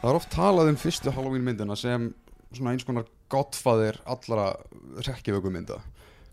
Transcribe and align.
Það 0.00 0.08
er 0.10 0.18
oft 0.20 0.32
talað 0.32 0.70
um 0.72 0.78
fyrstu 0.80 1.12
Halloween 1.14 1.44
myndina 1.46 1.76
sem 1.78 2.10
svona 2.52 2.72
eins 2.74 2.86
konar 2.86 3.08
gottfaðir 3.32 3.98
allra 4.06 4.52
rekkjavöku 5.02 5.50
mynda 5.50 5.80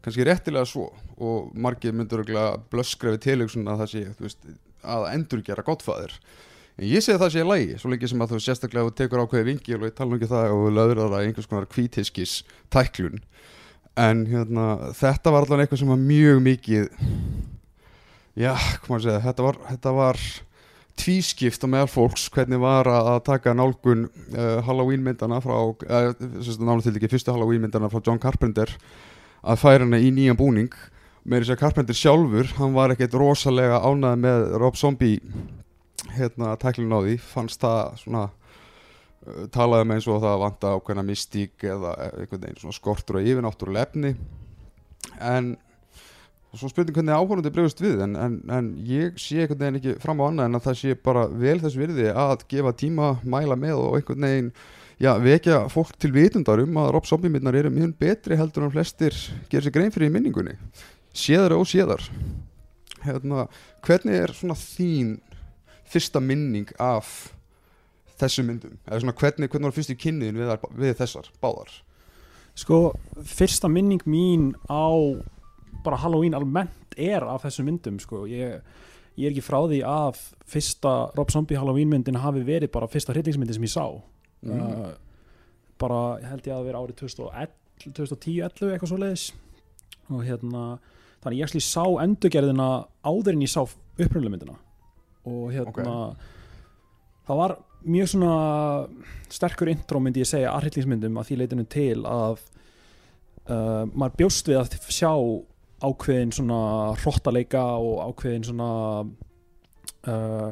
kannski 0.03 0.25
réttilega 0.27 0.67
svo 0.67 0.89
og 1.23 1.53
margir 1.55 1.95
myndur 1.95 2.25
við 2.27 3.19
tilhugsun 3.23 3.69
að 3.71 3.83
það 3.83 3.91
sé 3.93 4.01
veist, 4.19 4.49
að 4.83 5.07
endurgera 5.13 5.63
gottfaðir 5.65 6.17
en 6.77 6.87
ég 6.89 7.03
segi 7.03 7.15
að 7.15 7.23
það 7.23 7.33
sé 7.35 7.45
lægi 7.47 7.79
svo 7.79 7.91
lengi 7.93 8.09
sem 8.11 8.23
að 8.23 8.33
þú 8.33 8.39
sérstaklega 8.43 8.89
þú 8.89 8.95
tekur 8.99 9.23
ákveði 9.23 9.49
vingil 9.51 9.79
og 9.79 9.87
ég 9.87 9.95
tala 9.97 10.11
nú 10.11 10.19
ekki 10.19 10.29
um 10.29 10.33
það 10.33 10.55
og 10.57 10.71
löður 10.77 11.01
það 11.03 11.17
einhvers 11.19 11.49
konar 11.49 11.69
kvítiskis 11.69 12.33
tæklun. 12.73 13.21
En 13.93 14.23
hérna, 14.25 14.67
þetta 14.97 15.33
var 15.33 15.45
allan 15.45 15.61
eitthvað 15.61 15.83
sem 15.83 15.91
var 15.93 16.01
mjög 16.01 16.39
mikið 16.47 16.87
já, 18.33 18.55
hvað 18.57 18.89
maður 18.89 19.05
segja 19.05 19.21
þetta 19.27 19.45
var, 19.45 19.59
þetta 19.69 19.93
var 19.99 20.23
tvískipt 20.99 21.63
á 21.65 21.67
meðal 21.69 21.89
fólks 21.89 22.27
hvernig 22.33 22.61
var 22.61 22.87
að 22.89 23.23
taka 23.27 23.53
nálgun 23.57 24.05
uh, 24.07 24.59
Halloween 24.65 25.03
myndana 25.05 25.39
frá 25.43 25.55
uh, 25.55 26.11
náttúrulega 26.13 26.85
til 26.85 26.95
ekki 26.99 27.11
fyrstu 27.15 27.33
Halloween 27.33 27.63
myndana 27.65 27.89
frá 27.91 28.01
John 28.05 28.21
Carpenter 28.21 28.71
að 29.43 29.59
færa 29.63 29.87
hana 29.87 29.99
í 29.99 30.11
nýjan 30.13 30.39
búning. 30.39 30.71
Með 31.23 31.43
þess 31.43 31.55
að 31.55 31.59
Carpenter 31.63 31.97
sjálfur 31.97 32.53
hann 32.59 32.75
var 32.75 32.93
ekkert 32.93 33.17
rosalega 33.19 33.81
ánæð 33.83 34.21
með 34.23 34.45
Rob 34.61 34.79
Zombie 34.79 35.21
hérna 36.13 36.53
tæklun 36.61 36.93
á 36.93 36.99
því. 37.01 37.17
Fannst 37.31 37.63
það 37.63 37.99
svona 38.03 38.23
uh, 38.29 39.43
talaði 39.55 39.89
með 39.89 39.99
eins 39.99 40.09
og 40.13 40.23
það 40.23 40.39
vanta 40.45 40.77
ákveðna 40.77 41.09
mystík 41.09 41.67
eða 41.73 41.97
einhvern 42.11 42.47
veginn 42.47 42.63
svona 42.63 42.79
skortur 42.79 43.19
og 43.19 43.29
yfirnáttúrulega 43.33 43.89
efni 43.89 44.15
en 45.19 45.55
og 46.53 46.61
svo 46.61 46.69
spurning 46.69 46.93
hvernig 46.93 47.15
áhórandi 47.17 47.49
bregust 47.53 47.81
við 47.81 48.03
en, 48.05 48.13
en, 48.19 48.37
en 48.53 48.69
ég 48.85 49.17
sé 49.17 49.41
einhvern 49.41 49.59
veginn 49.63 49.79
ekki 49.79 49.97
fram 50.03 50.21
á 50.21 50.29
annað 50.29 50.49
en 50.49 50.59
að 50.59 50.65
það 50.67 50.79
sé 50.83 50.95
bara 51.09 51.25
vel 51.27 51.57
þess 51.63 51.79
virði 51.79 52.11
að 52.13 52.45
gefa 52.51 52.73
tíma, 52.77 53.07
mæla 53.25 53.57
með 53.57 53.81
og 53.81 53.97
einhvern 53.97 54.27
veginn 54.27 54.51
já, 55.01 55.15
vekja 55.17 55.63
fólk 55.73 55.95
til 55.97 56.13
vitundar 56.13 56.61
um 56.61 56.77
að 56.77 56.91
Rob 56.93 57.09
Zombie 57.09 57.33
myndnar 57.33 57.57
eru 57.57 57.73
mjög 57.73 57.95
betri 57.99 58.37
heldur 58.37 58.67
en 58.67 58.73
flestir 58.75 59.17
gerir 59.49 59.65
sér 59.65 59.73
grein 59.73 59.93
fyrir 59.93 60.11
í 60.11 60.13
minningunni. 60.13 60.53
Séðar 61.13 61.57
og 61.57 61.65
séðar. 61.69 62.05
Hérna, 63.03 63.47
hvernig 63.85 64.21
er 64.21 64.33
svona 64.37 64.55
þín 64.57 65.17
fyrsta 65.89 66.21
minning 66.23 66.69
af 66.81 67.33
þessum 68.21 68.51
myndum? 68.51 68.77
Eða 68.85 69.01
svona 69.01 69.17
hvernig, 69.17 69.49
hvernig 69.49 69.71
var 69.71 69.75
fyrstu 69.75 69.97
kynniðin 69.99 70.39
við, 70.39 70.53
við 70.77 70.95
þessar 71.01 71.33
báðar? 71.43 71.73
Sko, 72.53 72.79
fyrsta 73.25 73.69
minning 73.71 74.05
mín 74.05 74.51
á 74.69 74.93
bara 75.83 75.99
Halloween 76.01 76.33
almennt 76.37 76.97
er 76.97 77.23
af 77.27 77.43
þessum 77.45 77.65
myndum 77.69 77.99
sko. 77.99 78.23
ég, 78.29 78.61
ég 79.17 79.25
er 79.27 79.31
ekki 79.33 79.43
frá 79.45 79.59
því 79.69 79.81
að 79.87 80.19
fyrsta 80.49 80.93
Rob 81.17 81.31
Zombie 81.33 81.57
Halloween 81.59 81.89
myndin 81.91 82.15
hafi 82.23 82.43
verið 82.47 82.71
bara 82.73 82.87
fyrsta 82.91 83.13
hryllingsmyndin 83.15 83.59
sem 83.59 83.69
ég 83.69 83.73
sá 83.75 83.85
Mm. 84.43 84.59
uh, 84.59 84.89
bara 85.79 86.17
held 86.27 86.43
ég 86.43 86.51
að 86.51 86.65
vera 86.67 86.79
árið 86.83 86.97
2011 86.99 87.53
2010-11 87.95 88.73
eitthvað 88.73 88.89
svo 88.91 88.97
leiðis 88.99 89.21
og 90.11 90.25
hérna 90.27 90.63
þannig 91.23 91.37
ég 91.39 91.45
actually 91.47 91.63
sá 91.63 91.85
endurgerðina 92.03 92.65
áður 93.07 93.37
en 93.37 93.45
ég 93.45 93.51
sá 93.53 93.61
upprunnulega 93.63 94.33
myndina 94.33 94.57
og 95.23 95.45
hérna 95.55 96.15
það 97.23 97.39
var 97.39 97.55
mjög 97.87 98.11
svona 98.11 98.33
sterkur 99.31 99.71
intro 99.71 100.01
myndi 100.03 100.25
ég 100.25 100.27
segja 100.27 100.51
að 100.51 100.65
hryllingsmyndum 100.67 101.17
að 101.23 101.29
því 101.31 101.39
leitinu 101.39 101.65
til 101.71 102.03
að 102.03 102.43
uh, 103.47 103.83
maður 103.95 104.17
bjóst 104.25 104.51
við 104.51 104.59
að 104.59 104.75
sjá 104.91 105.13
ákveðin 105.83 106.33
svona 106.35 106.59
hrottaleika 107.01 107.63
og 107.81 108.01
ákveðin 108.09 108.47
svona 108.47 108.69
uh, 110.07 110.49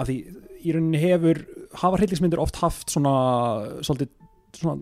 að 0.00 0.10
því 0.10 0.16
í 0.60 0.74
rauninni 0.74 1.00
hefur 1.02 1.44
hafa 1.80 2.00
hryllingsmyndir 2.00 2.42
oft 2.42 2.60
haft 2.60 2.92
svona 2.92 3.14
svolítið 3.84 4.12
svona 4.56 4.76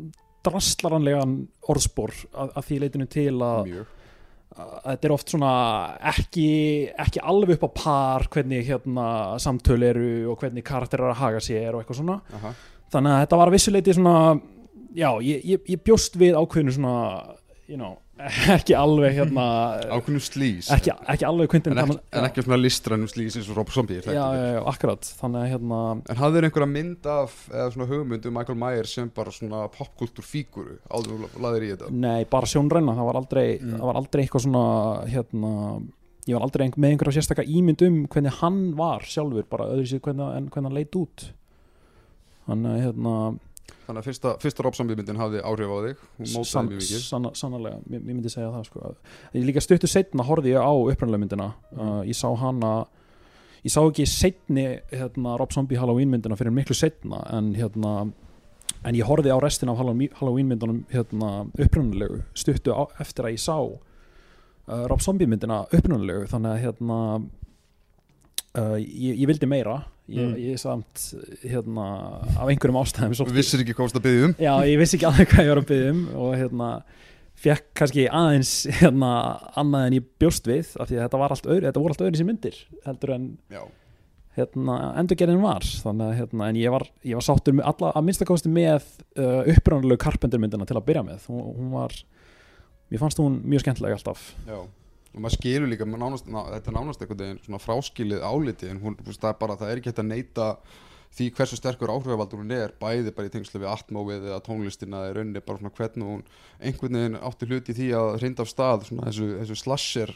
drastlaranlegan 0.46 1.38
orðspor 1.68 2.14
að, 2.32 2.52
að 2.56 2.66
því 2.68 2.82
leitinu 2.84 3.08
til 3.12 3.34
að 3.44 3.72
að 4.58 4.94
þetta 4.94 5.06
er 5.06 5.14
oft 5.14 5.32
svona 5.32 5.50
ekki, 6.10 6.46
ekki 6.98 7.22
alveg 7.22 7.58
upp 7.58 7.68
á 7.68 7.78
par 7.78 8.26
hvernig 8.32 8.64
hérna 8.66 9.08
samtöl 9.42 9.80
eru 9.86 10.08
og 10.32 10.40
hvernig 10.40 10.66
karakterar 10.66 11.12
að 11.12 11.20
haga 11.20 11.42
sér 11.44 11.74
og 11.74 11.82
eitthvað 11.82 12.00
svona 12.00 12.18
Aha. 12.38 12.54
þannig 12.94 13.14
að 13.14 13.22
þetta 13.22 13.40
var 13.40 13.50
að 13.50 13.56
vissuleiti 13.58 13.94
svona 13.94 14.16
já, 14.96 15.10
ég, 15.22 15.44
ég, 15.52 15.68
ég 15.74 15.84
bjóst 15.84 16.18
við 16.18 16.38
ákveðinu 16.38 16.74
svona 16.74 16.96
you 17.68 17.78
know, 17.78 17.98
ekki 18.56 18.74
alveg 18.74 19.14
hérna 19.14 19.44
ákveðnum 19.94 20.22
slís 20.24 20.68
ekki, 20.74 20.90
ekki 21.14 21.26
alveg 21.28 21.50
kvindin 21.52 21.76
en, 21.78 21.82
ekki, 21.84 21.98
en 22.18 22.26
ekki 22.26 22.44
svona 22.46 22.58
listrænum 22.60 23.10
slís 23.10 23.36
eins 23.38 23.50
og 23.52 23.58
Rob 23.60 23.70
Zombie 23.74 24.00
já, 24.02 24.10
já, 24.14 24.58
akkurat. 24.72 25.10
Þannig 25.20 25.44
að 25.44 25.52
hérna 25.52 25.78
En 26.10 26.18
hafði 26.18 26.38
þér 26.40 26.48
einhverja 26.48 26.70
mynd 26.72 27.08
af 27.14 27.36
eða 27.52 27.68
svona 27.76 27.88
hugmynd 27.92 28.26
um 28.30 28.36
Michael 28.40 28.58
Myers 28.58 28.94
sem 28.98 29.12
bara 29.14 29.34
svona 29.34 29.62
popkultúr 29.74 30.26
fíguru 30.26 30.78
áður 30.90 31.28
þú 31.34 31.44
laðir 31.46 31.66
í 31.68 31.70
þetta? 31.76 31.92
Nei, 31.94 32.24
bara 32.32 32.50
sjónræna, 32.50 32.96
það 32.98 33.08
var 33.12 33.20
aldrei, 33.22 33.46
Mm. 33.58 33.78
það 33.78 33.86
var 33.92 34.00
aldrei 34.02 34.24
eitthvað 34.24 34.44
svona 34.48 34.64
hérna, 35.10 35.52
ég 36.28 36.34
var 36.36 36.44
aldrei 36.48 36.68
með 36.74 36.90
einhverja 36.92 37.16
sérstaka 37.20 37.44
ímynd 37.46 37.82
um 37.86 38.00
hvernig 38.10 38.38
hann 38.42 38.60
var 38.78 39.06
sjálfur, 39.06 39.46
bara 39.48 39.70
öðru 39.72 39.86
sér 39.90 40.02
hvernig, 40.04 40.50
hvernig 40.50 40.68
hann 40.68 40.78
leit 40.78 40.98
út. 40.98 41.28
Þannig 42.48 42.74
að 42.74 42.82
hérna 42.86 43.14
Þannig 43.88 44.02
að 44.02 44.06
fyrsta, 44.08 44.32
fyrsta 44.42 44.64
Rob 44.64 44.74
Zombie 44.76 44.96
myndin 44.96 45.16
hafði 45.20 45.40
áhrif 45.48 45.70
á 45.72 45.78
þig 45.84 45.96
hún 46.18 46.28
mótaði 46.34 46.50
sann- 46.50 46.68
mjög 46.68 46.82
mikið 46.82 47.02
sanna- 47.08 47.34
sannarlega, 47.40 47.78
ég, 47.90 48.02
myndi 48.04 48.28
segja 48.32 48.50
það 48.52 48.64
sko. 48.68 48.94
ég 49.34 49.44
líka 49.48 49.60
stuttu 49.64 49.88
setna 49.88 50.24
horfði 50.28 50.52
ég 50.54 50.60
á 50.60 50.72
upprænlega 50.72 51.22
myndina 51.24 51.48
Mm. 51.72 51.80
uh, 51.80 52.02
ég 52.04 52.16
sá 52.16 52.28
hana 52.36 52.86
ég 53.64 53.72
sá 53.72 53.80
ekki 53.88 54.06
setni 54.06 54.80
hérna, 54.92 55.38
Rob 55.38 55.52
Zombie 55.52 55.76
Halloween 55.78 56.10
myndina 56.10 56.36
fyrir 56.36 56.52
miklu 56.52 56.74
setna 56.76 57.22
en 57.32 57.54
hérna 57.54 58.12
en 58.84 58.94
ég 58.94 59.02
horfði 59.08 59.32
á 59.32 59.38
restin 59.42 59.68
af 59.70 59.76
Halloween 59.78 60.48
myndunum 60.48 60.84
hérna, 60.92 61.50
upprænulegu 61.58 62.22
stuttu 62.34 62.70
á, 62.76 62.86
eftir 63.00 63.24
að 63.24 63.32
ég 63.32 63.40
sá 63.40 63.56
uh, 64.68 64.86
Rob 64.86 65.00
Zombie 65.00 65.26
myndina 65.26 65.64
upprænulegu 65.72 66.28
þannig 66.28 66.52
að 66.52 66.62
hérna 66.66 67.28
uh, 68.58 68.74
ég, 68.82 69.22
ég 69.22 69.26
vildi 69.30 69.48
meira. 69.50 69.78
Ég, 70.08 70.24
Mm. 70.24 70.36
ég 70.40 70.56
samt 70.56 71.02
hérna 71.44 71.82
af 72.32 72.48
einhverjum 72.48 72.78
ástæðum 72.80 73.12
sótti- 73.18 73.34
vissir 73.36 73.60
ekki 73.60 73.74
komst 73.76 73.96
að 73.98 74.06
byggja 74.06 74.28
um? 74.30 74.34
Já, 74.40 74.54
ég 74.64 74.78
vissi 74.80 74.96
ekki 74.96 75.04
alveg 75.04 75.28
hvað 75.34 75.44
ég 75.44 75.50
var 75.52 75.60
að 75.60 75.66
byggja 75.68 75.90
um 75.92 75.98
og 76.16 76.30
hérna 76.40 76.68
fekk 77.38 77.66
kannski 77.76 78.06
aðeins 78.08 78.52
hérna 78.80 79.10
annað 79.60 79.84
en 79.90 79.96
ég 79.98 80.06
bjóst 80.18 80.48
við 80.48 80.70
af 80.80 80.88
því 80.88 80.96
að 80.96 81.02
þetta 81.04 81.20
var 81.20 81.34
allt 81.36 81.50
öðru, 81.52 81.66
þetta 81.68 81.82
voru 81.84 81.92
allt 81.94 82.06
öðru 82.06 82.16
sem 82.22 82.26
myndir 82.32 82.56
heldur 82.88 83.12
en 83.18 83.26
Já, 83.52 83.60
hérna 84.38 84.78
endurgerðin 85.02 85.44
var. 85.44 85.68
Þannig 85.84 86.08
að 86.08 86.16
hérna, 86.22 86.48
en 86.48 86.56
ég 86.64 86.72
var, 86.72 86.88
ég 87.04 87.20
var 87.20 87.26
sáttur 87.28 87.58
með 87.60 87.68
alla 87.74 87.92
að 87.92 88.08
minnstakosti 88.08 88.48
með 88.56 88.88
uh, 89.20 89.44
upprænulegu 89.52 90.00
Carpenter 90.08 90.40
myndina 90.40 90.64
til 90.66 90.78
að 90.80 90.86
byrja 90.88 91.04
með. 91.04 91.28
Hún, 91.28 91.44
hún 91.60 91.70
var, 91.76 91.92
mér 92.88 93.04
fannst 93.04 93.20
hún 93.20 93.42
mjög 93.44 93.66
skemmtilega 93.66 94.00
alltaf. 94.00 94.30
Já 94.48 94.62
og 95.18 95.24
maður 95.24 95.34
skilur 95.34 95.70
líka, 95.70 95.86
maður 95.88 96.04
nánast, 96.04 96.28
ná, 96.30 96.38
þetta 96.54 96.70
er 96.70 96.76
nánast 96.76 97.00
einhvern 97.02 97.22
veginn 97.24 97.40
svona 97.42 97.58
fráskilið 97.62 98.20
áliti 98.22 98.68
en 98.70 98.78
hún, 98.84 98.96
það 99.08 99.32
er 99.32 99.40
bara, 99.40 99.56
það 99.58 99.72
er 99.72 99.80
ekki 99.80 99.90
hægt 99.90 100.02
að 100.04 100.12
neyta 100.12 100.46
því 101.18 101.28
hversu 101.34 101.58
sterkur 101.58 101.90
áhrifavaldur 101.90 102.42
hún 102.42 102.54
er 102.54 102.74
bæði 102.78 103.12
bara 103.16 103.30
í 103.30 103.32
tengslu 103.32 103.62
við 103.62 103.70
atmóið 103.72 104.28
eða 104.28 104.40
tónlistina 104.46 105.02
eða 105.08 105.16
rauninni 105.18 105.42
bara 105.42 105.58
svona 105.58 105.74
hvernig 105.74 106.10
hún 106.12 106.24
einhvern 106.60 106.98
veginn 107.00 107.20
átti 107.30 107.48
hluti 107.48 107.74
í 107.74 107.78
því 107.78 107.88
að 107.98 108.10
reynda 108.22 108.44
af 108.44 108.50
stað 108.52 108.84
svona 108.90 109.06
þessu, 109.08 109.28
þessu 109.40 109.58
slasher 109.58 110.12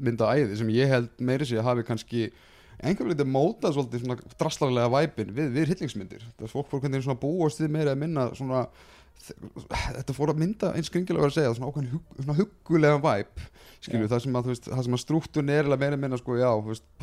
mynda 0.00 0.30
æði 0.32 0.56
sem 0.58 0.72
ég 0.74 0.90
held 0.90 1.10
meiri 1.20 1.46
sig 1.46 1.60
að 1.60 1.68
hafi 1.68 1.86
kannski 1.86 2.30
einhver 2.80 3.12
veginn 3.12 3.34
mótað 3.34 3.76
svolítið 3.76 4.06
svona 4.06 4.34
drastlarlega 4.40 4.92
væpin 4.96 5.34
við, 5.36 5.52
við 5.58 5.74
hillingsmyndir 5.74 6.24
það 6.24 6.46
er 6.48 6.54
fólk 6.54 6.72
fór 6.72 6.82
hvernig 6.82 7.04
svona 7.04 7.20
búast 7.20 7.60
við 7.60 7.74
meira 7.76 7.94
að 7.94 8.02
minna 8.02 8.30
svona 8.32 8.64
þetta 9.20 10.14
fór 10.16 10.32
að 10.32 10.40
mynda 10.42 10.70
eins 10.76 10.88
skringilega 10.90 11.28
að 11.28 11.36
segja 11.36 11.52
svona 11.56 11.70
ákveðin 11.70 11.92
hug, 11.94 12.14
svona 12.18 12.36
huggulega 12.38 13.00
væp 13.04 13.42
skilju, 13.80 14.06
Já. 14.06 14.10
það 14.12 14.22
sem 14.24 14.38
að, 14.38 14.48
að 14.76 14.98
strúktun 15.00 15.52
er 15.52 15.68
eða 15.68 15.78
að 15.88 16.00
minna 16.02 16.18
sko, 16.20 16.36
já, 16.36 16.50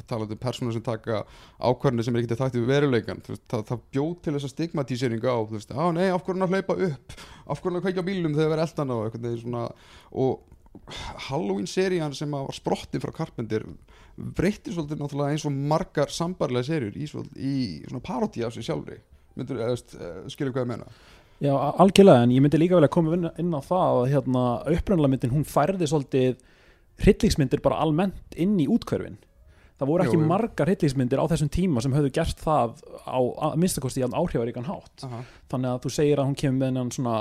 talað 0.10 0.36
um 0.36 0.42
persónu 0.42 0.74
sem 0.76 0.84
taka 0.86 1.24
ákvarðinu 1.58 2.06
sem 2.06 2.18
er 2.18 2.24
ekki 2.24 2.38
þátt 2.38 2.58
í 2.60 2.66
veruleikan 2.68 3.24
veist, 3.26 3.46
það, 3.50 3.64
það 3.72 3.86
bjóð 3.96 4.12
til 4.26 4.36
þessa 4.36 4.52
stigmatíseringu 4.54 5.32
á, 5.32 5.38
þú 5.42 5.58
veist, 5.58 5.74
á 5.74 5.86
nei, 5.96 6.06
af 6.14 6.30
hann 6.30 6.46
að 6.46 6.54
hlaupa 6.54 6.78
upp? 6.90 7.18
Af 7.48 7.64
hann 7.64 7.80
að 7.80 7.88
kveikja 7.88 8.06
á 8.06 8.10
bílum 8.10 8.38
þegar 8.38 8.46
það 8.46 8.54
verið 8.54 8.66
eldan 8.68 8.94
á 8.94 8.98
eitthvað 9.02 9.26
neginn 9.26 9.44
svona 9.46 9.66
og 10.24 10.46
Halloween 11.28 11.70
serían 11.70 12.14
sem 12.16 12.34
að 12.38 12.48
var 12.52 12.58
sprottin 12.58 13.02
frá 13.02 13.14
Carpenter 13.16 13.66
breytti 14.18 14.74
svolítið 14.74 15.02
náttúrulega 15.02 15.34
eins 15.34 15.46
og 15.50 15.56
margar 15.72 16.14
sambarlega 16.14 16.68
serjur 16.70 16.98
í, 16.98 17.08
í 17.08 17.54
svona 17.88 18.04
parodí 18.06 18.46
af 18.46 18.54
sér 18.54 18.66
sjálfri. 18.66 18.98
Myndur, 19.38 19.60
eh, 19.62 19.74
skilur 20.34 20.54
hvað 20.54 20.64
ég 20.66 20.72
menna 20.72 20.88
Já, 21.44 21.54
algjörlega, 21.54 22.24
en 22.26 22.32
ég 22.34 22.42
myndi 22.42 22.58
líka 22.58 22.76
vel 22.80 22.88
að 22.88 22.94
koma 22.96 23.14
inn, 23.14 23.28
inn 23.38 23.54
á 23.54 23.62
það 23.62 24.00
að 24.02 24.12
hérna, 24.16 24.44
upprænlega 24.74 25.12
myndin, 25.14 25.34
hún 25.36 25.46
færði 25.46 25.86
svolítið 25.92 26.40
hryllingsmyndir 27.04 27.62
bara 27.62 27.78
almennt 27.84 28.38
inn 28.42 28.56
í 28.60 28.66
útkverfin 28.74 29.20
það 29.78 29.90
voru 29.92 30.02
ekki 30.08 30.18
Jú, 30.18 30.22
jú. 30.24 30.28
margar 30.32 30.66
hryllingsmyndir 30.72 31.20
á 31.22 31.30
þessum 31.30 31.50
tíma 31.54 31.82
sem 31.86 31.94
höfðu 31.94 32.10
gert 32.16 32.40
það 32.42 32.80
á 33.06 33.20
að 33.22 33.58
minnstakosti 33.62 34.02
í 34.02 34.08
áhrifaríkan 34.10 34.66
hátt 34.66 35.04
Aha. 35.06 35.20
þannig 35.54 35.70
að 35.76 35.84
þú 35.84 35.92
segir 35.94 36.18
að 36.18 36.26
hún 36.32 36.40
kemur 36.42 36.58
með 36.64 36.72
hennan 36.72 36.90
svona 36.96 37.14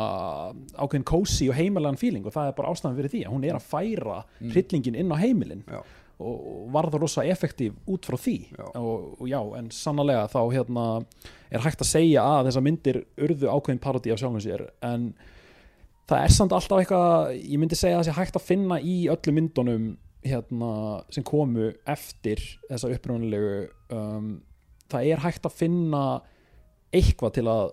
ákveðin 0.81 1.05
cozy 1.13 1.51
og 1.53 1.59
heimilegan 1.59 2.01
feeling 2.01 2.25
og 2.25 2.33
það 2.33 2.49
er 2.49 2.57
bara 2.57 2.73
ástæðan 2.73 2.97
fyrir 2.97 3.13
því 3.13 3.21
að 3.27 3.35
hún 3.37 3.45
er 3.51 3.59
að 3.61 3.69
færa 3.75 4.17
Mm. 4.41 4.51
hryllingin 4.57 4.97
inn 4.97 5.13
á 5.13 5.17
heimilin 5.21 5.63
Já. 5.69 5.83
Og, 6.23 6.69
var 6.73 6.89
það 6.91 7.03
rosa 7.03 7.25
effektív 7.29 7.77
út 7.93 8.07
frá 8.09 8.17
því 8.21 8.37
Já. 8.57 8.67
og, 8.81 9.17
og 9.21 9.27
já, 9.31 9.41
en 9.59 9.71
sannlega 9.75 10.27
þá 10.33 10.41
hérna 10.55 10.87
er 11.51 11.65
hægt 11.65 11.85
að 11.85 11.93
segja 11.93 12.25
að 12.25 12.49
þessar 12.49 12.67
myndir 12.67 13.01
urðu 13.27 13.51
ákveðin 13.53 13.83
parodi 13.83 14.13
af 14.15 14.21
sjálfum 14.23 14.43
sér 14.43 14.67
en 14.87 15.11
það 16.09 16.23
er 16.23 16.35
samt 16.35 16.55
alltaf 16.57 16.83
eitthvað 16.83 17.33
ég 17.37 17.61
myndi 17.61 17.79
segja 17.79 17.99
að 17.99 18.05
það 18.05 18.09
sé 18.09 18.19
hægt 18.21 18.41
að 18.41 18.47
finna 18.49 18.81
í 18.81 18.97
öllum 19.13 19.41
myndunum 19.41 19.87
hérna, 20.27 20.71
sem 21.15 21.25
komu 21.27 21.71
eftir 21.87 22.41
þessa 22.67 22.91
upprunalegu 22.95 23.67
um, 23.95 24.31
það 24.91 25.11
er 25.13 25.23
hægt 25.23 25.47
að 25.47 25.59
finna 25.59 26.05
eitthvað 26.95 27.37
til 27.39 27.47
að 27.51 27.67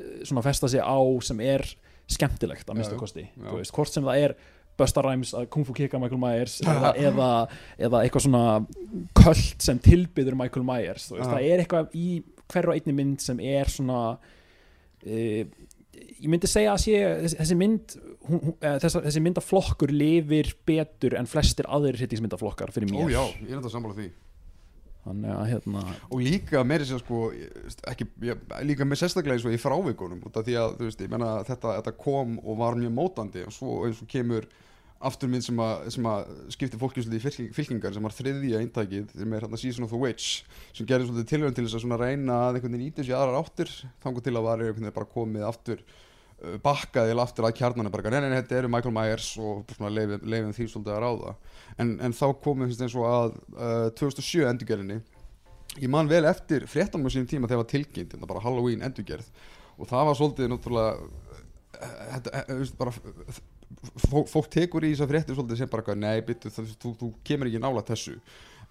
eh, 0.00 0.24
svona 0.28 0.44
festa 0.44 0.68
sig 0.68 0.82
á 0.82 1.00
sem 1.24 1.40
er 1.44 1.64
skemmtilegt 2.10 2.70
að 2.72 2.82
já. 2.82 2.96
kosti 2.98 3.26
hvort 3.70 3.94
sem 3.94 4.06
það 4.06 4.24
er 4.24 4.34
Busta 4.80 5.04
Rhymes 5.04 5.32
að 5.36 5.48
Kung 5.54 5.68
Fu 5.68 5.76
Kicka 5.76 6.00
Michael 6.02 6.22
Myers 6.22 6.58
eða, 6.64 6.92
eða, 6.98 7.30
eða 7.78 8.02
eitthvað 8.04 8.26
svona 8.26 8.44
köld 9.20 9.64
sem 9.64 9.80
tilbyður 9.84 10.38
Michael 10.40 10.66
Myers 10.66 11.10
veist, 11.12 11.30
það 11.30 11.48
er 11.48 11.64
eitthvað 11.64 11.96
í 11.98 12.06
hverju 12.50 12.76
einni 12.76 12.96
mynd 12.96 13.22
sem 13.22 13.40
er 13.44 13.70
svona 13.70 14.00
uh, 14.16 15.42
ég 16.20 16.28
myndi 16.30 16.48
segja 16.50 16.74
að 16.74 16.82
sé 16.84 16.96
þessi, 17.36 17.56
mynd 17.58 17.94
hún, 18.28 18.40
hún, 18.42 18.56
þessa, 18.62 19.02
þessi 19.06 19.22
myndaflokkur 19.24 19.92
lifir 19.94 20.52
betur 20.68 21.16
en 21.18 21.28
flestir 21.30 21.68
aðrir 21.70 22.00
hittingsmyndaflokkar 22.02 22.72
fyrir 22.74 22.90
Ó 22.90 22.96
mér 22.96 23.14
já, 23.14 23.22
ég 23.44 23.52
er 23.52 23.60
þetta 23.60 23.72
sammála 23.72 23.96
því 23.98 24.10
þannig 25.10 25.34
að 25.36 25.50
hérna 25.52 25.84
og 26.08 26.24
líka 26.24 26.64
meiri 26.66 26.88
sér 26.88 27.02
sko 27.04 27.20
ég- 27.36 27.52
veist, 27.66 27.84
ekki, 27.92 28.08
líka 28.70 28.86
með 28.88 29.02
sérstaklega 29.02 29.36
eins 29.36 29.46
og 29.50 29.54
í 29.54 29.60
frávikunum 29.60 30.24
út 30.30 30.40
af 30.40 30.46
því 30.48 30.56
að 30.62 30.80
veist, 30.86 31.04
menna 31.12 31.30
þetta, 31.44 31.76
þetta 31.82 31.96
kom 32.00 32.38
og 32.40 32.58
var 32.64 32.78
mjög 32.80 32.96
mótandi 32.96 33.44
og 33.46 33.52
svo 33.54 33.80
eins 33.86 34.00
og 34.02 34.08
kemur 34.10 34.48
aftur 35.00 35.30
minn 35.32 35.40
sem 35.40 35.56
að, 35.56 35.86
sem 35.94 36.04
að 36.04 36.26
skipti 36.52 36.76
svolítið 36.76 37.14
í 37.16 37.20
fylking, 37.24 37.52
fylkingar 37.56 37.94
sem 37.96 38.04
var 38.04 38.12
þriðja 38.12 38.58
eintækið 38.60 39.14
sem 39.16 39.32
er 39.32 39.46
hérna 39.46 39.60
Season 39.62 39.86
of 39.86 39.94
the 39.94 39.96
Witch 40.00 40.42
sem 40.76 40.84
gerði 40.88 41.24
tilhörn 41.24 41.54
til 41.56 41.64
þess 41.64 41.86
að 41.88 42.02
reyna 42.02 42.36
að 42.50 42.58
einhvern 42.58 42.74
veginn 42.76 42.90
íta 42.90 43.06
sér 43.06 43.16
aðrar 43.16 43.38
áttir 43.40 43.72
þangur 44.04 44.26
til 44.26 44.34
að 44.36 44.44
var 44.44 44.60
einhvern 44.60 44.84
veginn 44.84 44.98
bara 44.98 45.08
komið 45.14 45.46
aftur 45.48 45.80
bakkaði 46.64 47.16
aftur 47.20 47.46
að 47.48 47.56
kjarnana 47.58 47.92
bara, 47.92 48.10
nei, 48.12 48.24
nei, 48.24 48.30
nei, 48.32 48.40
þetta 48.40 48.58
eru 48.62 48.72
Michael 48.72 48.94
Myers 48.96 49.30
og 49.40 49.72
leifum 49.90 50.54
því 50.56 50.66
svolítið 50.72 50.94
að 50.94 51.02
ráða. 51.04 51.34
En, 51.80 51.94
en 52.00 52.16
þá 52.16 52.26
komum 52.42 52.68
við 52.70 52.84
eins 52.86 52.96
og 52.96 53.08
að 53.08 53.34
uh, 53.56 53.88
2007 54.00 54.46
endurgerðinni 54.48 55.00
ég 55.78 55.90
man 55.90 56.10
vel 56.10 56.24
eftir 56.26 56.66
fréttanum 56.70 57.06
á 57.06 57.10
sínum 57.12 57.28
tíma 57.30 57.46
þegar 57.46 57.60
það 57.60 57.62
var 57.62 57.72
tilkynnt 57.74 58.14
þetta 58.14 58.30
bara 58.30 58.42
Halloween 58.42 58.82
endurgerð 58.86 59.28
og 59.76 59.88
það 59.90 60.08
var 60.08 60.18
svolítið 60.18 60.50
náttúrulega 60.50 60.94
eh, 61.78 62.00
þetta, 62.14 62.32
eh, 62.40 62.54
veist, 62.58 62.78
bara 62.80 62.94
fólk, 64.08 64.30
fólk 64.32 64.50
tekur 64.52 64.86
í 64.86 64.92
þess 64.92 65.04
að 65.06 65.12
fréttir 65.14 65.38
svolítið 65.38 65.62
sem 65.62 65.70
bara 65.70 65.96
nei, 65.96 66.16
byttu, 66.26 66.52
þú, 66.54 66.66
þú, 66.74 66.94
þú 67.02 67.10
kemur 67.26 67.50
ekki 67.50 67.62
nála 67.62 67.84
þessu. 67.86 68.16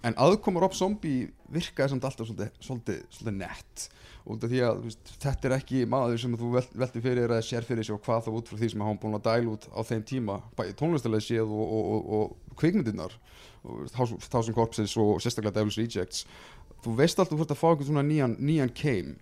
En 0.06 0.16
aðkomur 0.22 0.64
Rob 0.64 0.76
Zombie 0.76 1.30
virkaði 1.52 1.94
samt 1.94 2.06
alltaf 2.08 2.28
svolítið, 2.28 2.52
svolítið, 2.64 3.00
svolítið 3.16 3.40
nett 3.40 3.88
út 4.30 4.44
af 4.46 4.52
því 4.52 4.60
að 4.66 4.82
veist, 4.86 5.12
þetta 5.24 5.50
er 5.50 5.56
ekki 5.58 5.82
maður 5.90 6.22
sem 6.22 6.36
þú 6.38 6.52
vel- 6.54 6.76
veltir 6.84 7.06
fyrir 7.06 7.26
eða 7.26 7.46
sér 7.46 7.66
fyrir 7.68 7.88
sig 7.88 7.96
og 7.96 8.04
hvað 8.06 8.28
þá 8.28 8.30
út 8.38 8.52
frá 8.52 8.60
því 8.60 8.70
sem 8.74 8.84
hann 8.86 9.00
búin 9.02 9.18
að 9.18 9.26
dæla 9.26 9.56
út 9.56 9.66
á 9.74 9.82
þeim 9.90 10.04
tíma 10.12 10.38
bæði 10.58 10.76
tónlistalega 10.80 11.26
séð 11.26 11.50
og, 11.50 11.66
og, 11.78 11.90
og, 11.96 12.14
og 12.20 12.56
kvikmyndirnar 12.62 13.18
Thousand 13.92 14.56
Corpses 14.56 14.96
og 14.98 15.20
sérstaklega 15.24 15.60
Devil's 15.60 15.80
Rejects. 15.80 16.26
Þú 16.84 16.96
veist 16.96 17.20
alltaf 17.20 17.40
fórst 17.42 17.52
að 17.52 17.60
fá 17.60 17.68
einhvern 17.72 17.90
svona 17.90 18.06
nýjan, 18.08 18.38
nýjan 18.40 18.72
keim. 18.72 19.16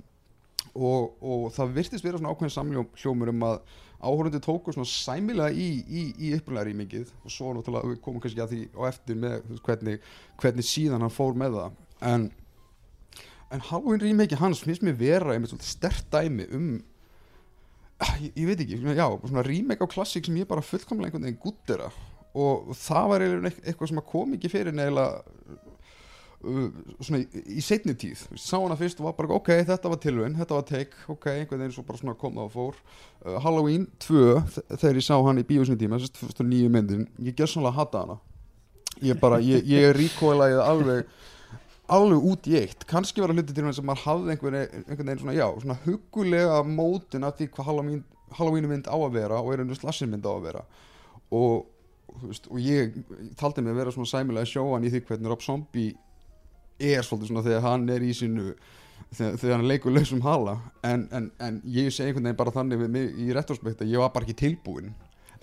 Og, 0.77 1.15
það 1.55 1.71
virtist 1.73 2.05
vera 2.05 2.19
svona 2.19 2.35
ákveðin 2.35 2.53
samljómur 2.53 3.31
um 3.31 3.45
að 3.47 3.61
áhörundu 3.97 4.41
tóku 4.45 4.73
svona 4.75 4.89
sæmilega 4.89 5.49
í, 5.57 5.69
í, 5.89 6.03
í 6.21 6.33
upprunalega 6.37 6.69
rýmingið 6.69 7.13
og 7.23 7.33
svo 7.33 7.53
náttúrulega 7.57 7.97
komum 8.05 8.21
kannski 8.21 8.43
að 8.43 8.53
því 8.53 8.59
á 8.77 8.81
eftir 8.91 9.17
með 9.23 9.55
hvernig, 9.65 10.03
hvernig 10.37 10.67
síðan 10.69 11.01
hann 11.01 11.15
fór 11.15 11.33
með 11.39 11.57
það. 11.57 11.79
En, 12.11 12.27
en 13.55 13.63
Halloween 13.69 14.01
rýmingið 14.03 14.41
hans 14.41 14.59
finnst 14.65 14.83
mér 14.85 14.97
vera 14.99 15.33
einmitt 15.35 15.53
svolítið 15.53 15.71
stert 15.71 16.09
dæmi 16.13 16.47
um 16.57 16.67
ah, 18.03 18.15
ég, 18.21 18.31
ég 18.35 18.49
veit 18.49 18.59
ekki, 18.65 18.81
já, 18.97 19.07
svona 19.23 19.45
rýming 19.47 19.79
á 19.81 19.87
klassík 19.89 20.27
sem 20.27 20.37
ég 20.41 20.49
bara 20.49 20.61
fullkomlega 20.65 21.09
einhvern 21.15 21.27
veginn 21.29 21.41
gúttera 21.45 21.87
og 22.37 22.73
það 22.77 23.07
var 23.13 23.23
eitthvað 23.31 23.89
sem 23.93 24.01
kom 24.05 24.35
ekki 24.37 24.51
fyrir 24.53 24.75
neila 24.77 25.07
uh, 26.45 26.67
svona 27.01 27.23
í, 27.23 27.41
í 27.57 27.63
seinni 27.65 27.95
tíð. 27.97 28.21
Sá 28.37 28.59
hana 28.59 28.77
fyrst 28.77 28.99
og 29.01 29.07
var 29.07 29.15
bara 29.17 29.33
ok, 29.39 29.49
þetta 29.71 29.89
var 29.89 30.01
tilvun, 30.03 30.35
þetta 30.37 30.57
var 30.59 30.67
take 30.69 30.99
ok, 31.09 31.25
einhvern 31.33 31.63
veginn 31.63 31.73
svo 31.73 31.85
bara 31.87 32.01
svona 32.01 32.17
kom 32.19 32.37
það 32.37 32.45
og 32.45 32.53
fór. 32.53 32.77
Uh, 33.23 33.39
Halloween 33.41 33.87
2 34.05 34.21
þ- 34.53 34.65
þegar 34.75 34.99
ég 35.01 35.07
sá 35.07 35.15
hann 35.25 35.41
í 35.41 35.47
bíósinu 35.49 35.79
tíma, 35.81 35.97
þess 36.03 36.37
að 36.43 36.51
nýju 36.51 36.69
myndin 36.75 37.07
ég 37.25 37.37
ger 37.39 37.49
svona 37.49 37.71
að 37.73 37.79
hata 37.81 38.03
hana. 38.05 38.19
Ég 39.05 39.17
bara, 39.21 39.41
ég, 39.45 39.65
ég 39.69 39.91
recoilaði 39.97 40.61
alveg 40.61 41.09
alveg 41.93 42.27
út 42.31 42.49
í 42.51 42.57
eitt. 42.59 42.85
Kannski 42.89 43.23
var 43.23 43.31
að 43.31 43.41
hluti 43.41 43.55
til 43.55 43.65
þess 43.67 43.81
að 43.81 43.87
maður 43.87 44.03
hafði 44.03 44.33
einhvern, 44.33 44.57
einhvern 44.83 45.09
veginn 45.09 45.21
svona, 45.23 45.37
já, 45.37 45.47
svona 45.63 45.77
hugulega 45.85 46.59
mótin 46.67 47.27
af 47.27 47.37
því 47.37 47.49
hvað 47.55 47.69
Halloween, 48.37 48.67
mynd 48.67 48.89
á 48.91 48.97
að 48.97 49.13
vera 49.15 49.39
og 49.39 49.53
er 49.53 49.63
einu 49.63 49.77
slassin 49.77 50.11
mynd 50.11 50.27
á 50.27 50.31
að 50.33 50.47
vera. 50.49 50.65
Og, 51.35 51.67
veist, 52.25 52.49
og 52.51 52.59
ég 52.59 52.97
taldi 53.39 53.63
mig 53.63 53.71
að 53.71 53.79
vera 53.81 53.95
svona 53.95 54.11
sæmilega 54.11 54.51
sjóan 54.51 54.83
í 54.83 54.91
því 54.91 55.03
hvernig 55.07 55.31
Rob 55.31 55.45
Zombie 55.45 55.95
er 56.77 57.07
svolítið 57.07 57.31
svona 57.31 57.45
þegar 57.47 57.65
hann 57.65 57.87
er 57.89 58.03
í 58.03 58.11
sínu 58.15 58.51
þegar, 59.15 59.37
þegar 59.39 59.55
hann 59.55 59.67
leikur 59.71 59.95
lausum 59.95 60.23
hala. 60.27 60.57
En, 60.83 61.07
en, 61.15 61.31
en 61.43 61.59
ég 61.71 61.91
segi 61.91 62.11
einhvern 62.11 62.27
veginn 62.27 62.41
bara 62.43 62.55
þannig 62.59 62.83
við 62.83 62.95
mig 62.97 63.19
í 63.23 63.29
retrospekt 63.35 63.83
að 63.85 63.93
ég 63.95 64.03
var 64.03 64.11
bara 64.15 64.27
ekki 64.27 64.41
tilbúinn. 64.43 64.95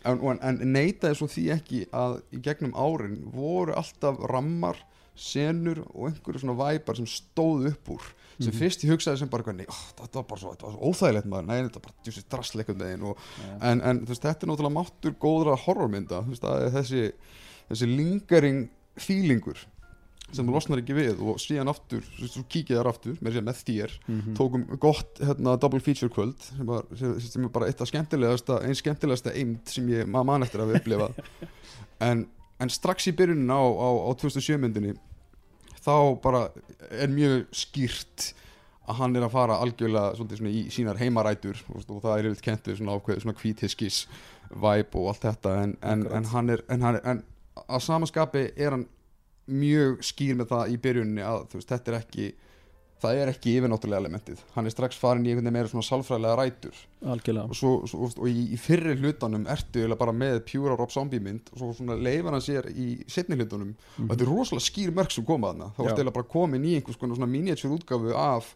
En, 0.04 0.20
en, 0.36 0.60
neitaði 0.68 1.16
svo 1.16 1.28
því 1.32 1.46
ekki 1.54 1.86
að 1.96 2.18
í 2.36 2.42
gegnum 2.44 2.74
árin 2.76 3.22
voru 3.32 3.72
alltaf 3.80 4.20
rammar 4.28 4.76
senur 5.16 5.82
og 5.94 6.08
einhverju 6.10 6.40
svona 6.42 6.56
væpar 6.58 6.96
sem 6.96 7.06
stóðu 7.06 7.70
upp 7.72 7.88
úr 7.96 8.02
sem 8.40 8.50
Mhm. 8.50 8.58
fyrst 8.58 8.82
ég 8.82 8.90
hugsaði 8.90 9.18
sem 9.18 9.28
bara 9.28 9.52
nei, 9.52 9.64
ó, 9.66 9.74
þetta 10.00 10.14
var 10.18 10.24
bara 10.24 10.40
svo, 10.40 10.50
þetta 10.56 10.66
var 10.66 10.72
svo 10.72 10.88
óþægilegt 10.90 11.26
maður, 11.30 11.46
nei, 11.46 11.60
þetta 11.62 11.74
var 11.78 11.84
bara 11.86 11.94
djúsið 12.04 12.24
drastleikum 12.30 12.78
degin 12.78 13.02
og, 13.06 13.16
Já. 13.38 13.58
en, 13.70 13.80
en 13.80 14.00
þú 14.00 14.08
veist, 14.10 14.22
þetta 14.26 14.42
er 14.42 14.48
náttúrulega 14.50 14.74
máttur 14.74 15.14
góðra 15.22 15.54
horrormynda, 15.64 16.22
þú 16.24 16.32
veist, 16.34 16.48
þessi 16.74 17.12
þessi 17.70 17.86
lingering 17.96 18.68
feelingur 18.98 19.56
sem 20.34 20.44
þú 20.48 20.52
losnar 20.56 20.80
ekki 20.82 20.96
við 20.98 21.20
og 21.22 21.38
síðan 21.38 21.70
aftur, 21.70 22.00
þú 22.02 22.20
veist, 22.24 22.34
þú 22.40 22.44
kíkið 22.50 22.76
þar 22.80 22.88
aftur 22.90 23.16
með, 23.22 23.38
með 23.46 23.62
þér, 23.62 23.90
Mhm. 24.08 24.34
tókum 24.34 24.78
gott 24.80 25.14
hérna, 25.20 25.56
double 25.60 25.78
feature 25.80 26.08
kvöld 26.10 26.34
sem, 26.42 26.66
var, 26.66 26.82
sem, 26.98 27.20
sem 27.20 27.44
er 27.44 27.48
bara 27.54 27.66
eitt 27.70 27.80
af 27.80 27.86
skemmtilegasta 27.88 28.58
einn 28.64 28.74
skemmtilegasta 28.74 29.30
eind 29.32 29.60
sem 29.68 29.86
ég 29.86 30.06
maður 30.10 30.24
man 30.26 30.42
eftir 30.42 30.58
að 30.60 30.72
við 30.72 30.80
upplifað 30.82 31.14
en, 32.00 32.26
en 32.62 32.70
strax 32.72 33.08
í 33.10 33.14
byrjunin 33.16 33.50
á, 33.50 33.60
á, 33.60 33.88
á 34.08 34.10
2007 34.20 34.60
myndinni 34.62 34.94
þá 35.84 35.94
bara 36.22 36.46
er 36.90 37.12
mjög 37.12 37.46
skýrt 37.54 38.32
að 38.84 38.98
hann 39.00 39.16
er 39.16 39.24
að 39.24 39.32
fara 39.32 39.60
algjörlega 39.64 40.16
svolítið 40.18 40.40
svona 40.40 40.52
í 40.52 40.62
sínar 40.72 41.00
heimarætur 41.00 41.60
og, 41.72 41.84
það 41.88 42.10
er 42.12 42.26
yfirleitt 42.28 42.44
kentur 42.44 42.78
svona 42.78 42.96
ákveð 42.98 43.22
svona 43.22 43.38
kvítiskis 43.38 44.00
vibe 44.52 45.00
og 45.00 45.12
allt 45.12 45.24
þetta 45.24 45.54
en, 45.62 45.76
en, 45.80 46.04
en 46.18 46.28
hann 46.32 46.52
er 46.52 46.64
en, 46.68 46.84
hann 46.84 46.98
er, 46.98 47.06
en 47.08 47.22
að 47.64 47.84
samaskapi 47.86 48.44
er 48.56 48.76
hann 48.76 48.86
mjög 49.48 50.04
skýr 50.04 50.36
með 50.38 50.50
það 50.52 50.74
í 50.74 50.80
byrjuninni 50.84 51.24
að 51.24 51.46
veist, 51.56 51.70
þetta 51.72 51.92
er 51.92 51.98
ekki 52.00 52.28
það 53.04 53.20
er 53.20 53.30
ekki 53.32 53.54
yfirnáttúrulega 53.58 54.02
elementið. 54.02 54.42
Hann 54.56 54.68
er 54.68 54.74
strax 54.74 54.98
farin 55.00 55.24
í 55.24 55.30
einhvern 55.30 55.46
veginn 55.46 55.56
meira 55.58 55.70
svona 55.70 55.86
sálfræðilega 55.86 56.36
rætur. 56.40 56.82
Algjörlega. 57.14 57.46
Og, 57.52 57.58
svo, 57.58 57.72
svo, 57.90 58.10
og 58.18 58.28
í, 58.30 58.44
í 58.56 58.60
fyrri 58.60 58.96
hlutanum 58.98 59.48
ertu 59.54 59.86
bara 60.00 60.14
með 60.16 60.40
pjúra 60.48 60.76
Rob 60.78 60.92
Zombie 60.94 61.22
mynd 61.22 61.52
og 61.52 61.60
svo 61.60 61.72
svona 61.78 61.98
leifar 62.00 62.36
hann 62.36 62.44
sér 62.44 62.70
í 62.72 62.90
setni 63.10 63.38
hlutunum. 63.38 63.74
Og 64.00 64.12
þetta 64.12 64.26
er 64.26 64.32
rosalega 64.32 64.68
skýr 64.68 64.94
mörg 64.96 65.14
sem 65.14 65.26
koma 65.28 65.52
þarna. 65.52 65.72
Þá 65.74 65.82
ertu 65.84 65.98
eiginlega 65.98 66.18
bara 66.20 66.32
komin 66.36 66.68
í 66.68 66.78
einhvers 66.78 67.00
konar 67.00 67.20
svona 67.20 67.30
miniatúr 67.30 67.76
útgáfu 67.78 68.16
af 68.18 68.54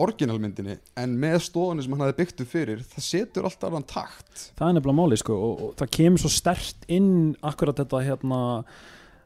orginalmyndinni 0.00 0.76
en 1.00 1.16
með 1.20 1.40
stóðunni 1.48 1.84
sem 1.84 1.94
hann 1.94 2.04
hafði 2.04 2.18
byggt 2.20 2.42
upp 2.44 2.50
fyrir 2.52 2.82
það 2.92 3.06
setur 3.06 3.48
alltaf 3.48 3.68
annan 3.70 3.86
takt. 3.88 4.46
Það 4.58 4.68
er 4.68 4.76
nefnilega 4.76 4.98
máli 5.00 5.18
sko 5.20 5.36
og, 5.36 5.62
og 5.66 5.74
það 5.80 5.92
kemur 5.96 6.22
svo 6.22 6.32
stert 6.32 6.88
inn 6.92 7.10
akkurat 7.46 7.80
þetta 7.80 8.02
hérna 8.06 8.40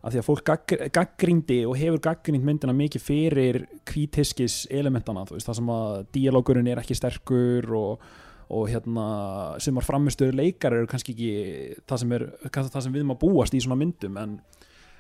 að 0.05 0.13
því 0.15 0.21
að 0.21 0.27
fólk 0.27 0.43
gaggr- 0.51 0.83
gaggrindi 0.93 1.59
og 1.65 1.79
hefur 1.81 2.03
gaggrind 2.05 2.45
myndina 2.45 2.75
mikið 2.77 3.05
fyrir 3.07 3.59
kvítiskis 3.89 4.59
elementana, 4.71 5.25
veist, 5.31 5.49
það 5.49 5.59
sem 5.61 5.71
að 5.73 5.95
díalógurinn 6.13 6.69
er 6.69 6.83
ekki 6.83 6.97
sterkur 6.99 7.71
og, 7.79 8.05
og 8.53 8.67
hérna, 8.69 9.07
sumar 9.65 9.87
framistöður 9.87 10.37
leikar 10.43 10.77
eru 10.77 10.91
kannski 10.91 11.15
ekki 11.17 11.31
það 11.89 12.03
sem, 12.03 12.13
er, 12.19 12.27
kannski 12.51 12.75
það 12.77 12.87
sem 12.89 12.99
við 12.99 13.07
maður 13.09 13.23
búast 13.25 13.57
í 13.57 13.63
svona 13.65 13.81
myndum 13.81 14.19
en, 14.21 14.35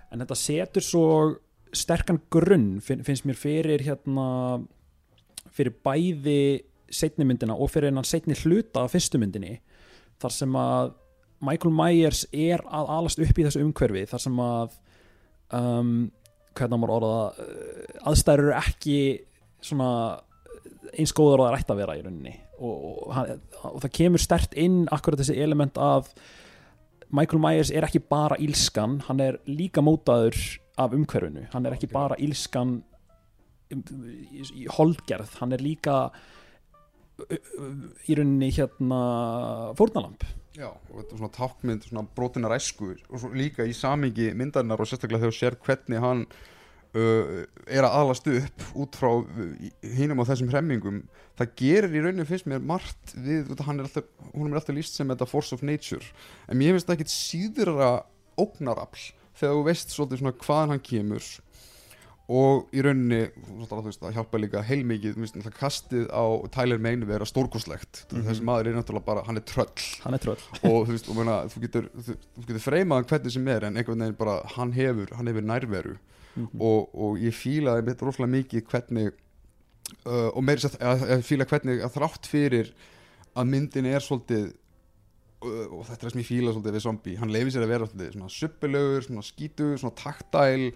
en 0.09 0.25
þetta 0.25 0.39
setur 0.41 0.87
svo 0.87 1.05
sterkan 1.75 2.23
grunn 2.33 2.79
fin- 2.87 3.03
finnst 3.05 3.27
mér 3.29 3.37
fyrir 3.37 3.83
hérna 3.85 4.27
fyrir 5.55 5.75
bæði 5.85 6.63
setni 6.95 7.27
myndina 7.29 7.57
og 7.59 7.69
fyrir 7.73 7.91
hennan 7.91 8.07
setni 8.07 8.37
hluta 8.41 8.85
af 8.87 8.95
fyrstu 8.95 9.19
myndinni 9.21 9.59
þar 10.23 10.33
sem 10.33 10.57
að 10.57 10.95
Michael 11.45 11.75
Myers 11.77 12.23
er 12.33 12.63
að 12.73 12.89
alast 12.95 13.21
upp 13.21 13.37
í 13.39 13.45
þessu 13.45 13.61
umhverfi 13.67 14.07
þar 14.09 14.23
sem 14.23 14.39
að 14.41 14.79
um, 15.53 16.13
hvernig 16.55 16.81
maður 16.81 16.95
orða 16.99 17.19
uh, 17.33 18.09
aðstæður 18.11 18.47
eru 18.47 18.57
ekki 18.61 18.99
svona 19.65 19.91
eins 20.95 21.15
góður 21.17 21.43
og 21.43 21.47
það 21.47 21.53
er 21.53 21.59
ætti 21.61 21.75
að 21.75 21.81
vera 21.83 21.99
í 21.99 22.03
rauninni. 22.05 22.35
Og, 22.55 22.75
og, 22.75 22.99
hann, 23.17 23.45
og 23.67 23.79
það 23.83 23.95
kemur 23.99 24.23
stert 24.23 24.53
inn 24.61 24.85
akkurat 24.95 25.21
þessi 25.21 25.37
element 25.43 25.81
að 25.81 26.13
Michael 27.15 27.43
Myers 27.43 27.71
er 27.75 27.87
ekki 27.87 28.01
bara 28.11 28.39
ílskan, 28.43 29.01
hann 29.09 29.21
er 29.23 29.39
líka 29.47 29.83
mótaður 29.85 30.39
af 30.81 30.95
umhverfinu. 30.95 31.45
Hann 31.53 31.67
er 31.67 31.77
ekki 31.77 31.89
Ok. 31.91 31.95
bara 31.95 32.19
ílskan 32.23 32.79
um, 33.73 33.83
í, 34.35 34.67
holdgerð 34.75 35.37
hann 35.41 35.55
er 35.55 35.63
líka 35.63 35.99
uh, 36.11 37.35
uh, 37.59 37.85
í 38.09 38.17
rauninni 38.19 38.51
hérna 38.55 39.03
fórnalamb 39.79 40.25
Já, 40.55 40.69
og 40.71 40.99
þetta 41.01 41.17
er 41.17 41.19
svona 41.19 41.35
tákmynd, 41.35 41.87
svona 41.89 42.05
brotina 42.15 42.51
ræsku 42.51 42.93
og 42.95 43.19
svo 43.19 43.33
líka 43.35 43.65
í 43.67 43.73
samingi 43.75 44.29
myndarinnar 44.39 44.79
og 44.79 44.87
sérstaklega 44.87 45.25
þegar 45.25 45.33
þú 45.33 45.39
sér 45.41 45.57
hvernig 45.67 46.03
hann 46.05 46.21
uh, 46.95 47.41
er 47.67 47.83
að 47.83 47.97
alast 47.99 48.31
upp 48.31 48.67
út 48.85 48.99
frá 49.01 49.11
hinum 49.97 50.23
á 50.23 50.29
þessum 50.31 50.53
hremmingum 50.53 51.01
það 51.41 51.57
gerir 51.59 51.99
í 51.99 52.05
rauninu 52.05 52.29
finnst 52.29 52.47
mér 52.51 52.63
margt 52.63 53.17
við, 53.17 53.49
veit, 53.51 53.65
hann 53.67 53.83
er 53.83 53.89
alltaf, 53.89 54.07
hún 54.31 54.53
er 54.53 54.61
alltaf 54.61 54.79
líst 54.79 54.95
sem 54.95 55.11
þetta 55.11 55.27
force 55.27 55.57
of 55.57 55.67
nature, 55.67 56.07
en 56.47 56.61
mér 56.61 56.77
finnst 56.77 56.87
það 56.87 57.01
ekkit 57.01 57.15
síðra 57.17 57.91
ógnarafl 58.39 59.11
þegar 59.35 59.59
þú 59.59 59.67
veist 59.73 59.97
svolítið 59.97 60.23
svona 60.23 60.39
hvaðan 60.47 60.77
hann 60.77 60.87
kemur 60.87 61.33
og 62.29 62.71
í 62.73 62.81
rauninni 62.81 63.19
það 63.69 64.15
hjálpa 64.17 64.39
líka 64.41 64.63
heilmikið 64.65 65.19
kastið 65.59 66.07
á 66.09 66.25
Tyler 66.55 66.79
Mayne 66.81 67.05
vera 67.05 67.27
stórkoslegt, 67.29 68.07
Mhm. 68.11 68.23
þessi 68.31 68.41
maður 68.49 68.71
er 68.71 68.79
náttúrulega 68.79 69.05
bara, 69.05 69.23
hann 69.27 69.37
er 69.37 69.43
tröll 69.45 69.85
hann 70.05 70.15
er 70.15 70.19
tröll 70.25 70.41
og 70.71 70.87
þú 70.89 70.95
veist, 70.95 71.09
og 71.11 71.17
meina, 71.17 71.37
þú 71.53 71.61
getur 71.67 71.91
getur 72.47 72.65
freymað 72.65 73.05
hvernig 73.11 73.31
sem 73.33 73.49
er 73.49 73.65
en 73.69 73.77
einhvern 73.77 74.01
veginn 74.01 74.17
bara, 74.17 74.39
hann 74.57 74.73
hefur, 74.73 75.13
hann 75.17 75.27
hefur 75.27 75.43
nærveru 75.45 75.97
Mhm. 76.35 76.61
og, 76.61 76.89
og 76.95 77.19
ég 77.23 77.31
fílaði 77.37 77.85
mitt 77.87 78.01
rosalega 78.03 78.33
mikið 78.43 78.65
hvernig 78.67 79.13
uh, 80.07 80.31
og 80.35 80.43
meiri 80.43 80.65
sér 80.65 80.73
að 80.81 81.05
ég 81.13 81.23
fíla 81.29 81.45
hvernig 81.47 81.85
að 81.85 81.93
þrátt 81.95 82.27
fyrir 82.27 82.73
að 83.37 83.47
myndin 83.53 83.87
er 83.87 84.01
svolítið 84.03 84.49
uh, 85.45 85.67
og 85.77 85.85
þetta 85.87 86.01
er 86.01 86.09
það 86.09 86.13
sem 86.17 86.23
ég 86.25 86.27
fíla 86.33 86.55
svolítið 86.57 86.75
við 86.75 86.85
zombie, 86.89 87.17
hann 87.21 87.31
leifir 87.31 87.53
sér 87.55 87.67
að 87.67 87.73
vera 87.75 87.87
svolítið 87.87 88.17
svona 88.17 88.33
suppilögur, 88.35 89.07
svona 89.07 89.23
skítu, 89.29 89.69
svona 89.79 89.95
taktæl 90.01 90.73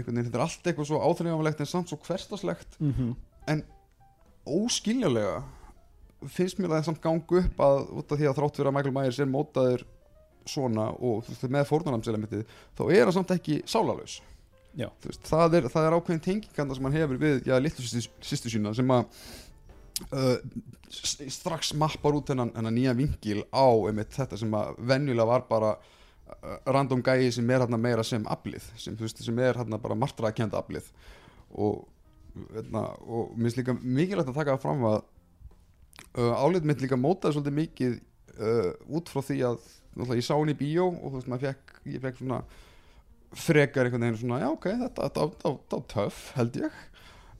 einhvern 0.00 0.16
veginn, 0.18 0.28
þetta 0.30 0.40
er 0.40 0.44
allt 0.46 0.68
eitthvað 0.70 0.88
svo 0.90 1.00
áþreifanlegt 1.06 1.62
en 1.64 1.70
samt 1.70 1.92
svo 1.92 1.98
hverstaslegt 2.08 2.78
Mhm. 2.80 3.12
óskiljanlega 4.46 5.42
finnst 6.34 6.58
mér 6.60 6.72
það 6.74 6.84
samt 6.90 7.00
gangu 7.04 7.38
upp 7.40 7.60
að 7.64 7.78
út 8.00 8.12
af 8.12 8.18
því 8.20 8.28
að 8.28 8.36
þrátt 8.40 8.58
fyrir 8.58 8.70
að 8.70 8.76
Michael 8.76 8.94
Myers 8.96 9.18
er 9.22 9.30
mótaður 9.30 9.84
svona 10.50 10.88
og 10.96 11.22
þú 11.24 11.32
veist, 11.34 11.46
með 11.52 11.68
fórnarnamselementið 11.68 12.44
þá 12.76 12.82
er 12.90 13.04
hann 13.06 13.12
samt 13.16 13.32
ekki. 13.36 13.60
Þú 15.00 15.10
veist, 15.10 15.22
það, 15.28 15.54
er, 15.58 15.68
það 15.72 15.86
er 15.88 15.96
ákveðin 15.98 16.22
tenginganda 16.24 16.76
sem 16.76 16.84
hann 16.88 16.96
hefur 16.98 17.18
við 17.20 17.40
já, 17.48 17.54
litlu 17.60 17.84
sýstu 18.22 18.52
sína 18.52 18.74
sem 18.76 18.92
að 18.94 19.04
uh, 20.12 20.36
strax 21.30 21.72
mappar 21.78 22.16
út 22.18 22.30
þennan 22.30 22.52
nýja 22.74 22.94
vingil 22.96 23.42
á 23.52 23.66
einmitt 23.88 24.12
þetta 24.16 24.38
sem 24.40 24.54
að 24.56 24.76
venjulega 24.92 25.26
var 25.28 25.44
bara 25.50 25.72
random 26.66 27.02
gæi 27.04 27.30
sem 27.34 27.50
er 27.50 27.64
hérna 27.64 27.78
meira 27.80 28.04
sem 28.06 28.26
aflið 28.30 28.66
sem, 28.80 28.96
veist, 28.98 29.22
sem 29.24 29.38
er 29.42 29.58
hérna 29.60 29.80
bara 29.82 29.98
martraðkjönda 29.98 30.60
aflið. 30.60 30.90
Og, 31.50 31.82
hérna, 32.54 32.86
og 33.04 33.34
mér 33.34 33.48
finnst 33.48 33.60
líka 33.60 33.76
mikilvægt 33.80 34.32
að 34.32 34.38
taka 34.38 34.56
það 34.56 34.64
fram 34.64 34.86
að 34.90 34.98
uh, 36.18 36.34
álit 36.44 36.66
mitt 36.68 36.82
líka 36.84 36.98
mótaði 37.00 37.36
svolítið 37.36 37.58
mikið 37.58 38.00
uh, 38.38 38.72
út 38.96 39.12
frá 39.12 39.22
því 39.26 39.38
að 39.50 39.70
ég 40.16 40.26
sá 40.26 40.34
hann 40.36 40.52
í 40.52 40.58
bíó 40.58 40.88
og 40.90 41.16
veist 41.16 41.30
fekk, 41.42 41.78
ég 41.90 42.02
fekk 42.04 42.20
svona 42.20 42.42
frekar 43.30 43.86
einhvern 43.86 44.08
veginn 44.08 44.20
svona 44.24 44.40
já 44.42 44.48
ok, 44.50 44.66
þetta 44.84 45.26
var 45.26 45.84
töff 45.90 46.30
held 46.38 46.58
ég. 46.64 46.80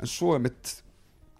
En 0.01 0.11
svo 0.11 0.35
er 0.35 0.45
mitt 0.45 0.77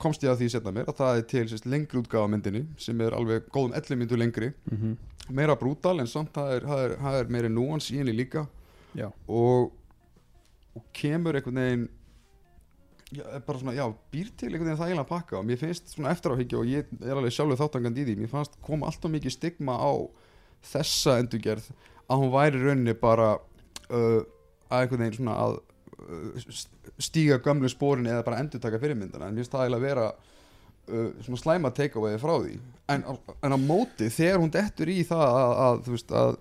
komst 0.01 0.25
ég 0.25 0.33
að 0.33 0.43
því 0.43 0.49
setna 0.55 0.73
mér 0.75 0.91
að 0.91 0.99
það 1.01 1.19
er 1.19 1.29
til 1.31 1.45
sérst, 1.51 1.69
lengri 1.69 2.01
útgáfa 2.01 2.27
af 2.27 2.33
myndinni 2.33 2.65
sem 2.81 3.01
er 3.05 3.17
alveg 3.17 3.49
góðum 3.53 3.77
11 3.77 4.01
myndu 4.01 4.19
lengri. 4.21 4.53
Mhm. 4.71 4.99
meira 5.31 5.55
brútal 5.55 6.01
en 6.01 6.09
samt 6.11 6.33
það 6.35 6.53
er, 6.57 6.65
það 6.67 6.81
er, 6.85 6.93
það 6.99 7.17
er 7.21 7.29
meiri 7.31 7.49
núans 7.53 7.91
í 7.93 8.01
henni 8.01 8.15
líka. 8.17 8.49
Og, 9.29 9.71
og 10.75 10.87
kemur 10.97 11.39
einhvern 11.39 11.61
veginn 11.61 11.85
já, 13.15 13.23
bara 13.47 13.61
svona, 13.61 13.75
já, 13.77 13.85
býr 14.11 14.33
til 14.35 14.51
einhvern 14.51 14.73
veginn 14.73 14.81
þægilega 14.81 15.07
pakka. 15.07 15.39
Og 15.39 15.47
mér 15.47 15.61
finnst 15.61 15.95
svona 15.95 16.11
eftir 16.11 16.35
áhyggja 16.35 16.59
og 16.59 16.71
ég 16.71 16.91
er 16.99 17.15
alveg 17.15 17.37
sjálfur 17.37 17.61
þáttangandi 17.61 18.03
í 18.03 18.09
því. 18.09 18.17
Mér 18.25 18.33
fannst 18.33 18.59
koma 18.67 18.91
alltaf 18.91 19.13
mikið 19.15 19.37
stigma 19.37 19.79
á 19.79 19.93
þessa 20.73 21.21
endurgerð 21.23 21.71
að 22.11 22.25
hún 22.25 22.35
væri 22.35 22.63
rauninni 22.65 22.97
bara 22.99 23.33
uh, 23.39 24.21
að 24.71 24.83
einhvern 24.83 25.05
veginn 25.05 25.19
svona 25.21 25.37
að 25.45 25.61
stíga 27.01 27.39
gömlu 27.45 27.69
spórin 27.73 28.07
eða 28.11 28.25
bara 28.27 28.39
endurtaka 28.43 28.79
fyrirmyndana 28.83 29.29
en 29.29 29.35
mér 29.37 29.45
finnst 29.45 29.55
það 29.55 29.65
eiginlega 29.67 29.87
vera 29.87 30.07
uh, 30.13 31.11
svona 31.27 31.41
slæma 31.43 31.71
takeaway 31.77 32.17
frá 32.23 32.35
því. 32.45 32.57
En, 32.91 33.05
en 33.47 33.55
á 33.55 33.59
móti 33.61 34.09
þegar 34.13 34.41
hún 34.43 34.51
dettur 34.55 34.91
í 34.91 35.01
það 35.07 35.27
að, 35.27 35.53
að 35.67 35.85
þú 35.87 35.95
veist 35.97 36.15
að 36.23 36.33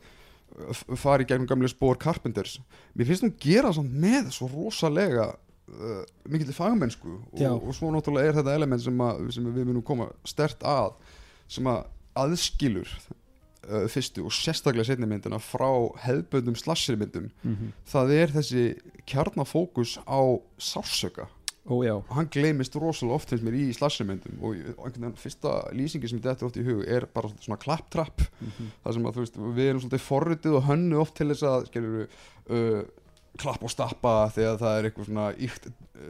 f- 0.73 0.87
fara 1.03 1.25
í 1.25 1.29
gegnum 1.29 1.49
gamlega 1.51 1.73
spór 1.75 1.99
Carpenters 2.01 2.57
mér 2.97 3.09
finnst 3.11 3.25
hún 3.27 3.35
gera 3.43 3.73
samt 3.75 3.93
með 4.01 4.31
svo 4.35 4.49
rosalega 4.53 5.27
uh, 5.35 6.01
mikill 6.29 6.55
fagmennsku. 6.57 7.19
Og, 7.53 7.69
og 7.69 7.77
svo 7.77 7.91
náttúrulega 7.93 8.31
er 8.33 8.39
þetta 8.41 8.57
element 8.57 8.83
sem, 8.83 9.05
að, 9.05 9.23
sem 9.37 9.51
við 9.53 9.69
munum 9.69 9.85
koma 9.85 10.09
stert 10.27 10.65
að 10.65 10.93
sem 11.49 11.69
að 11.69 11.85
aðskilur 12.19 12.89
uh, 13.69 13.87
fyrstu 13.87 14.25
og 14.25 14.31
sérstaklega 14.35 14.85
setni 14.89 15.05
myndina 15.09 15.39
frá 15.39 15.69
hefðböndum 16.05 16.55
slashermyndum 16.57 17.29
Mhm. 17.43 17.73
það 17.87 18.11
er 18.21 18.27
þessi 18.27 18.63
kjarnafókus 19.07 19.97
á 20.07 20.19
sársöka 20.59 21.27
Ó 21.69 21.83
og 21.85 22.15
hann 22.15 22.25
gleymist 22.33 22.73
rosalega 22.75 23.13
oft 23.19 23.29
finnst 23.29 23.43
mér 23.45 23.53
í 23.53 23.65
slashermyndum 23.77 24.39
og, 24.41 24.55
og 24.77 24.85
einhvern 24.87 25.03
veginn 25.03 25.19
fyrsta 25.21 25.51
lýsingi 25.75 26.09
sem 26.09 26.19
þetta 26.23 26.45
oft 26.47 26.57
í 26.57 26.63
hug 26.65 26.81
er 26.87 27.05
bara 27.13 27.29
svona 27.39 27.59
klapptrapp 27.61 28.23
Mhm. 28.41 28.71
það 28.85 28.93
sem 28.93 29.03
að 29.05 29.13
þú 29.13 29.19
veist, 29.25 29.37
við 29.37 29.69
erum 29.69 29.81
svolítið 29.83 30.07
forritið 30.07 30.55
og 30.57 30.63
hönnu 30.65 30.99
oft 31.01 31.15
til 31.15 31.27
þess 31.29 31.43
að 31.43 31.67
skilur 31.67 32.07
uh, 32.49 32.81
klapp 33.37 33.61
og 33.63 33.69
stappa 33.69 34.15
þegar 34.33 34.57
það 34.57 34.79
er 34.79 34.89
eitthvað 34.89 35.05
svona 35.05 35.27
íkt 35.37 35.67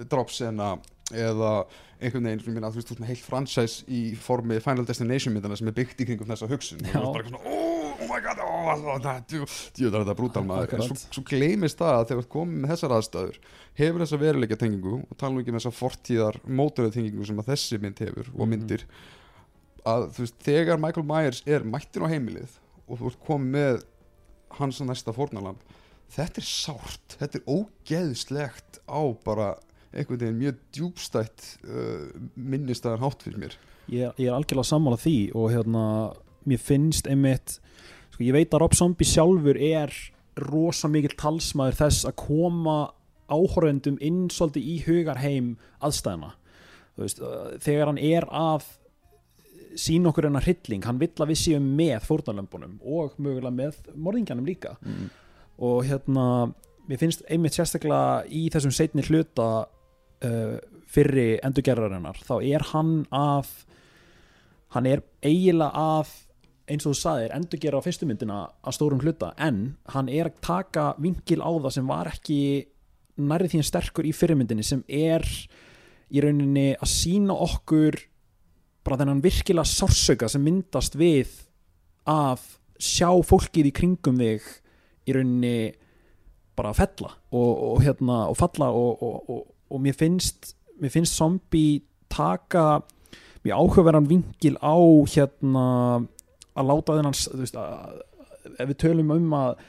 dropsena 0.09 0.69
eða 1.15 1.51
einhvern 1.99 2.23
veginn 2.29 2.39
sem 2.39 2.51
ég 2.51 2.55
minna 2.55 2.69
að 2.69 2.75
þú 2.77 2.79
veist, 2.79 2.87
þú 2.89 2.93
veist 2.95 3.01
með 3.03 3.09
heilt 3.11 3.23
franchise 3.25 3.83
í 3.91 4.01
formi 4.15 4.59
Final 4.63 4.85
Destination 4.87 5.33
myndana 5.35 5.57
sem 5.59 5.67
er 5.67 5.75
byggt 5.75 5.99
í 6.03 6.07
kringum 6.07 6.29
þessa 6.31 6.47
hugsun. 6.47 6.79
Og 6.79 6.93
þú 6.93 6.99
veist 6.99 7.13
bara 7.13 7.23
eitthvað 7.23 7.33
svona 7.33 7.55
oh, 7.59 7.99
oh 7.99 8.07
my 8.07 8.19
god, 8.23 8.39
oh, 8.45 8.69
oh, 8.71 9.01
það, 9.03 9.33
er 9.89 9.97
þetta 9.97 10.15
brútal 10.21 10.45
maður. 10.47 10.75
En 10.77 10.85
svo, 10.87 10.95
svo 11.09 11.23
gleymist 11.27 11.81
það 11.81 11.95
að 11.97 12.05
þegar 12.07 12.21
þú 12.21 12.23
ert 12.25 12.31
komið 12.37 12.61
með 12.63 12.73
þessar 12.75 12.95
aðstæður 12.99 13.39
hefur 13.79 14.03
þessa 14.05 14.19
veruleika 14.23 14.59
tengingu 14.59 14.95
og 15.03 15.17
tala 15.19 15.33
nú 15.35 15.43
ekki 15.43 15.53
með 15.55 15.63
þessa 15.63 15.75
fortíðar 15.79 16.39
mótorið 16.47 16.95
tengingu 16.95 17.27
sem 17.27 17.41
að 17.43 17.51
þessi 17.51 17.81
mynd 17.83 17.99
hefur 18.05 18.31
og 18.33 18.39
Mhm. 18.45 18.49
myndir 18.55 18.85
að 19.87 20.07
þú 20.15 20.23
veist, 20.25 20.39
þegar 20.43 20.81
Michael 20.83 21.07
Myers 21.07 21.43
er 21.47 21.63
mættin 21.63 22.03
á 22.03 22.11
heimilið 22.11 22.57
og 22.87 22.99
þú 22.99 23.11
ert 23.11 23.21
komið 23.27 23.53
með 23.55 23.83
hans 24.59 24.79
næsta 24.81 25.13
fórnalamb 25.15 25.59
þetta 26.09 26.41
er 26.41 26.47
sárt, 26.47 27.15
þetta 27.19 27.39
er 27.39 27.45
ógeðslegt 27.53 28.79
á 28.89 29.01
bara 29.23 29.49
einhvern 29.93 30.21
veginn 30.21 30.39
mjög 30.39 30.61
djúbstætt 30.75 31.45
uh, 31.65 32.07
minnistæðan 32.35 33.03
hátt 33.03 33.25
fyrir 33.25 33.41
mér. 33.41 33.57
Ég 33.89 34.21
ég 34.21 34.27
er 34.29 34.35
algjörlega 34.37 34.69
sammála 34.69 34.99
því 35.01 35.17
og 35.37 35.49
hérna, 35.53 35.83
mér 36.49 36.61
finnst 36.61 37.09
einmitt, 37.09 37.57
sko 38.13 38.25
ég 38.25 38.35
veit 38.35 38.53
að 38.53 38.63
Rob 38.63 38.77
Zombie 38.77 39.09
sjálfur 39.09 39.57
er 39.57 39.93
rosa 40.39 40.89
mikill 40.91 41.17
talsmaður 41.19 41.79
þess 41.81 42.07
að 42.07 42.19
koma 42.21 42.77
áhorfendum 43.29 43.97
inn 44.01 44.27
svolítið 44.33 44.67
í 44.69 44.75
hugarheim 44.85 45.55
aðstæðina 45.85 46.35
veist, 46.99 47.21
uh, 47.23 47.55
þegar 47.63 47.91
hann 47.91 48.01
er 48.01 48.27
að 48.29 48.67
sína 49.79 50.09
okkur 50.09 50.27
hennar 50.27 50.45
hrylling, 50.45 50.83
hann 50.85 50.99
vill 51.01 51.13
að 51.21 51.31
við 51.31 51.41
séum 51.43 51.67
með 51.77 52.01
fórnarlömbunum 52.07 52.79
og 52.81 53.17
mögulega 53.21 53.53
með 53.53 53.77
morðingjanum 53.93 54.47
líka. 54.49 54.75
Mm. 54.81 55.09
og 55.59 55.83
hérna 55.85 56.25
mér 56.89 57.01
finnst 57.01 57.21
einmitt 57.29 57.57
sérstaklega 57.57 58.23
í 58.31 58.47
þessum 58.53 58.73
setni 58.73 59.03
hluta 59.05 59.67
uh, 60.27 60.57
fyrri 60.89 61.29
endurgerðarinnar 61.45 62.19
þá 62.25 62.35
er 62.41 62.65
hann 62.71 62.95
að 63.13 63.51
hann 64.75 64.89
er 64.89 65.03
eiginlega 65.25 65.85
að 65.99 66.11
eins 66.69 66.85
og 66.85 66.93
þú 66.93 66.99
sagðir 66.99 67.33
endurgerða 67.33 67.81
á 67.81 67.85
fyrstu 67.85 68.07
myndina 68.09 68.41
að 68.61 68.75
stórum 68.77 69.01
hluta 69.01 69.31
en 69.41 69.61
hann 69.93 70.09
er 70.11 70.29
að 70.29 70.41
taka 70.45 70.91
vingil 71.01 71.41
á 71.41 71.49
það 71.49 71.73
sem 71.77 71.89
var 71.89 72.11
ekki 72.11 72.41
nærrið 73.19 73.53
því 73.53 73.61
en 73.61 73.67
sterkur 73.69 74.07
í 74.07 74.13
fyrirmyndinni 74.15 74.65
sem 74.65 74.83
er 74.85 75.25
í 76.09 76.23
rauninni 76.23 76.71
að 76.77 76.91
sína 76.91 77.35
okkur 77.35 77.97
bara 78.85 79.01
þennan 79.01 79.23
virkilega 79.23 79.67
sársauka 79.67 80.29
sem 80.31 80.43
myndast 80.45 80.95
við 80.97 81.33
að 82.09 82.45
sjá 82.79 83.09
fólkið 83.27 83.69
í 83.69 83.75
kringum 83.75 84.21
þig 84.21 84.45
í 85.09 85.15
rauninni 85.17 85.55
bara 86.57 86.73
að 86.73 86.81
fella 86.81 87.11
og, 87.31 87.51
og, 87.51 87.81
hérna, 87.83 88.21
og 88.31 88.37
falla 88.39 88.69
og, 88.75 89.03
og, 89.03 89.33
og, 89.69 89.81
mér 89.83 89.97
finnst 89.97 90.53
mér 90.79 90.93
finnst 90.93 91.17
zombie 91.19 91.81
taka 92.09 92.81
mjög 93.45 93.55
áhugaverðan 93.55 94.09
vingil 94.09 94.55
á 94.59 94.75
hérna 95.13 95.65
að 96.59 96.69
láta 96.71 96.97
þennan 96.97 97.17
þú 97.19 97.41
veist, 97.43 97.59
að, 97.59 98.01
ef 98.57 98.71
við 98.71 98.79
tölum 98.83 99.13
um 99.15 99.37
að 99.37 99.61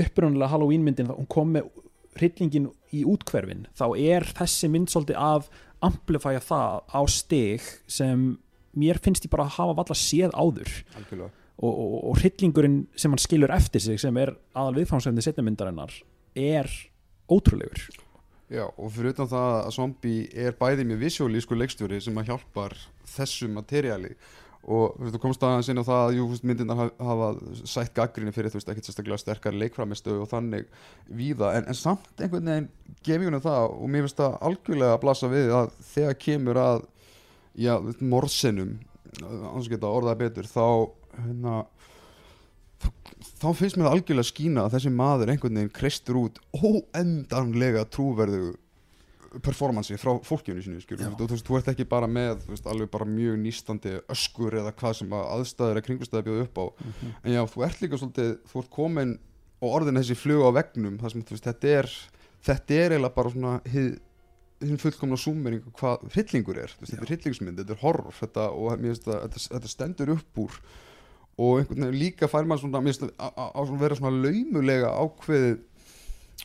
upprunnilega 0.00 0.52
Halloween 0.52 0.84
myndin 0.86 1.10
hún 1.12 1.28
kom 1.30 1.54
með 1.56 1.70
hryllingin 2.18 2.68
í 2.94 3.04
útkverfin 3.08 3.66
þá 3.78 3.86
er 3.96 4.26
þessi 4.36 4.70
mynd 4.70 4.90
svolítið 4.92 5.20
að 5.22 5.50
amplifæja 5.84 6.42
það 6.44 6.80
á 6.92 7.00
stig 7.08 7.66
sem 7.88 8.32
mér 8.76 9.00
finnst 9.02 9.26
ég 9.26 9.32
bara 9.32 9.46
að 9.48 9.56
hafa 9.56 9.76
valla 9.80 9.96
séð 9.98 10.34
áður. 10.36 10.74
Og, 11.60 11.70
og, 11.70 11.96
og 12.10 12.20
hryllingurinn 12.20 12.78
sem 12.96 13.12
hann 13.12 13.20
skilur 13.20 13.52
eftir 13.52 13.82
sig 13.84 14.00
sem 14.00 14.16
er 14.20 14.32
aðal 14.56 14.78
viðfánsefni 14.78 15.24
setjamyndarinnar 15.24 15.92
er 16.38 16.70
ótrúlegur 17.28 17.82
Já, 18.50 18.64
og 18.66 18.90
fyrir 18.90 19.14
utan 19.14 19.30
það 19.30 19.56
að 19.60 19.72
zombie 19.76 20.28
er 20.34 20.56
bæði 20.58 20.86
með 20.88 21.04
visualísku 21.04 21.54
leikstjóri 21.54 22.00
sem 22.02 22.16
að 22.18 22.32
hjálpar 22.32 22.74
þessu 23.12 23.46
materiáli 23.52 24.16
og 24.60 24.96
þú 24.96 25.04
veist, 25.04 25.14
þú 25.14 25.20
komst 25.22 25.44
aðeins 25.46 25.70
inn 25.72 25.80
á 25.80 25.88
það 25.88 26.02
að 26.02 26.16
jú, 26.18 26.24
veist, 26.32 26.44
myndindar 26.50 26.80
hafa, 26.98 27.28
sætt 27.62 27.94
gaggrinni 27.96 28.34
fyrir, 28.34 28.52
þú 28.52 28.58
veist, 28.58 28.72
ekkert 28.72 28.90
sérstaklega 28.90 29.20
sterkar 29.22 29.56
leikframistöðu 29.56 30.24
og 30.24 30.28
þannig 30.30 30.66
víða. 31.08 31.54
En, 31.56 31.70
en 31.70 31.78
samt 31.78 32.10
einhvern 32.20 32.50
veginn 32.50 32.68
gef 33.00 33.16
ég 33.16 33.26
henni 33.30 33.40
það 33.44 33.76
og 33.78 33.90
mér 33.94 34.04
finnst 34.04 34.20
það 34.20 34.36
algjörlega 34.50 34.96
að 34.96 35.02
blasa 35.06 35.30
við 35.32 35.54
að 35.56 35.72
þegar 35.94 36.18
kemur 36.26 36.60
að 36.60 36.84
já, 37.56 37.74
morðsinnum 38.02 38.76
annars 39.24 39.70
geta 39.70 39.90
orðað 39.90 40.20
betur 40.20 40.50
þá 40.50 40.66
hérna 41.16 41.54
þá, 42.80 43.46
finnst 43.56 43.76
mér 43.76 43.86
það 43.86 43.94
algjörlega 43.96 44.30
skína 44.30 44.64
að 44.64 44.74
þessi 44.76 44.92
maður 44.94 45.32
einhvern 45.34 45.60
veginn 45.60 45.76
kreistur 45.76 46.20
út 46.20 46.42
óendanlega 46.56 47.86
trúverðu 47.92 48.56
performansi 49.44 49.94
frá 50.00 50.16
skilur. 50.26 51.04
Já. 51.06 51.10
þú, 51.14 51.26
þú, 51.26 51.28
veist, 51.30 51.46
þú 51.46 51.58
ert 51.60 51.68
ekki 51.70 51.86
bara 51.86 52.08
með 52.10 52.46
veist, 52.48 52.66
alveg 52.66 52.90
bara 52.90 53.06
mjög 53.06 53.36
nýstandi 53.38 53.92
öskur 54.10 54.56
eða 54.58 54.72
hvað 54.74 54.96
sem 55.00 55.14
að 55.14 55.28
aðstæður 55.36 55.76
eða 55.76 55.86
kringustæði 55.86 56.26
bjóðu 56.26 56.46
upp 56.46 56.58
á 56.58 56.64
en 57.22 57.34
já, 57.36 57.42
þú 57.52 57.64
ert 57.68 57.84
líka 57.84 58.00
svolítið 58.00 58.32
þú 58.50 58.62
ert 58.62 58.72
komin 58.74 59.16
og 59.60 59.76
orðin 59.78 60.00
þessi 60.00 60.18
flug 60.18 60.42
á 60.42 60.50
vegnum 60.58 60.98
þar 60.98 61.14
sem 61.14 61.24
veist, 61.30 61.46
þetta 61.46 61.74
er 61.78 61.90
þetta 62.48 62.78
er 62.80 62.96
eiginlega 62.96 63.16
bara 63.20 63.34
svona 63.36 63.54
hinn 63.70 64.80
fullkomna 64.80 65.16
súmering 65.20 65.64
hvað 65.78 66.06
hryllingur 66.14 66.58
er, 66.60 66.74
þetta 66.82 66.98
er 66.98 67.12
hryllingsmynd, 67.14 67.62
þetta 67.62 67.76
er 67.76 67.82
horror 67.84 68.16
þetta, 68.18 68.50
og 68.50 68.80
mér 68.80 68.94
finnst 68.94 69.08
að 69.08 69.22
þetta, 69.26 69.44
þetta 69.54 69.72
stendur 69.72 70.14
upp 70.16 70.42
úr 70.42 70.58
og 71.38 71.60
einhvern 71.60 71.86
veginn 71.86 72.00
líka 72.00 72.28
fær 72.30 72.48
maður 72.48 72.66
svona, 72.66 72.82
að, 72.82 73.66
svona 73.68 73.82
vera 73.84 73.98
svona 73.98 74.24
laumulega 74.26 74.90
ákveðið 75.04 75.58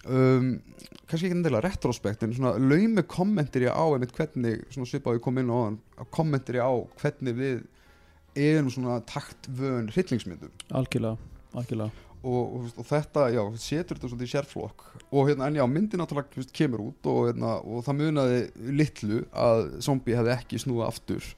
um, 0.06 0.52
kannski 1.06 1.28
ekki 1.28 1.36
endilega 1.38 1.64
retrospekt 1.66 2.26
en 2.26 2.36
svona 2.36 2.56
laumi 2.60 3.04
kommentir 3.10 3.68
ég 3.68 3.76
á 3.76 3.86
einmitt 3.86 4.16
hvernig, 4.16 4.66
svona 4.74 4.90
svipaði 4.90 5.22
kom 5.24 5.42
inn 5.42 5.52
á 5.52 5.58
hann 5.58 5.80
kommentir 6.14 6.60
ég 6.60 6.66
á 6.66 6.74
hvernig 7.02 7.38
við 7.38 7.62
erum 8.36 8.72
svona 8.72 9.00
taktvön 9.08 9.92
hryllingsmyndum. 9.94 10.52
Algjörlega, 10.76 11.16
algjörlega. 11.56 12.04
Og, 12.26 12.56
og, 12.58 12.70
og 12.82 12.88
þetta, 12.90 13.28
já, 13.30 13.42
setur 13.62 14.00
þetta 14.00 14.10
svolítið 14.10 14.28
í 14.28 14.32
sérflokk. 14.32 14.88
Og 15.14 15.30
hérna, 15.30 15.48
en 15.48 15.60
já, 15.60 15.64
myndin 15.70 16.02
náttúrulega 16.02 16.48
kemur 16.58 16.88
út 16.88 17.10
og, 17.12 17.20
hérna, 17.30 17.52
og 17.62 17.86
það 17.86 18.00
munaði 18.02 18.40
litlu 18.82 19.22
að 19.30 19.68
zombie 19.86 20.18
hefði 20.18 20.34
ekki 20.34 20.62
snúið 20.64 20.88
aftur 20.88 21.30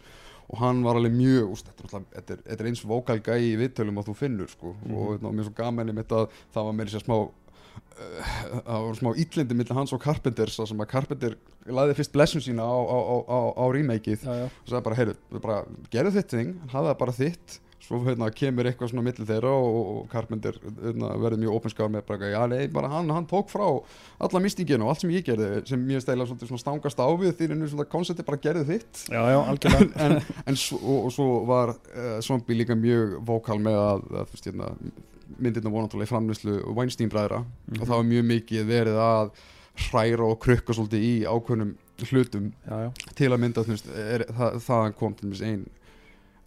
og 0.48 0.58
hann 0.62 0.84
var 0.86 0.96
alveg 0.96 1.12
mjög 1.18 1.50
úst, 1.56 1.68
þetta, 1.68 1.84
er, 2.00 2.06
þetta, 2.16 2.34
er, 2.38 2.44
þetta 2.48 2.63
er 2.63 2.70
eins 2.72 2.86
vókal 2.88 3.20
gæi 3.20 3.42
í 3.51 3.58
viðtölum 3.60 3.98
að 4.00 4.08
þú 4.12 4.16
finnur 4.22 4.48
sko, 4.54 4.75
Mhm. 4.86 4.94
og, 4.96 5.10
hérna, 5.18 5.27
og 5.27 5.36
mér 5.36 5.44
svo 5.50 5.56
gaman 5.58 5.89
einmitt 5.92 6.13
að 6.16 6.30
það 6.56 6.63
var 6.70 6.74
meira 6.77 6.94
sér 6.94 7.04
smá 7.04 7.18
uh, 7.18 7.32
það 8.63 8.86
var 8.88 8.98
smá 9.01 9.12
íllindi 9.24 9.58
millir 9.60 9.75
hans 9.77 9.94
og 9.94 10.01
Carpenters 10.04 10.58
þar 10.60 10.68
sem 10.72 10.84
að 10.86 10.89
Carpenter 10.94 11.36
laði 11.68 11.98
fyrst 12.00 12.13
blessun 12.16 12.42
sína 12.46 12.63
á, 12.63 12.77
á, 12.80 12.98
á, 12.98 13.16
á, 13.27 13.39
á 13.60 13.63
remakeið 13.75 14.24
og 14.27 14.51
sagði 14.72 14.84
bara, 14.88 15.00
heyrðu, 15.01 15.16
gerðu 15.92 16.13
þitt 16.18 16.36
þing 16.38 16.54
hafa 16.72 16.92
það 16.94 17.00
bara 17.04 17.18
þitt 17.18 17.60
svo 17.88 18.01
hérna, 18.03 18.27
kemur 18.36 18.67
eitthvað 18.67 18.91
svona 18.91 19.06
millir 19.06 19.27
þeirra 19.27 19.51
og, 19.56 19.77
og 19.94 20.00
Carpenter 20.12 20.58
hérna, 20.60 21.13
verður 21.24 21.41
mjög 21.44 21.58
opinskáð 21.58 21.91
með 21.94 22.06
bara, 22.10 22.32
já 22.34 22.39
nei, 22.51 22.67
bara 22.74 22.91
hann, 22.91 23.12
hann 23.15 23.27
tók 23.29 23.51
frá 23.51 23.65
alla 24.27 24.41
mystinginu 24.44 24.86
og 24.86 24.94
allt 24.94 25.06
sem 25.06 25.13
ég 25.15 25.25
gerði 25.27 25.63
sem 25.70 25.84
mér 25.88 26.03
stæla 26.03 26.27
svona 26.27 26.62
stangast 26.62 27.00
á 27.00 27.08
við 27.20 27.36
því 27.39 27.50
en 27.56 27.67
svona 27.72 27.88
koncepti 27.89 28.27
bara 28.27 28.41
gerðu 28.44 28.65
þitt. 28.74 29.03
Já, 29.08 29.22
já, 29.32 29.39
algjörlega. 29.44 29.86
En, 30.08 30.20
en 30.48 30.58
svo, 30.60 30.77
og, 30.77 31.08
og 31.08 31.13
svo 31.15 31.27
var 31.48 31.74
uh, 31.74 32.17
Zombie 32.24 32.58
líka 32.60 32.75
mjög 32.77 33.17
vókal 33.27 33.58
með 33.63 33.79
að, 33.79 34.03
að 34.22 34.34
veist, 34.34 34.50
hérna, 34.50 34.70
myndirna 35.38 35.72
vonantólega 35.74 36.08
í 36.08 36.12
framlýslu 36.12 36.58
Weinstein 36.75 37.12
bræðra 37.12 37.41
og 37.44 37.84
það 37.84 37.96
var 37.96 38.08
mjög 38.08 38.27
mikið 38.32 38.70
verið 38.70 39.00
að 39.03 39.32
hræra 39.88 40.27
og 40.27 40.39
krukka 40.41 40.75
svolítið 40.75 41.06
í 41.06 41.13
ákveðnum 41.27 41.75
hlutum 42.08 42.51
já, 42.65 42.91
til 43.17 43.31
að 43.31 43.42
mynda 43.42 43.64
er, 43.98 44.25
þaðan 44.64 44.96
kom 44.98 45.16
til 45.18 45.27
dæmis 45.27 45.44
ein 45.46 45.66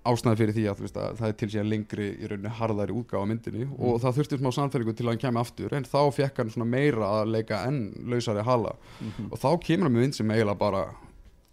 ástæði 0.08 0.38
fyrir 0.40 0.56
því 0.56 0.62
að, 0.70 0.78
veist, 0.80 0.96
að 0.96 1.18
það 1.18 1.28
er 1.28 1.36
til 1.36 1.48
síðan 1.52 1.68
lengri 1.68 2.06
í 2.14 2.28
rauninni 2.30 2.52
harðari 2.56 2.94
útgáfa 2.96 3.20
af 3.20 3.28
myndinni 3.28 3.66
og 3.76 3.98
það 4.00 4.16
þurfti 4.16 4.38
smá 4.40 4.50
samfæringu 4.56 4.94
til 4.96 5.04
að 5.04 5.10
hann 5.12 5.20
kemur 5.26 5.42
aftur 5.44 5.74
en 5.76 5.84
þá 5.84 6.00
fekk 6.16 6.40
hann 6.40 6.52
svona 6.54 6.68
meira 6.72 7.10
að 7.18 7.32
leika 7.34 7.58
enn 7.68 7.82
lausari 8.08 8.44
hala. 8.46 8.72
Og 9.28 9.36
þá 9.36 9.50
kemur 9.66 9.88
hann 9.90 9.96
með 9.98 10.06
mynd 10.06 10.16
sem 10.16 10.32
eiginlega 10.32 10.56
bara 10.62 10.86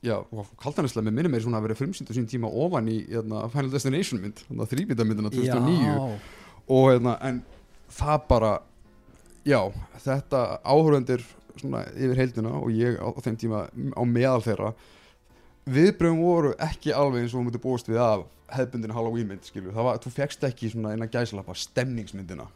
já, 0.06 0.16
kaldanislega 0.64 1.10
með 1.10 1.18
minni 1.18 1.34
meiri 1.34 1.44
svona 1.44 1.60
að 1.60 1.68
vera 1.68 1.80
frumsýnd 1.82 2.12
á 2.12 2.14
sín 2.16 2.30
tíma 2.32 2.48
ofan 2.64 2.88
í 2.88 3.02
hérna, 3.10 3.44
Final 3.52 3.74
Destination 3.74 4.24
mynd 4.24 4.44
þrýbita 4.72 5.08
myndina 5.08 5.34
2009 5.34 5.84
já, 5.84 5.98
og 6.78 6.88
hérna, 6.94 7.18
en 7.28 7.42
það 7.98 8.28
bara 8.30 8.54
já, 9.48 9.60
þetta 10.06 10.46
áhörvendir 10.64 11.26
svona 11.58 11.84
yfir 11.98 12.20
heildina 12.22 12.56
og 12.62 12.72
ég 12.72 12.96
á, 13.02 13.08
þeim 13.26 13.38
tíma 13.42 13.66
á 13.68 14.02
meðal 14.06 14.44
þeirra 14.46 14.72
viðbröðum 15.68 16.24
voru 16.24 16.56
ekki 16.64 16.94
alveg 16.96 17.26
eins 17.26 17.34
og 17.34 17.42
þú 17.42 17.48
mútið 17.50 17.64
búist 17.66 17.90
við 17.90 18.00
af 18.00 18.26
hefbundin 18.54 18.96
Halloween 18.96 19.28
mynd, 19.32 19.44
skilur, 19.48 19.74
það 19.76 19.90
var, 19.90 20.00
þú 20.04 20.14
fegst 20.16 20.48
ekki 20.48 20.72
svona 20.72 20.96
innan 20.96 21.12
gæsalappa 21.12 21.56
stemningsmyndina. 21.58 22.48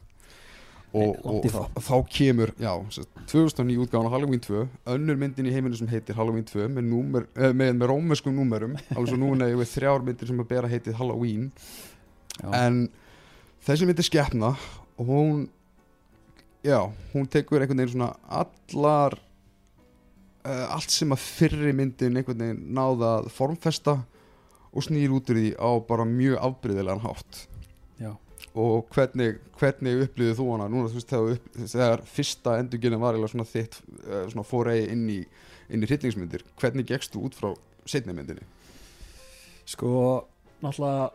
Og, 0.91 1.21
og 1.23 1.45
þá, 1.79 1.93
kemur, 2.11 2.51
já, 2.59 2.71
sem 2.91 3.05
sagt, 3.05 3.21
2009 3.31 3.85
útgáðan 3.85 4.09
af 4.09 4.15
Halloween 4.17 4.41
2, 4.43 4.65
önnur 4.91 5.21
myndin 5.21 5.47
í 5.47 5.53
heiminu 5.55 5.77
sem 5.79 5.87
heitir 5.87 6.17
Halloween 6.17 6.43
2 6.49 6.65
með, 6.67 6.89
númer, 6.89 7.27
eh, 7.37 7.53
með, 7.55 7.77
með 7.79 7.93
rómverskum 7.93 8.35
númerum, 8.35 8.75
alveg 8.91 9.13
svo 9.13 9.21
núna 9.21 9.47
er 9.47 9.55
við 9.61 9.71
þrjár 9.71 10.03
myndir 10.03 10.27
sem 10.27 10.43
að 10.43 10.49
bera 10.51 10.71
heitið 10.71 10.99
Halloween. 10.99 11.47
Já. 12.39 12.49
en 12.55 12.85
þessi 13.65 13.87
mynd 13.87 13.99
er 14.01 14.07
skeppna 14.07 14.53
og 14.97 15.09
hún 15.09 15.41
já, 16.65 16.79
hún 17.13 17.27
tekur 17.29 17.61
einhvern 17.61 17.81
veginn 17.81 17.93
svona 17.95 18.13
allar 18.41 19.17
uh, 20.45 20.67
allt 20.75 20.93
sem 20.93 21.11
að 21.13 21.25
fyrri 21.25 21.73
myndin 21.75 22.17
einhvern 22.17 22.41
veginn 22.45 22.63
náða 22.77 23.13
formfesta 23.33 23.99
og 24.71 24.85
snýr 24.85 25.13
út 25.15 25.29
úr 25.31 25.39
því 25.39 25.53
á 25.59 25.69
bara 25.87 26.07
mjög 26.07 26.37
afbreyðilegan 26.47 27.03
hátt. 27.03 27.47
Já. 28.01 28.15
og 28.57 28.87
hvernig, 28.91 29.37
hvernig 29.59 30.05
upplýðið 30.07 30.39
þú 30.39 30.45
hana? 30.51 30.67
Núna 30.71 30.89
þú 30.89 30.97
veist 30.97 31.11
þegar, 31.11 31.35
upp, 31.35 31.59
þegar 31.61 32.01
fyrsta 32.09 32.55
endurgilin 32.59 32.99
var 32.99 33.15
eiginlega 33.15 33.33
svona 33.35 33.47
þitt 33.47 33.77
uh, 33.83 34.25
svona 34.31 34.47
fórei 34.47 34.79
inn 34.91 35.05
í, 35.11 35.19
inn 35.71 35.85
í 35.85 35.87
hryllingsmyndir 35.87 36.43
hvernig 36.59 36.89
gekkst 36.89 37.13
þú 37.13 37.27
út 37.29 37.37
frá 37.37 37.51
setni 37.85 38.15
myndinni? 38.17 38.43
Sko, 39.69 39.91
náttúrulega 40.63 41.11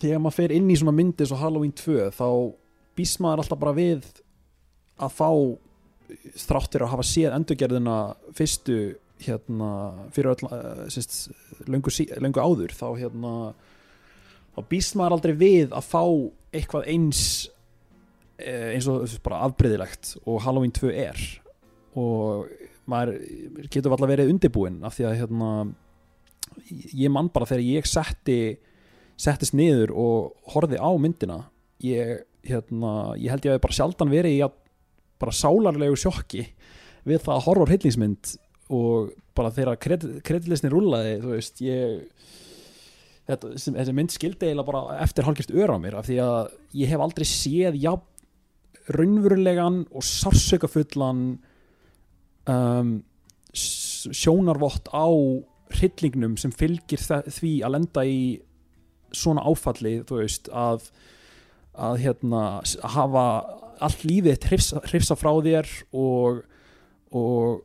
þegar 0.00 0.22
maður 0.24 0.38
fer 0.40 0.56
inn 0.56 0.72
í 0.72 0.78
svona 0.80 0.96
myndi 0.96 1.28
svo 1.28 1.38
Halloween 1.40 1.74
2 1.76 2.10
þá 2.16 2.28
býst 2.96 3.22
maður 3.22 3.44
alltaf 3.44 3.62
bara 3.62 3.76
við 3.76 4.08
að 4.96 5.14
fá 5.16 5.30
þráttir 6.46 6.84
að 6.84 6.92
hafa 6.94 7.06
séð 7.06 7.36
endurgerðina 7.36 7.96
fyrstu 8.36 8.78
hérna 9.24 9.68
fyrir 10.12 10.34
öll 10.34 10.48
uh, 10.50 10.84
sérst, 10.92 11.30
löngu, 11.70 11.92
sí- 11.92 12.10
löngu 12.20 12.42
áður 12.42 12.74
þá 12.76 12.86
hérna 13.00 13.32
þá 14.56 14.60
býst 14.70 14.96
maður 14.98 15.16
aldrei 15.16 15.34
við 15.40 15.72
að 15.76 15.88
fá 15.88 16.02
eitthvað 16.56 16.88
eins 16.92 17.22
eh, 18.38 18.74
eins 18.74 18.88
og 18.92 19.08
bara 19.24 19.42
afbreyðilegt 19.48 20.14
og 20.24 20.40
Halloween 20.44 20.72
2 20.76 20.92
er. 20.92 21.24
Og 21.96 22.46
maður 22.88 23.18
getur 23.72 23.92
alltaf 23.92 24.10
verið 24.12 24.30
undirbúinn 24.32 24.82
af 24.86 24.96
því 24.96 25.08
að 25.08 25.18
hérna 25.22 25.50
ég 26.96 27.12
man 27.12 27.28
bara 27.32 27.48
þegar 27.48 27.64
ég 27.66 27.88
setti 27.88 28.38
settist 29.16 29.56
niður 29.56 29.92
og 29.96 30.50
horfði 30.52 30.78
á 30.80 30.90
myndina 31.00 31.38
ég, 31.84 32.20
hérna, 32.44 33.16
ég 33.16 33.32
held 33.32 33.48
ég 33.48 33.56
að 33.56 33.62
bara 33.64 33.76
sjaldan 33.76 34.12
verið 34.12 34.36
í 34.36 34.42
að 34.44 34.56
bara 35.20 35.32
sálarlegu 35.32 35.96
sjokki 35.98 36.44
við 37.08 37.22
það 37.24 37.34
að 37.38 37.44
horfa 37.46 37.64
á 37.64 37.68
hryllingsmynd 37.70 38.32
og 38.72 39.12
bara 39.36 39.52
þegar 39.54 39.78
kreditlisni 39.78 40.70
rúlaði 40.72 41.16
þú 41.22 41.32
veist 41.34 41.60
ég 41.62 42.06
þetta, 43.28 43.52
þessi, 43.54 43.94
mynd 43.94 44.14
skildi 44.14 44.48
eiginlega 44.48 44.70
bara 44.70 45.00
eftir 45.04 45.26
hálfgjört 45.26 45.54
ör 45.54 45.74
á 45.74 45.78
mér 45.82 45.98
af 46.00 46.08
því 46.08 46.20
að 46.24 46.54
ég 46.80 46.92
hef 46.92 47.04
aldrei 47.04 47.26
séð 47.28 47.78
já, 47.82 47.92
raunverulegan 48.96 49.84
og 49.90 50.06
sársökafullan 50.06 51.22
um, 52.50 52.96
sjónarvott 53.56 54.90
á 54.94 55.06
hryllingnum 55.76 56.36
sem 56.38 56.52
fylgir 56.54 57.02
því 57.02 57.52
að 57.66 57.74
lenda 57.74 58.06
í 58.06 58.18
svona 59.16 59.44
áfalli 59.46 60.00
þú 60.06 60.20
veist 60.22 60.50
að 60.54 60.90
að 61.76 61.98
hérna 62.00 62.42
hafa 62.94 63.24
allt 63.84 64.04
lífið 64.08 64.46
hrifsa, 64.48 64.80
hrifsa 64.88 65.16
frá 65.18 65.32
þér 65.44 65.68
og 65.92 66.44
og 67.16 67.64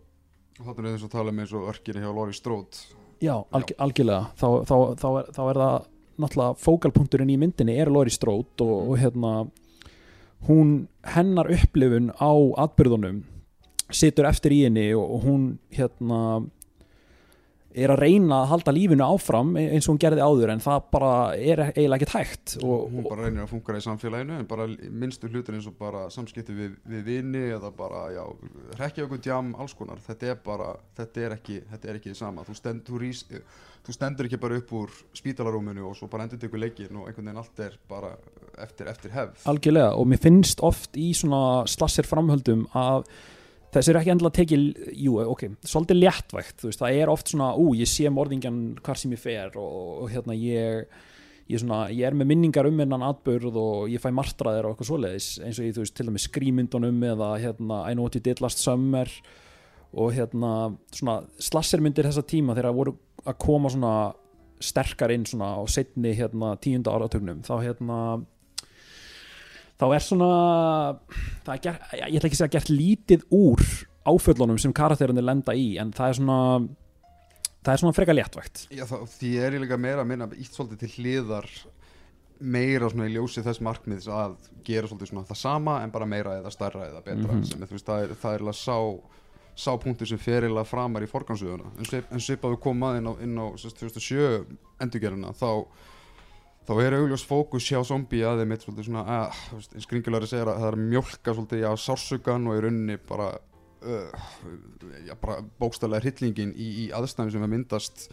þarna 0.65 0.87
er 0.87 0.95
þess 0.95 1.07
að 1.07 1.15
tala 1.15 1.33
um 1.33 1.41
eins 1.43 1.55
og 1.57 1.69
örkinni 1.71 2.03
hjá 2.03 2.11
Lori 2.15 2.35
Strode 2.37 2.99
já, 3.21 3.35
alg, 3.53 3.73
algjörlega. 3.77 4.29
Þá, 4.39 4.47
þá, 4.67 4.75
þá, 4.99 5.07
er, 5.09 5.33
þá 5.35 5.41
er 5.45 5.59
það 5.61 5.89
náttúrulega 6.21 6.61
fókalpunkturinn 6.61 7.33
í 7.33 7.39
myndinni 7.41 7.75
er 7.81 7.91
Lori 7.93 8.13
Strode 8.13 8.65
og, 8.65 8.91
og 8.91 9.01
hérna 9.01 9.33
hún 10.47 10.73
hennar 11.05 11.51
upplifun 11.53 12.09
á 12.17 12.31
atbyrðunum 12.65 13.21
situr 13.91 14.27
eftir 14.29 14.55
í 14.55 14.63
henni 14.65 14.87
og, 14.97 15.05
og 15.17 15.27
hún 15.27 15.45
hérna 15.73 16.21
er 17.73 17.93
að 17.93 18.01
reyna 18.03 18.41
að 18.41 18.49
halda 18.51 18.73
lífinu 18.75 19.05
áfram 19.05 19.55
e- 19.59 19.67
eins 19.75 19.87
og 19.87 19.95
hún 19.95 20.01
gerði 20.03 20.25
áður 20.25 20.53
en 20.53 20.63
það 20.63 20.85
bara 20.93 21.11
er 21.35 21.63
eiginlega 21.69 21.97
ekkert 22.01 22.15
hægt. 22.17 22.55
Og, 22.61 22.85
hún 22.91 23.07
bara 23.07 23.27
reynir 23.27 23.45
að 23.45 23.51
fungera 23.53 23.81
í 23.81 23.85
samfélaginu 23.85 24.37
en 24.39 24.49
bara 24.49 24.67
minnstu 24.89 25.31
hlutur 25.31 25.57
eins 25.57 25.69
og 25.69 25.77
bara 25.79 26.05
samskipti 26.13 26.55
við, 26.57 26.77
við 26.91 27.03
vini 27.07 27.43
eða 27.55 27.71
bara, 27.75 28.05
já, 28.15 28.23
rekja 28.79 29.07
okkur 29.07 29.23
djam, 29.23 29.53
alls 29.61 29.75
konar. 29.77 30.01
Þetta 30.05 30.31
er 30.33 30.39
bara, 30.45 30.71
þetta 30.99 31.25
er 31.25 31.37
ekki 31.37 31.59
þetta 31.71 31.91
er 31.91 31.99
ekki 32.01 32.15
sama, 32.17 32.45
þú, 32.47 32.57
stend, 32.57 32.85
þú, 32.87 33.01
rís, 33.01 33.25
þú 33.85 33.97
stendur 33.97 34.29
ekki 34.29 34.41
bara 34.41 34.61
upp 34.61 34.73
úr 34.81 34.95
spítalarúminu 35.17 35.87
og 35.89 35.97
svo 35.99 36.09
bara 36.11 36.27
endur 36.27 36.41
tegur 36.41 36.61
leikin 36.61 36.95
og 36.95 37.09
einhvern 37.09 37.31
veginn 37.31 37.43
allt 37.43 37.65
er 37.67 37.77
bara 37.89 38.15
eftir, 38.61 38.89
eftir 38.91 39.13
hefð. 39.15 39.45
Algjörlega 39.51 39.93
og 39.97 40.09
mér 40.11 40.23
finnst 40.23 40.63
oft 40.65 40.97
í 40.99 41.11
svona 41.17 41.63
slassir 41.69 42.07
framhöldum 42.09 42.67
að 42.77 43.07
þessi 43.71 43.91
er 43.91 43.99
ekki 44.01 44.11
endilega 44.13 44.37
tekið, 44.39 44.65
jú, 45.05 45.15
ok, 45.31 45.45
svolítið 45.67 46.01
léttvægt, 46.01 46.65
veist, 46.65 46.81
það 46.81 46.99
er 46.99 47.11
oft 47.11 47.31
svona, 47.31 47.51
ú, 47.55 47.71
ég 47.77 47.89
sé 47.89 48.11
morðingjan 48.11 48.59
hvar 48.83 48.99
sem 48.99 49.13
ég 49.15 49.21
fer 49.21 49.55
og, 49.59 49.77
og 50.03 50.11
hérna 50.11 50.35
ég, 50.37 50.89
ég, 51.47 51.61
svona, 51.61 51.85
ég 51.93 52.07
er 52.09 52.17
með 52.17 52.31
minningar 52.33 52.67
um 52.69 52.81
hennan 52.83 53.05
atbyrð 53.07 53.59
og 53.61 53.93
ég 53.93 54.03
fæ 54.03 54.09
martraðir 54.15 54.67
og 54.67 54.75
eitthvað 54.75 54.91
svoleiðis, 54.91 55.29
eins 55.45 55.61
og 55.61 55.69
ég, 55.69 55.77
þú 55.77 55.85
veist, 55.85 55.95
til 55.97 56.09
dæmis 56.09 56.27
skrýmyndunum 56.27 57.05
eða 57.13 57.31
hérna 57.43 57.83
I 57.87 57.95
know 57.95 58.07
what 58.07 58.17
you 58.17 58.23
did 58.23 58.43
last 58.43 58.63
summer 58.63 59.11
og 59.91 60.13
hérna 60.15 60.51
svona 60.95 61.21
slassermyndir 61.41 62.07
þessa 62.07 62.23
tíma 62.27 62.55
þegar 62.55 62.75
voru 62.75 62.95
að 63.27 63.39
koma 63.43 63.71
svona 63.71 63.95
sterkar 64.61 65.11
inn 65.13 65.25
svona 65.27 65.55
á 65.57 65.61
setni 65.69 66.13
hérna 66.15 66.53
tíunda 66.61 66.93
áratögnum, 66.93 67.41
þá 67.45 67.55
hérna 67.63 67.97
þá 69.81 69.87
er 69.95 70.05
svona 70.05 70.29
er 71.49 71.63
ger, 71.63 71.79
ég 71.97 72.19
ætla 72.19 72.29
ekki 72.29 72.37
að 72.37 72.43
segja 72.43 72.53
gert 72.57 72.71
lítið 72.71 73.25
úr 73.33 73.65
áföllunum 74.05 74.59
sem 74.61 74.73
karakterinu 74.73 75.23
lenda 75.23 75.55
í 75.57 75.75
en 75.81 75.93
það 75.95 76.11
er 76.13 76.19
svona 76.19 76.39
það 77.61 77.73
er 77.73 77.83
svona 77.83 77.97
freka 77.97 78.15
léttvægt 78.17 78.65
Já, 78.73 78.85
það, 78.89 79.05
því 79.17 79.31
er 79.37 79.57
ég 79.57 79.63
líka 79.65 79.79
meira 79.81 80.05
að 80.05 80.11
minna 80.13 80.29
ítt 80.33 80.57
svolítið 80.57 80.83
til 80.83 80.91
hliðar 80.97 81.49
meira 82.41 82.89
svona 82.89 83.09
í 83.09 83.15
ljósi 83.15 83.43
þess 83.45 83.61
markmiðs 83.61 84.09
að 84.09 84.37
gera 84.65 84.89
svolítið 84.89 85.11
svona 85.11 85.29
það 85.29 85.41
sama 85.43 85.79
en 85.83 85.93
bara 85.93 86.09
meira 86.09 86.37
eða 86.39 86.53
starra 86.53 86.87
eða 86.89 87.03
betra 87.05 87.33
mm 87.35 87.43
-hmm. 87.43 87.65
veist 87.69 87.89
það 87.89 88.05
er, 88.07 88.15
það 88.21 88.37
er 88.39 88.57
sá 88.57 88.77
sá 89.55 89.77
punktur 89.77 90.07
sem 90.07 90.17
ferilega 90.17 90.63
framar 90.65 91.03
í 91.03 91.09
forgansöðuna 91.11 91.71
en 92.11 92.23
svipaðu 92.23 92.57
komað 92.57 92.97
inn 92.97 93.09
á, 93.11 93.13
inn 93.21 93.37
á 93.37 93.45
2007 93.59 94.45
endurgerina 94.79 95.33
þá 95.37 95.67
þá 96.67 96.73
er 96.83 96.97
augljós 96.99 97.23
fókus 97.27 97.67
hjá 97.69 97.79
zombi 97.87 98.21
að 98.25 98.43
þeim 98.43 98.53
eitt 98.55 98.65
svolítið 98.65 98.89
svona 98.89 99.05
að, 99.17 99.39
eins 99.75 99.87
gringilari 99.89 100.29
segir 100.29 100.51
að 100.51 100.59
það 100.61 100.71
er 100.71 100.81
mjölka 100.81 101.33
svolítið 101.37 101.65
á 101.65 101.73
sársugan 101.81 102.49
og 102.49 102.57
í 102.57 102.61
rauninni 102.65 102.99
bara, 103.09 103.31
uh, 103.81 104.27
já, 105.07 105.15
bara 105.15 105.39
bókstæðlega 105.61 106.05
hryllingin 106.05 106.53
í, 106.53 106.69
í 106.85 106.85
aðstæðum 106.95 107.33
sem 107.33 107.47
er 107.47 107.51
myndast 107.55 108.07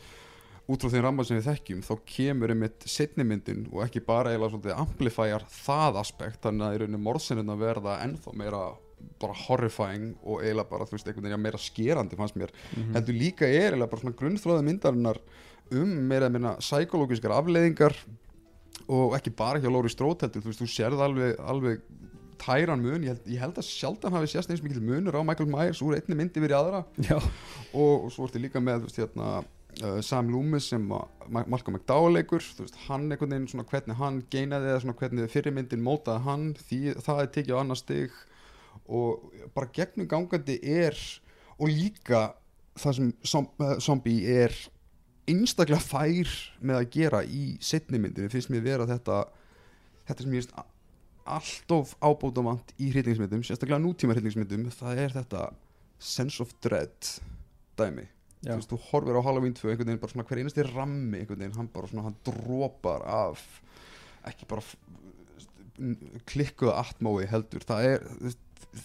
út 0.69 0.85
frá 0.85 0.93
þeim 0.93 1.05
rammar 1.07 1.29
sem 1.29 1.39
við 1.39 1.49
þekkjum 1.49 1.85
þá 1.87 1.95
kemur 2.09 2.53
einmitt 2.53 2.85
setnimyndin 2.89 3.67
og 3.73 3.87
ekki 3.87 4.03
bara 4.05 4.35
eiginlega 4.35 4.53
svolítið 4.53 4.83
amplifæjar 4.83 5.47
það 5.53 6.03
aspekt 6.03 6.45
þannig 6.45 6.67
að 6.67 6.77
í 6.77 6.81
rauninni 6.83 7.01
morðsennina 7.07 7.57
verða 7.61 7.97
ennþá 8.05 8.35
meira 8.37 8.63
bara 9.23 9.37
horrifying 9.47 10.11
og 10.25 10.43
eiginlega 10.43 10.71
bara 10.71 10.87
þú 10.89 10.97
veist 10.97 11.09
einhvern 11.09 11.29
veginn 11.29 11.45
meira 11.45 11.61
skerandi 11.63 12.19
fannst 12.19 12.37
mér 12.37 12.53
mm 12.53 12.83
-hmm. 12.83 12.95
heldur 12.97 13.15
líka 13.15 13.47
er 13.47 13.73
eiginlega 13.73 13.91
bara 13.91 14.01
svona 14.01 14.17
grunnþróða 14.21 14.63
myndarinnar 14.69 15.19
um 15.71 15.93
meira 16.09 16.29
meina 16.29 16.57
psykológiskar 16.59 17.33
afleiðingar 17.33 17.95
og 18.87 19.17
ekki 19.19 19.35
bara 19.37 19.61
hjá 19.63 19.71
Lóri 19.73 19.91
Stróteldur 19.93 20.45
þú 20.45 20.55
þú 20.61 20.69
sérð 20.71 21.03
alveg, 21.05 21.35
alveg 21.43 21.83
tæran 22.39 22.83
mun, 22.83 23.05
ég 23.05 23.13
held, 23.13 23.29
ég 23.29 23.43
held 23.43 23.59
að 23.59 23.67
sjaldan 23.67 24.15
hafi 24.15 24.31
sérst 24.31 24.51
eins 24.53 24.63
mikil 24.63 24.83
munur 24.85 25.19
á 25.19 25.27
Michael 25.27 25.51
Myers 25.51 25.83
úr 25.85 25.97
einni 25.99 26.17
myndi 26.19 26.43
verið 26.43 26.61
aðra. 26.61 26.83
Og, 27.75 28.07
og 28.07 28.13
svo 28.15 28.29
ertu 28.29 28.41
líka 28.41 28.63
með 28.65 28.87
veist, 28.87 29.01
hérna, 29.01 29.43
uh, 29.83 29.99
Sam 30.05 30.31
Loomis 30.33 30.71
sem 30.73 30.85
Malcolm 30.89 31.77
McDowell 31.77 32.17
leikur. 32.17 32.45
Hann 32.87 33.09
einhvern 33.11 33.35
veginn, 33.35 33.51
svona, 33.51 33.67
hvernig 33.69 33.99
hann 33.99 34.23
geinaði 34.33 34.73
eða 34.73 34.97
hvernig 35.03 35.33
fyrirmyndin 35.35 35.85
mótaði 35.85 36.25
hann 36.25 36.49
því 36.63 36.81
það 37.05 37.23
er 37.25 37.31
tekið 37.35 37.59
á 37.59 37.61
annar 37.61 37.81
stygg 37.81 38.17
og 38.89 39.33
bara 39.53 39.69
gegnum 39.75 40.09
gangandi 40.09 40.57
er 40.63 40.97
og 41.59 41.69
líka 41.69 42.31
það 42.79 43.01
sem 43.27 43.49
zombie 43.83 44.39
er 44.39 44.55
einstaklega 45.29 45.81
fær 45.83 46.35
með 46.61 46.81
að 46.81 46.91
gera 46.97 47.23
í 47.25 47.45
setni 47.65 48.01
myndinu 48.03 48.31
finnst 48.33 48.53
mér 48.53 48.65
vera 48.65 48.89
þetta 48.89 49.23
þetta 50.09 50.25
sem 50.25 50.35
ég 50.35 50.45
finnst 50.45 50.69
alltof 51.29 51.95
ábótavant 52.01 52.73
í 52.81 52.91
hryllingsmyndum 52.93 53.45
sérstaklega 53.45 53.83
nútíma 53.83 54.17
hryllingsmyndum 54.17 54.69
það 54.73 55.03
er 55.05 55.17
þetta 55.19 55.49
sense 55.99 56.41
of 56.43 56.55
dread 56.65 57.11
dæmi. 57.79 58.07
Þú 58.39 58.55
veist, 58.55 58.71
þú 58.71 58.79
horfir 58.93 59.19
á 59.19 59.27
Halloween 59.27 59.55
2 59.57 59.73
einhvern 59.73 59.89
veginn 59.91 60.03
bara 60.03 60.13
svona 60.13 60.27
hver 60.29 60.41
einasti 60.41 60.65
rammi 60.69 61.21
einhvern 61.21 61.41
veginn, 61.43 61.57
hann 61.59 61.71
bara 61.75 61.91
svona, 61.91 62.05
hann 62.07 62.19
drópar 62.27 63.03
af 63.03 63.43
ekki 64.31 64.47
bara 64.51 64.63
klikkuða 66.29 66.77
atmói 66.85 67.27
heldur, 67.31 67.65
það 67.67 67.89
er 67.89 68.07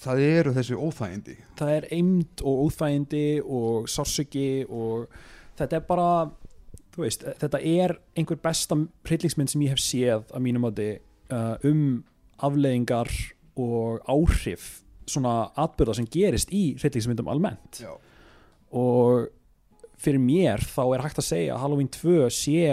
það 0.01 0.23
eru 0.25 0.55
þessi 0.55 0.79
óþægindi. 0.79 1.37
Það 1.59 1.75
er 1.75 1.87
eimd 1.93 2.43
og 2.43 2.65
óþægindi 2.65 3.25
og 3.43 3.89
sársöki 3.91 4.47
og 4.69 5.13
þetta 5.59 5.79
er 5.79 5.85
bara 5.87 6.07
veist, 6.97 7.25
þetta 7.41 7.61
er 7.61 7.95
einhver 8.17 8.39
besta 8.41 8.77
hryllingsmynd 9.07 9.53
sem 9.53 9.63
ég 9.65 9.73
hef 9.73 9.81
séð 9.81 10.25
að 10.33 10.45
mínum 10.45 10.67
átti 10.69 10.89
uh, 11.33 11.55
um 11.69 12.03
afleðingar 12.43 13.11
og 13.59 14.03
áhrif 14.09 14.83
svona 15.09 15.51
atbyrða 15.59 15.97
sem 15.99 16.09
gerist 16.09 16.51
í 16.55 16.73
hryllingsmyndum 16.79 17.29
almennt. 17.31 17.83
Já. 17.83 17.91
og 18.73 19.29
fyrir 20.03 20.21
mér 20.21 20.63
þá 20.65 20.83
er 20.95 21.03
hægt 21.05 21.19
að 21.21 21.29
segja 21.29 21.55
að 21.55 21.63
Halloween 21.63 21.91
2 21.93 22.29
sé 22.33 22.63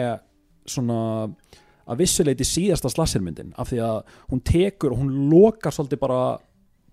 svona 0.70 1.00
að 1.90 2.00
vissuleiti 2.00 2.46
síðasta 2.46 2.90
slassermyndin 2.92 3.52
af 3.58 3.70
því 3.70 3.82
að 3.84 3.98
hún 4.30 4.42
tekur 4.46 4.94
og 4.94 5.02
hún 5.02 5.28
lokar 5.30 5.74
svolítið 5.74 6.02
bara 6.02 6.22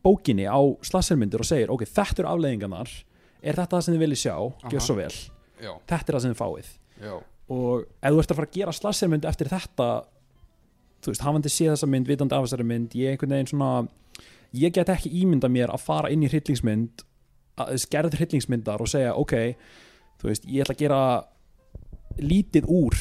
bókinni 0.06 0.48
á 0.50 0.60
slassermyndir 0.86 1.44
og 1.44 1.50
segir 1.50 1.74
ok, 1.74 1.86
þetta 1.86 2.24
eru 2.24 2.32
afleðingarnar 2.34 2.94
er 3.42 3.58
þetta 3.58 3.78
það 3.78 3.86
sem 3.86 3.96
þið 3.96 4.06
viljið 4.06 4.24
sjá, 4.24 4.36
gjör 4.72 4.86
svo 4.86 4.98
vel 4.98 5.16
Já. 5.62 5.74
þetta 5.90 6.12
er 6.12 6.18
það 6.18 6.24
sem 6.26 6.36
þið 6.36 6.42
fáið 6.42 6.70
Já. 7.02 7.16
og 7.58 7.88
ef 7.88 8.14
þú 8.14 8.22
ert 8.22 8.32
að 8.32 8.40
fara 8.40 8.50
að 8.50 8.58
gera 8.58 8.76
slassermynd 8.78 9.28
eftir 9.30 9.52
þetta 9.52 9.90
þú 11.04 11.14
veist, 11.14 11.24
hafandi 11.24 11.54
séð 11.54 11.74
þessa 11.76 11.90
mynd, 11.92 12.10
vitandi 12.10 12.38
af 12.38 12.48
þessari 12.48 12.68
mynd 12.68 12.98
ég 12.98 13.14
einhvern 13.14 13.36
veginn 13.36 13.52
svona 13.52 13.72
ég 14.58 14.74
get 14.76 14.92
ekki 14.92 15.14
ímynda 15.22 15.50
mér 15.52 15.74
að 15.74 15.86
fara 15.86 16.12
inn 16.14 16.26
í 16.26 16.32
hryllingsmynd 16.32 17.06
skerð 17.82 18.18
hryllingsmyndar 18.20 18.84
og 18.84 18.90
segja 18.92 19.16
ok, 19.18 19.34
þú 20.22 20.30
veist, 20.30 20.46
ég 20.46 20.66
ætla 20.66 20.76
að 20.76 20.84
gera 20.84 21.02
lítið 22.22 22.70
úr 22.70 22.98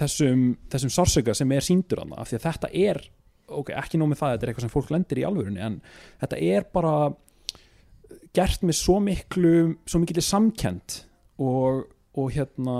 þessum, 0.00 0.44
þessum 0.72 0.92
sársöka 0.94 1.34
sem 1.36 1.50
er 1.52 1.64
síndur 1.64 2.04
af 2.04 2.28
því 2.30 2.38
að 2.38 2.46
þetta 2.46 2.70
er 2.72 3.02
ok, 3.50 3.72
ekki 3.76 4.00
nómið 4.00 4.20
það, 4.20 4.34
þetta 4.34 4.46
er 4.46 4.52
eitthvað 4.52 4.66
sem 4.66 4.72
fólk 4.72 4.92
lendir 4.94 5.20
í 5.20 5.26
alvörunni 5.26 5.64
en 5.64 5.78
þetta 6.22 6.40
er 6.50 6.66
bara 6.72 6.94
gert 8.36 8.64
með 8.66 8.78
svo 8.78 8.98
miklu 9.02 9.54
svo 9.88 10.00
mikil 10.02 10.22
samkend 10.22 11.00
og, 11.40 11.84
og 12.18 12.32
hérna 12.34 12.76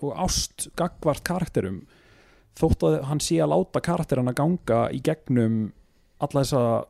og 0.00 0.10
ást 0.24 0.68
gagvart 0.78 1.24
karakterum 1.26 1.82
þótt 2.58 2.86
að 2.86 2.98
hann 3.08 3.22
sé 3.22 3.40
að 3.42 3.54
láta 3.54 3.82
karakterana 3.82 4.34
ganga 4.36 4.86
í 4.94 5.00
gegnum 5.04 5.72
alla 6.22 6.44
þessa 6.44 6.84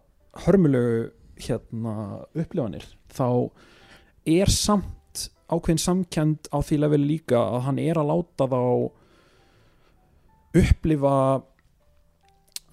hörmulegu 0.45 1.09
hérna 1.41 1.95
upplifanir 2.35 2.85
þá 3.15 3.51
er 4.29 4.53
samt 4.53 5.29
ákveðin 5.49 5.81
samkend 5.81 6.51
á 6.53 6.59
því 6.65 6.79
level 6.83 7.03
líka 7.05 7.41
að 7.41 7.67
hann 7.69 7.81
er 7.83 8.01
að 8.01 8.11
láta 8.13 8.49
þá 8.51 8.63
upplifa 10.61 11.17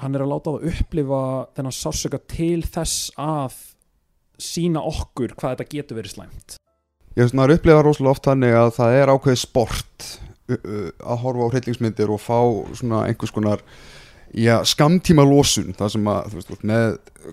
hann 0.02 0.18
er 0.18 0.26
að 0.26 0.34
láta 0.34 0.56
þá 0.56 0.72
upplifa 0.72 1.22
þennan 1.56 1.78
sásöka 1.78 2.22
til 2.32 2.64
þess 2.66 3.12
að 3.22 3.60
sína 4.42 4.82
okkur 4.90 5.36
hvað 5.38 5.56
þetta 5.56 5.76
getur 5.76 6.02
verið 6.02 6.16
slæmt 6.18 6.58
Ég 7.12 7.26
veist, 7.26 7.36
maður 7.36 7.58
upplifa 7.58 7.82
rosalega 7.84 8.16
oft 8.16 8.28
þannig 8.28 8.54
að 8.56 8.70
það 8.78 8.98
er 8.98 9.12
ákveð 9.12 9.40
sport 9.42 10.12
að 10.52 11.24
horfa 11.24 11.48
á 11.48 11.52
hryllingsmyndir 11.52 12.12
og 12.12 12.22
fá 12.24 12.40
svona 12.76 13.06
einhvers 13.08 13.34
konar 13.36 13.64
já, 14.32 14.62
skamtíma 14.68 15.26
losun 15.28 15.76
það 15.78 15.94
sem 15.96 16.08
að, 16.12 16.30
þú 16.32 16.40
veist, 16.40 16.64
með 16.72 16.86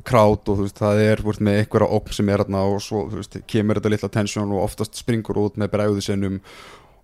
krát 0.07 0.51
og 0.51 0.59
þú 0.59 0.67
veist, 0.67 0.81
það 0.83 1.03
er, 1.05 1.23
veist, 1.27 1.45
með 1.47 1.61
einhverja 1.63 1.91
opn 1.99 2.17
sem 2.19 2.33
er 2.33 2.45
aðna 2.45 2.65
og 2.73 2.83
svo, 2.85 3.05
þú 3.11 3.21
veist, 3.21 3.39
kemur 3.51 3.79
þetta 3.79 3.95
litla 3.95 4.11
tensjón 4.19 4.55
og 4.55 4.65
oftast 4.67 4.99
springur 4.99 5.41
út 5.45 5.59
með 5.61 5.73
bregðusinnum 5.77 6.41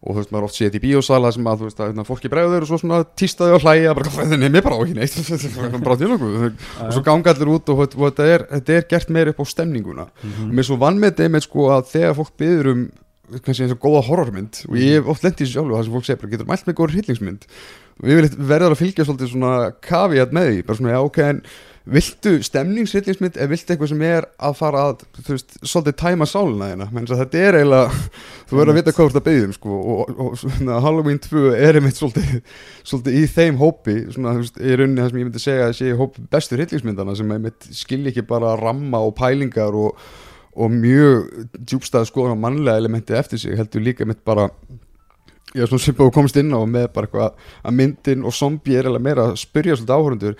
og 0.04 0.12
þú 0.12 0.20
veist, 0.20 0.32
maður 0.34 0.46
oft 0.48 0.58
séð 0.58 0.74
í 0.76 0.80
bíósala 0.82 1.30
sem 1.32 1.46
að, 1.48 1.62
þú 1.62 1.68
veist, 1.70 1.78
að 1.80 2.00
fólki 2.08 2.30
bregður 2.32 2.66
og 2.66 2.68
svo 2.68 2.78
svona 2.80 2.98
týstaði 3.16 3.54
og 3.56 3.62
hlæja, 3.64 3.94
bara, 3.96 4.10
það 4.12 4.34
er 4.36 4.42
nefnir 4.42 4.64
bara 4.66 4.76
á 4.76 4.80
ekki 4.84 4.96
neitt. 4.98 5.14
Og 6.84 6.92
svo 6.92 7.02
ganga 7.06 7.32
allir 7.32 7.52
út 7.54 7.72
og, 7.72 7.80
og 7.80 8.02
þetta, 8.02 8.26
er, 8.28 8.44
þetta 8.50 8.76
er 8.76 8.86
gert 8.90 9.14
meir 9.16 9.30
upp 9.32 9.40
á 9.40 9.44
stemninguna. 9.48 10.04
Mm 10.10 10.30
-hmm. 10.30 10.50
og 10.50 10.58
mér 10.58 10.68
svo 10.68 10.76
vann 10.82 11.00
með 11.00 11.22
þeim, 11.22 11.40
sko, 11.40 11.70
að 11.72 11.88
þegar 11.94 12.18
fólk 12.20 12.36
byður 12.36 12.70
um 12.74 12.84
kannski 13.32 13.64
eins 13.64 13.72
og 13.72 13.80
góða 13.80 14.02
horrormynd 14.04 14.58
og 14.68 14.76
ég 14.76 14.98
hef 14.98 15.06
oft 15.08 15.24
lendið 15.24 15.46
í 15.46 15.52
sjálfu 15.54 15.72
það 15.72 15.84
sem 15.86 15.94
fólk 15.96 16.06
segir, 16.06 16.20
bara 16.20 16.32
getur 16.34 16.48
mælt 16.50 16.66
með 16.66 16.76
góður 16.78 16.94
hryllingsmynd? 16.94 17.46
Og 18.02 18.10
ég 18.10 18.18
vil 18.20 18.48
verða 18.50 18.68
að 18.68 18.80
fylgja 18.82 19.06
svolítið 19.06 19.30
svona 19.32 19.52
kaviat 19.84 20.34
með 20.34 20.50
því, 20.50 20.58
bara 20.66 20.78
svona, 20.80 20.92
já, 20.92 21.00
ok, 21.00 21.18
en 21.24 21.40
viltu 21.84 22.38
stemningsrillingsmynd 22.44 23.34
eða 23.36 23.50
viltu 23.50 23.74
eitthvað 23.74 23.90
sem 23.90 24.02
er 24.06 24.26
að 24.48 24.54
fara 24.56 24.84
að 24.88 25.02
þú 25.18 25.34
veist, 25.34 25.56
svolítið 25.60 25.96
tæma 26.00 26.28
sálina 26.28 26.68
þína 26.70 26.86
menn 26.94 27.08
að 27.10 27.20
þetta 27.20 27.42
er 27.42 27.58
eiginlega, 27.58 27.98
þú 28.48 28.58
verður 28.58 28.72
að 28.72 28.78
vita 28.78 28.94
hvað 28.94 29.02
þú 29.02 29.10
ert 29.10 29.18
að 29.20 29.26
beðum 29.26 29.52
sko, 29.56 29.80
og, 29.94 30.14
og, 30.24 30.38
svona, 30.40 30.78
Halloween 30.84 31.20
2 31.26 31.42
er 31.58 31.78
einmitt 31.80 32.00
svolítið, 32.00 32.30
svolítið 32.88 33.18
í 33.20 33.24
þeim 33.34 33.60
hópi 33.60 33.96
svona, 34.14 34.32
þú 34.38 34.44
veist, 34.46 34.62
í 34.62 34.78
rauninni 34.80 35.02
það 35.04 35.10
sem 35.12 35.20
ég 35.20 35.28
myndi 35.28 35.44
segja 35.44 35.66
að 35.68 35.76
sé 35.80 35.90
í 35.90 35.98
hópi 35.98 36.24
bestu 36.32 36.60
rillingsmyndana 36.60 37.18
sem 37.20 37.36
einmitt 37.36 37.68
skilji 37.82 38.14
ekki 38.14 38.24
bara 38.32 38.54
ramma 38.62 39.02
og 39.04 39.12
pælingar 39.20 39.76
og, 39.76 40.00
og 40.56 40.72
mjög 40.72 41.28
djúbstæða 41.58 42.08
skoðan 42.08 42.40
á 42.40 42.44
mannlega 42.46 42.80
elementi 42.80 43.18
eftir 43.18 43.44
sig 43.44 43.60
heldur 43.60 43.84
líka 43.84 44.06
einmitt 44.06 44.24
bara 44.24 44.48
er 45.54 45.70
svona 45.70 45.84
svipað 45.84 46.08
og 46.08 46.16
komst 46.16 46.38
inn 46.40 46.50
á 46.50 46.58
með 46.66 46.88
bara 46.96 47.06
eitthvað 47.06 47.50
að 47.62 47.76
myndin 47.78 48.24
og 48.26 48.34
zombie 48.34 48.74
er 48.74 48.88
eiginlega 48.88 49.06
meira 49.06 49.26
að 49.28 49.36
spyrja 49.44 49.76
svolítið 49.78 49.94
áhörundur 49.94 50.38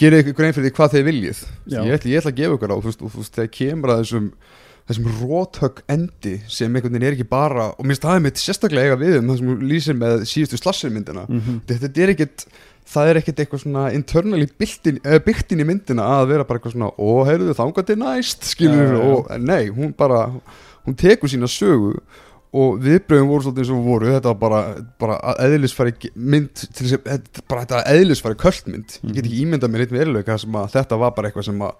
gerir 0.00 0.22
ykkur 0.24 0.36
grein 0.40 0.52
fyrir 0.56 0.68
því 0.70 0.74
hvað 0.78 0.92
þeir 0.96 1.04
viljið 1.08 1.40
ég 1.70 1.94
ætla, 1.96 2.10
ég 2.10 2.20
ætla 2.20 2.32
að 2.34 2.38
gefa 2.42 2.56
ykkur 2.58 2.74
á 2.74 2.76
þú 2.76 2.88
veist, 2.90 3.02
og 3.06 3.12
þú 3.14 3.22
veist, 3.22 3.34
þegar 3.38 3.52
kemur 3.58 3.92
að 3.94 4.00
þessum 4.04 4.28
þessum 4.84 5.06
róthögg 5.22 5.78
endi 5.88 6.34
sem 6.52 6.74
einhvern 6.76 6.92
veginn 6.92 7.06
er 7.08 7.14
ekki 7.16 7.24
bara 7.30 7.70
og 7.72 7.86
minnst 7.88 8.04
er 8.04 8.20
mitt 8.20 8.36
sérstaklega 8.42 8.90
eiga 8.92 8.98
við 9.00 9.14
um 9.22 9.30
það 9.32 9.38
sem 9.40 9.62
lýsir 9.70 9.96
með 9.96 10.24
síðustu 10.28 10.58
slassermyndina 10.60 11.24
Mhm. 11.28 11.60
þetta, 11.66 11.78
þetta 11.86 12.02
er 12.04 12.12
ekkit 12.12 12.44
það 12.84 13.08
er 13.08 13.16
ekkit 13.22 13.38
eitthvað 13.40 13.62
svona 13.62 13.84
internally 13.96 14.46
byggt 14.60 14.86
inn, 14.90 14.98
byggt 15.24 15.52
inn 15.56 15.62
í 15.64 15.68
myndina 15.70 16.04
að 16.20 16.26
vera 16.34 16.44
bara 16.44 16.58
eitthvað 16.60 16.74
svona 16.76 16.90
ó, 17.00 17.08
heyrðu 17.24 17.54
þangað 17.56 17.86
til 17.88 17.96
næst 18.02 18.44
skilur 18.44 18.76
Já, 18.76 18.92
já, 18.92 18.98
já. 19.00 19.14
og 19.14 19.40
nei, 19.40 19.62
hún 19.72 19.94
bara 19.96 20.26
hún 20.84 20.94
tekur 21.00 21.32
sína 21.32 21.48
sögu 21.48 21.94
og 22.54 22.76
viðbröðum 22.84 23.30
voru 23.32 23.42
svolítið 23.48 23.64
eins 23.64 23.72
og 23.74 23.86
voru 23.88 24.12
þetta 24.12 24.30
var 24.30 24.38
bara, 24.44 24.60
bara 25.02 25.16
að 25.32 25.40
eðlisfæri 25.48 25.94
mynd 26.14 26.52
til 26.62 26.84
þess 26.86 26.96
að, 27.00 27.08
þetta- 27.10 27.44
bara 27.50 27.64
þetta 27.64 27.80
eðlisfæri 27.96 28.38
kvöldmynd, 28.44 28.98
ég 29.08 29.16
get 29.16 29.24
ekki 29.26 29.40
ímyndað 29.42 29.72
mér 29.74 29.84
eitt 29.86 29.94
veruleika 29.96 30.38
sem 30.38 30.58
að 30.60 30.70
þetta 30.76 31.00
var 31.02 31.14
bara 31.16 31.30
eitthvað 31.32 31.48
sem 31.48 31.64
að 31.66 31.74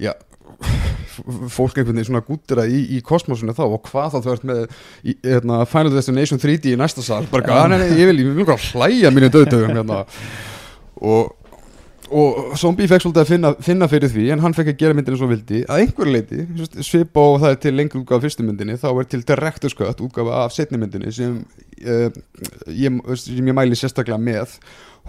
já, 0.00 0.12
fólk 1.50 1.76
einhvern 1.78 1.94
veginn 1.96 2.08
svona 2.10 2.24
gútira 2.26 2.64
í, 2.68 2.80
í 2.96 3.00
kosmosinu 3.06 3.54
þá 3.56 3.62
og 3.68 3.80
hvað 3.86 4.14
þá 4.14 4.18
þú 4.24 4.32
ert 4.34 4.46
með 4.50 4.62
í, 5.04 5.14
hérna, 5.24 5.60
Final 5.70 5.92
Destination 5.94 6.40
3D 6.42 6.72
í 6.74 6.78
næsta 6.80 7.04
sal 7.06 7.22
bara, 7.30 7.46
ja. 7.46 7.66
nei, 7.70 7.78
nei, 7.84 7.90
ég 8.00 8.10
vil, 8.10 8.22
ég 8.24 8.34
vil 8.40 8.48
bara 8.48 8.58
hlæja 8.70 9.12
mínu 9.14 9.30
döðdögum 9.34 9.76
hérna. 9.78 10.02
og 11.10 11.36
og 12.10 12.54
Zombie 12.58 12.88
fekk 12.90 13.04
svolítið 13.04 13.22
að 13.22 13.30
finna, 13.30 13.50
finna 13.62 13.88
fyrir 13.90 14.10
því 14.10 14.24
en 14.34 14.42
hann 14.44 14.54
fekk 14.56 14.72
að 14.72 14.80
gera 14.82 14.96
myndinu 14.98 15.18
svo 15.20 15.28
vildi. 15.30 15.60
Að 15.70 15.84
einhverju 15.84 16.14
leiti, 16.14 16.46
svip 16.86 17.18
og 17.20 17.36
það 17.42 17.54
er 17.54 17.60
til 17.64 17.74
lengri 17.78 18.00
útgáfa 18.00 18.18
af 18.18 18.24
fyrstu 18.26 18.46
myndinni, 18.46 18.78
þá 18.80 18.88
er 18.90 19.10
til 19.12 19.24
Director's 19.28 19.76
Cut 19.78 20.02
útgáfa 20.04 20.40
af 20.44 20.54
setni 20.56 20.80
myndinni 20.80 21.12
sem, 21.14 21.36
uh, 21.84 22.08
ég, 22.70 22.98
sem 23.22 23.52
ég 23.52 23.56
mæli 23.56 23.78
sérstaklega 23.78 24.18
með. 24.20 24.56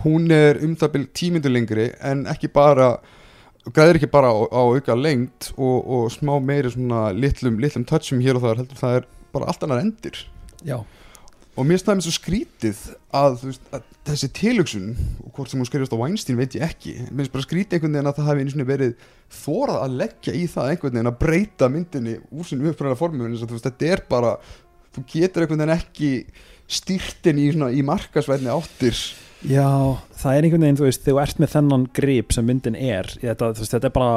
Hún 0.06 0.30
er 0.36 0.62
um 0.66 0.78
það 0.80 0.94
byrj 0.96 1.10
tímyndu 1.18 1.52
lengri 1.52 1.90
en 2.06 2.24
ekki 2.32 2.52
bara 2.54 2.94
græðir 3.70 4.00
ekki 4.00 4.10
bara 4.12 4.32
á, 4.34 4.38
á 4.50 4.62
auka 4.74 4.96
lengt 4.98 5.52
og, 5.58 5.78
og 5.86 6.08
smá 6.14 6.38
meiri 6.42 6.72
svona 6.74 7.12
litlum, 7.14 7.60
litlum 7.62 7.86
touchum 7.90 8.22
hér 8.24 8.40
og 8.40 8.46
þar 8.46 8.64
heldur 8.64 8.80
það 8.80 8.98
er 9.00 9.10
bara 9.36 9.52
allt 9.52 9.66
annar 9.66 9.84
endir. 9.84 10.24
Já, 10.66 10.82
og 11.52 11.68
mér 11.68 11.82
það 11.84 11.98
með 11.98 12.06
svo 12.06 12.14
skrítið 12.16 12.82
að, 13.18 13.38
veist, 13.44 13.66
að 13.76 13.88
þessi 14.08 14.30
tilöksun 14.38 14.90
og 15.26 15.34
hvort 15.36 15.52
sem 15.52 15.60
hún 15.60 15.68
skrifast 15.68 15.96
á 15.96 16.00
Weinstein 16.00 16.40
veit 16.40 16.56
ég 16.56 16.64
ekki 16.66 16.94
mér 17.10 17.26
finnst 17.26 17.36
bara 17.36 17.48
skrítið 17.48 17.78
einhvern 17.78 17.98
veginn 17.98 18.12
að 18.12 18.22
það 18.22 18.30
sinni 18.54 18.68
verið 18.70 19.08
þórað 19.42 19.82
að 19.82 19.98
leggja 20.02 20.36
í 20.38 20.46
það 20.52 20.72
einhvern 20.72 20.96
veginn 20.96 21.12
að 21.12 21.20
breyta 21.26 21.72
myndinni 21.72 22.16
úr 22.32 22.48
en 22.56 23.36
þú 23.52 23.58
veist, 23.58 23.68
þetta 23.68 23.92
er 23.92 24.06
bara 24.10 24.38
þú 24.96 25.06
getur 25.12 25.46
einhvern 25.46 25.64
veginn 25.66 25.76
ekki 25.76 26.12
styrtin 26.72 27.42
í, 27.42 27.50
svona, 27.52 27.72
í 27.76 27.84
markasvætni 27.86 28.52
áttir. 28.52 28.96
Já, 29.42 29.98
það 30.22 30.38
er 30.38 30.46
einhvern 30.48 30.66
veginn, 30.66 30.80
þú 30.80 30.88
veist, 30.88 31.04
þegar 31.04 31.18
þú 31.18 31.22
ert 31.26 31.42
með 31.42 31.54
þennan 31.56 31.86
grip 31.98 32.36
sem 32.36 32.48
myndin 32.48 32.78
er, 32.78 33.10
þetta, 33.20 33.52
veist, 33.58 33.74
þetta 33.74 33.90
er 33.90 33.96
bara 33.96 34.16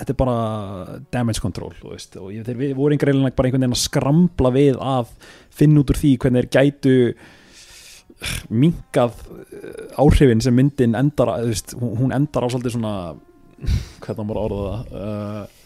þetta 0.00 0.14
er 0.14 0.18
bara 0.20 1.00
damage 1.12 1.42
control, 1.44 1.74
veist, 1.84 2.16
og 2.20 2.32
ég, 2.34 2.46
þeir 2.46 2.74
voru 2.78 2.96
einhver 2.96 3.12
eiginlega 3.12 3.36
bara 3.36 3.50
einhvern 3.50 3.66
veginn 3.66 3.76
að 3.76 3.84
skramla 3.84 4.54
við 4.54 4.80
að 4.80 5.12
finna 5.60 5.82
út 5.82 5.92
úr 5.92 6.00
því 6.00 6.14
hvernig 6.22 6.46
þeir 6.46 6.54
gætu 6.56 6.96
minkað 8.52 9.22
eh, 9.30 10.00
áhrifin 10.00 10.42
sem 10.44 10.56
myndin 10.56 10.96
endar, 10.98 11.34
veist, 11.46 11.76
hún 11.78 12.12
endar 12.16 12.44
á 12.44 12.48
svolítið 12.52 12.76
svona 12.76 12.94
hvernig 14.04 14.26
maður 14.26 14.42
orða 14.46 14.60
það 14.66 15.00
uh, 15.00 15.59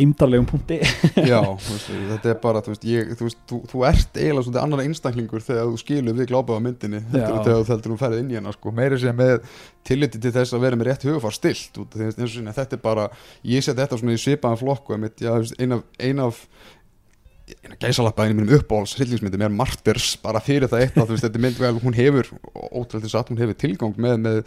eimdarlegum 0.00 0.46
punkti. 0.48 0.80
Já, 1.30 1.40
veist, 1.68 1.88
þetta 2.10 2.32
er 2.32 2.38
bara, 2.42 2.62
þú 2.64 2.74
veist, 2.74 2.86
ég, 2.88 3.14
þú, 3.14 3.28
veist 3.28 3.40
þú, 3.50 3.60
þú 3.70 3.84
ert 3.90 4.20
eiginlega 4.20 4.46
svolítið 4.46 4.60
annar 4.64 4.84
einstaklingur 4.84 5.46
þegar 5.46 5.70
þú 5.70 5.80
skilur 5.82 6.18
við 6.18 6.30
glápað 6.32 6.60
á 6.60 6.64
myndinni 6.66 7.02
heldur 7.12 7.24
en 7.38 7.48
þegar 7.48 7.64
þú 7.64 7.74
heldur 7.74 7.94
þú 7.94 7.98
ferð 8.04 8.20
inn 8.22 8.32
í 8.32 8.38
hana 8.40 8.54
sko. 8.54 8.74
meiri 8.74 9.00
sem 9.02 9.18
með 9.18 9.34
tilliti 9.86 10.22
til 10.22 10.34
þess 10.34 10.56
að 10.56 10.64
vera 10.66 10.80
með 10.80 10.90
rétt 10.90 11.08
hugafar 11.08 11.36
stilt 11.36 11.82
út, 11.82 11.98
og 11.98 12.30
sinni, 12.32 12.56
þetta 12.56 12.78
er 12.78 12.84
bara, 12.84 13.10
ég 13.46 13.64
set 13.64 13.78
þetta 13.78 14.00
svona 14.00 14.16
í 14.16 14.22
svipaðan 14.22 14.62
flokku 14.62 14.96
einmitt, 14.96 15.20
já, 15.20 15.34
þú 15.34 15.44
veist, 15.44 15.60
ein 15.60 15.76
af, 15.78 15.84
ein 16.00 16.24
af 16.24 16.40
eina 17.44 17.76
gæsalappa 17.80 18.24
einu 18.24 18.38
mínum 18.38 18.56
uppáhalds 18.56 18.94
hryllingsmyndum 18.96 19.44
er 19.44 19.52
Martyrs 19.52 20.14
bara 20.22 20.40
fyrir 20.40 20.70
það 20.70 20.84
eitt 20.86 20.96
að 21.00 21.12
þetta 21.20 21.42
mynd 21.42 21.60
vel, 21.60 21.74
hún 21.84 21.96
hefur 21.96 22.30
ótrúlega 22.54 23.04
þess 23.04 23.18
að 23.18 23.32
hún 23.32 23.42
hefur 23.42 23.58
tilgang 23.60 24.00
með, 24.00 24.16
með, 24.24 24.40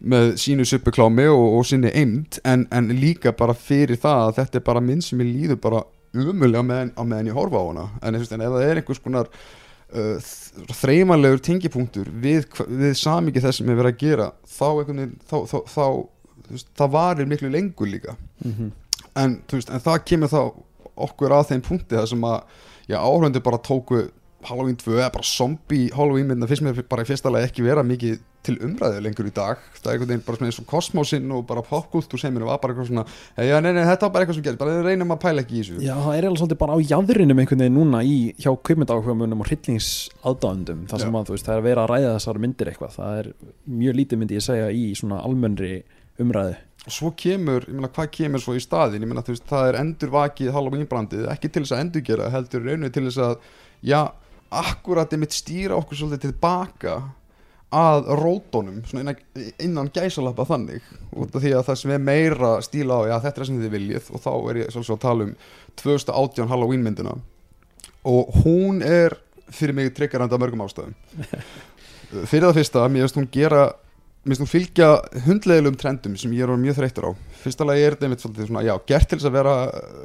með 0.00 0.34
sínu 0.42 0.66
suppuklámi 0.68 1.26
og, 1.30 1.58
og 1.58 1.66
sinni 1.68 1.92
eind 1.94 2.38
en, 2.44 2.66
en 2.74 2.92
líka 2.98 3.34
bara 3.36 3.56
fyrir 3.56 4.00
það 4.00 4.28
að 4.28 4.38
þetta 4.40 4.60
er 4.60 4.66
bara 4.70 4.84
mynd 4.84 5.06
sem 5.06 5.20
ég 5.24 5.30
líður 5.32 5.60
bara 5.66 5.82
umulega 6.14 6.62
meðan, 6.62 6.94
meðan 6.94 7.30
ég 7.30 7.36
horfa 7.36 7.60
á 7.60 7.64
hana. 7.68 7.84
En, 8.02 8.14
en 8.14 8.46
ef 8.46 8.54
það 8.54 8.64
er 8.68 8.80
einhvers 8.80 9.02
konar 9.02 9.30
uh, 9.30 10.32
þreymalegur 10.80 11.42
tengipunktur 11.42 12.10
við, 12.22 12.46
við 12.70 12.96
samikið 13.00 13.48
þess 13.48 13.62
sem 13.62 13.70
er 13.72 13.80
verið 13.82 13.94
að 13.94 14.02
gera 14.04 14.30
þá, 14.46 14.66
einhvern 14.70 15.02
veginn, 15.02 15.18
þá, 15.26 15.36
þá, 15.50 15.58
þá 15.74 15.84
veist, 16.54 16.72
það 16.78 16.96
varir 16.98 17.30
miklu 17.30 17.52
lengur 17.52 17.90
líka. 17.90 18.16
Mm 18.44 18.72
en, 19.18 19.38
þú 19.48 19.60
veist, 19.60 19.72
en 19.72 19.82
það 19.82 20.04
kemur 20.10 20.32
þá 20.32 20.40
okkur 21.06 21.34
að 21.34 21.48
þeim 21.50 21.64
punkti 21.68 21.98
þar 21.98 22.10
sem 22.10 22.28
að 22.28 22.36
já, 22.90 22.98
áhörundir 22.98 23.44
bara 23.44 23.62
tóku 23.62 24.04
Halloween 24.44 24.76
2 24.78 24.98
eða 24.98 25.12
bara 25.14 25.26
zombie 25.26 25.90
Halloween 25.94 26.28
myndina 26.28 26.48
fyrst 26.50 26.64
mér 26.64 26.82
bara 26.90 27.04
í 27.06 27.08
fyrsta 27.08 27.32
lagi 27.32 27.48
ekki 27.48 27.64
vera 27.64 27.84
mikið 27.86 28.20
til 28.44 28.54
umræðu 28.64 29.00
lengur 29.04 29.28
í 29.28 29.32
dag. 29.34 29.62
Það 29.78 29.88
er 29.88 29.94
einhvern 29.94 30.10
veginn 30.12 30.24
bara 30.26 30.48
eins 30.48 30.58
og 30.60 30.66
kosmosinn 30.68 31.32
og 31.34 31.46
bara 31.48 31.62
popkultúr 31.64 32.20
sem 32.20 32.36
var 32.38 32.60
bara 32.62 32.74
eitthvað 32.74 32.90
svona 32.90 33.04
já, 33.48 33.56
nei, 33.64 33.72
nei, 33.72 33.84
þetta 33.88 34.06
var 34.06 34.14
bara 34.14 34.26
eitthvað 34.26 34.38
sem 34.38 34.46
gerist, 34.46 34.60
bara 34.60 34.82
reynum 34.84 35.14
að 35.14 35.20
pæla 35.24 35.44
ekki 35.44 35.56
í 35.56 35.62
þessu. 35.62 35.78
Já, 35.84 35.94
það 35.96 36.18
er 36.18 36.28
alveg 36.28 36.42
svolítið 36.42 36.60
bara 36.62 36.76
á 36.76 36.78
jáðurinum 36.92 37.42
einhvern 37.42 37.64
veginn 37.64 37.78
núna 37.78 38.02
í 38.04 38.16
hjá 38.40 38.50
kveimundahugmunum 38.68 39.44
og 39.44 39.50
hryllingsaðdáðundum 39.50 40.84
þar 40.90 41.04
sem 41.04 41.14
Já. 41.14 41.20
að 41.20 41.30
þú 41.30 41.36
veist, 41.36 41.48
það 41.48 41.56
er 41.56 41.62
að 41.62 41.68
vera 41.70 41.84
að 41.84 41.92
ræða 41.94 42.14
þessar 42.18 42.40
myndir 42.44 42.70
eitthvað. 42.72 42.96
Það 42.98 43.18
er 43.22 43.30
mjög 43.82 43.98
lítið 44.00 44.22
myndi 44.22 44.38
ég 44.38 44.46
segja 44.48 44.70
í 44.70 44.84
svona 44.98 45.20
almennri 45.24 45.74
umræðu. 46.20 46.58
Og 46.84 46.92
svo 46.92 47.14
kemur, 47.16 47.64
ég 47.64 47.78
meina 47.78 47.88
hvað 47.88 48.10
kemur 48.12 48.42
svo 48.44 48.52
í 48.58 48.60
staðin 48.60 49.06
ég 49.06 49.08
meina 49.08 49.24
þú 49.24 49.32
veist, 49.32 49.46
það 49.48 49.70
er 49.70 49.78
endurvakið 49.80 50.52
Halloween 50.52 50.90
brandið, 50.90 51.24
ekki 51.32 51.48
til 51.48 51.62
þess 51.64 51.72
að 51.72 51.82
endurgera 51.86 52.28
heldur 52.34 52.66
rauninu 52.66 52.90
til 52.92 53.06
þess 53.06 53.22
að, 53.24 53.46
já 53.88 54.00
akkurat 54.54 55.12
einmitt 55.14 55.34
stýra 55.34 55.78
okkur 55.78 55.98
svolítið 55.98 56.28
tilbaka 56.28 56.98
að 57.74 58.08
rótónum, 58.20 58.80
svona 58.88 59.04
innan, 59.04 59.50
innan 59.62 59.90
gæsalappa 59.94 60.46
þannig, 60.48 60.86
út 61.12 61.34
af 61.34 61.42
því 61.42 61.52
að 61.58 61.66
það 61.68 61.78
sem 61.80 61.94
er 61.94 62.02
meira 62.06 62.54
stíla 62.64 62.98
á, 63.02 63.02
já 63.10 63.14
þetta 63.26 63.42
er 63.42 63.48
sem 63.50 63.60
þið 63.62 63.76
viljið 63.76 64.10
og 64.10 64.24
þá 64.24 64.32
er 64.36 64.60
ég 64.62 64.74
svolítið 64.74 64.96
að 64.96 65.04
tala 65.04 65.28
um 65.28 65.36
2018 65.82 66.50
Halloween 66.52 66.84
myndina 66.86 67.14
og 68.04 68.42
hún 68.44 68.82
er 68.84 69.16
fyrir 69.54 69.76
mig 69.76 69.94
tryggarandi 69.96 70.36
af 70.36 70.42
mörgum 70.42 70.64
ástæðum. 70.64 70.94
Fyrir 72.30 72.46
það 72.46 72.58
fyrsta, 72.60 72.84
mér 72.92 73.04
finnst 73.04 73.18
hún 73.18 73.30
gera 73.32 73.62
mér 74.24 74.36
finnst 74.36 74.44
hún 74.44 74.50
fylgja 74.50 74.88
hundlegilum 75.26 75.76
trendum 75.80 76.14
sem 76.20 76.32
ég 76.36 76.46
er 76.46 76.60
mjög 76.60 76.78
þreyttur 76.78 77.08
á. 77.08 77.12
Fyrsta 77.42 77.66
lagi 77.68 77.84
er 77.84 77.96
þetta 77.96 78.08
einmitt 78.08 78.24
svolítið 78.24 78.48
svona, 78.48 78.62
já, 78.64 78.74
gert 78.88 79.10
til 79.10 79.18
þess 79.18 79.28
að 79.28 79.36
vera 79.36 79.54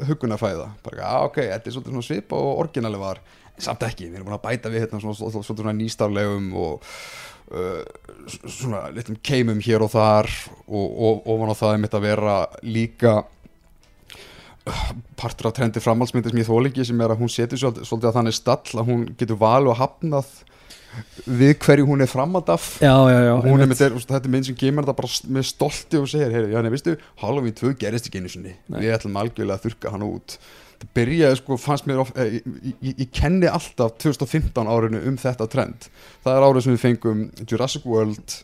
hugunafæða, 0.10 0.66
bara, 0.84 1.12
ok, 1.28 1.40
þetta 1.44 1.70
er 1.70 1.76
svolítið 1.76 1.96
svona 1.96 2.08
svipa 2.10 2.40
og 2.40 2.64
orginali 2.66 3.00
var 3.00 3.22
samt 3.60 3.84
ekki, 3.88 4.10
við 4.10 4.20
erum 4.20 4.30
búin 4.30 4.38
að 4.40 4.46
bæta 4.48 4.72
við 4.72 4.86
hérna 4.86 5.02
svona, 5.04 5.16
svona, 5.20 5.44
svona, 5.44 5.60
svona 5.62 5.76
nýstaflegum 5.78 6.50
og 6.60 6.90
svona 8.30 8.86
litlum 8.94 9.18
keimum 9.26 9.62
hér 9.66 9.84
og 9.86 9.94
þar 9.94 10.30
og, 10.68 10.86
og 10.86 11.30
ofan 11.34 11.54
á 11.54 11.56
það 11.58 11.76
einmitt 11.76 11.96
að 11.98 12.06
vera 12.06 12.36
líka 12.62 13.16
uh, 13.24 14.84
partur 15.20 15.50
af 15.50 15.58
trendi 15.58 15.82
framhaldsmyndi 15.84 16.34
sem 16.34 16.44
ég 16.44 16.50
þól 16.50 16.70
ekki 16.70 16.86
sem 16.86 17.02
er 17.02 17.16
að 17.16 17.24
hún 17.24 17.34
setur 17.34 17.62
svolítið, 17.62 18.12
að 18.12 18.20
þannig 18.20 18.38
stall 18.38 18.84
að 18.84 18.92
hún 18.92 19.10
getur 19.18 19.42
val 19.42 19.66
og 19.66 19.80
hafnað 19.82 20.30
við 21.26 21.54
hverju 21.64 21.86
hún 21.86 22.02
er 22.02 22.10
framhald 22.10 22.50
af. 22.50 22.72
Já, 22.82 22.94
já, 23.12 23.20
já 23.28 23.34
hún 23.46 23.62
er 23.62 23.70
með 23.70 23.82
þeir, 23.84 23.98
þetta 24.10 24.26
er 24.26 24.34
mynd 24.34 24.48
sem 24.48 24.58
gemur 24.58 24.88
þetta 24.88 24.98
bara 24.98 25.36
með 25.38 25.46
stolti 25.50 26.00
og 26.00 26.08
segir, 26.10 26.34
heyri, 26.34 26.50
já, 26.54 26.62
nei, 26.66 26.72
veistu 26.74 26.96
Halloween 27.22 27.56
2 27.58 27.76
gerist 27.82 28.10
ekki 28.10 28.24
einu 28.24 28.32
sinni. 28.34 28.56
Við 28.74 28.96
ætlum 28.96 29.20
algjörlega 29.22 29.60
að 29.60 29.68
þurka 29.68 29.94
hann 29.94 30.08
út 30.08 30.40
það 30.80 30.92
byrjaði 30.98 31.40
sko, 31.40 31.58
fannst 31.60 31.88
mér 31.90 32.04
of, 32.04 32.12
eh, 32.16 32.40
ég, 32.40 32.76
ég, 32.82 32.94
ég 33.06 33.10
kenni 33.16 33.50
alltaf 33.50 33.98
2015 34.04 34.70
árinu 34.72 35.02
um 35.10 35.18
þetta 35.20 35.50
trend. 35.52 35.90
Það 36.24 36.38
er 36.38 36.48
árið 36.48 36.66
sem 36.66 36.76
við 36.76 36.86
fengum 36.86 37.26
Jurassic 37.44 37.86
World 37.90 38.40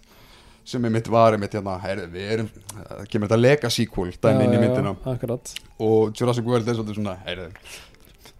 sem 0.65 0.85
er 0.85 0.93
mitt 0.93 1.07
var 1.13 1.35
mitt 1.37 1.53
hérna, 1.53 1.75
heyri, 1.83 2.07
við 2.09 2.31
erum 2.35 2.47
það 2.73 3.01
kemur 3.11 3.29
þetta 3.29 3.37
lega 3.41 3.69
sequel 3.69 4.07
dæmi 4.17 4.47
inn 4.47 4.55
í 4.57 4.61
myndina. 4.63 4.95
Akkurat. 5.11 5.51
Og 5.85 6.15
Jurassic 6.17 6.47
World 6.47 6.67
er 6.67 6.79
svolítið 6.79 6.97
svona, 6.97 7.19
heyri 7.27 7.51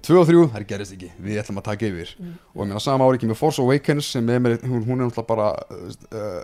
2 0.05 0.17
og 0.21 0.27
3, 0.29 0.41
það 0.53 0.65
gerist 0.69 0.93
ekki, 0.93 1.07
við 1.25 1.39
ætlum 1.41 1.61
að 1.61 1.67
taka 1.69 1.87
yfir. 1.87 2.11
Og 2.53 2.59
ég 2.61 2.67
meina 2.67 2.81
sama 2.83 3.07
ári 3.07 3.21
kemur 3.21 3.37
Force 3.39 3.61
Awakens 3.61 4.11
sem 4.13 4.27
er 4.29 4.59
hún, 4.61 4.83
hún 4.85 4.99
er 4.99 5.07
náttúrulega 5.07 5.29
bara 5.31 5.47
uh, 5.55 6.43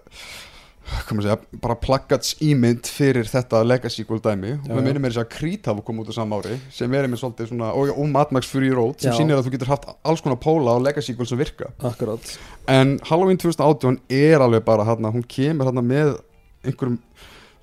segja, 1.22 1.38
bara 1.62 1.76
plaggats 1.80 2.36
ímynd 2.44 2.88
fyrir 2.89 3.28
þetta 3.30 3.62
legacy 3.65 4.06
gold 4.08 4.24
dæmi. 4.26 4.56
Og 4.65 4.72
við 4.74 4.88
minnum 4.88 5.06
er 5.08 5.15
þess 5.15 5.24
að 5.26 5.67
hafa 5.70 5.86
komið 5.88 6.06
út 6.06 6.13
á 6.13 6.15
sama 6.17 6.39
ári 6.41 6.58
sem 6.74 6.94
er 6.94 7.08
einmitt 7.08 7.22
svolítið 7.22 7.52
svona, 7.52 7.72
og, 7.78 7.91
og 7.96 8.10
Mad 8.12 8.34
Max 8.36 8.50
Fury 8.52 8.72
Road 8.74 9.02
sem 9.02 9.15
sýnir 9.15 9.38
að 9.38 9.48
þú 9.48 9.56
getur 9.56 9.72
haft 9.72 9.88
alls 10.04 10.24
konar 10.24 10.39
póla 10.41 10.78
og 10.78 10.86
legacy 10.86 11.15
gold 11.17 11.30
sem 11.30 11.39
virka. 11.39 11.72
Akkurat. 11.80 12.34
En 12.72 12.98
Halloween 13.10 13.39
2018 13.41 14.02
er 14.10 14.41
alveg 14.41 14.65
bara 14.65 14.88
hérna, 14.88 15.13
hún 15.13 15.26
kemur 15.28 15.70
hérna 15.70 15.86
með 15.86 16.15
einhverjum 16.65 17.00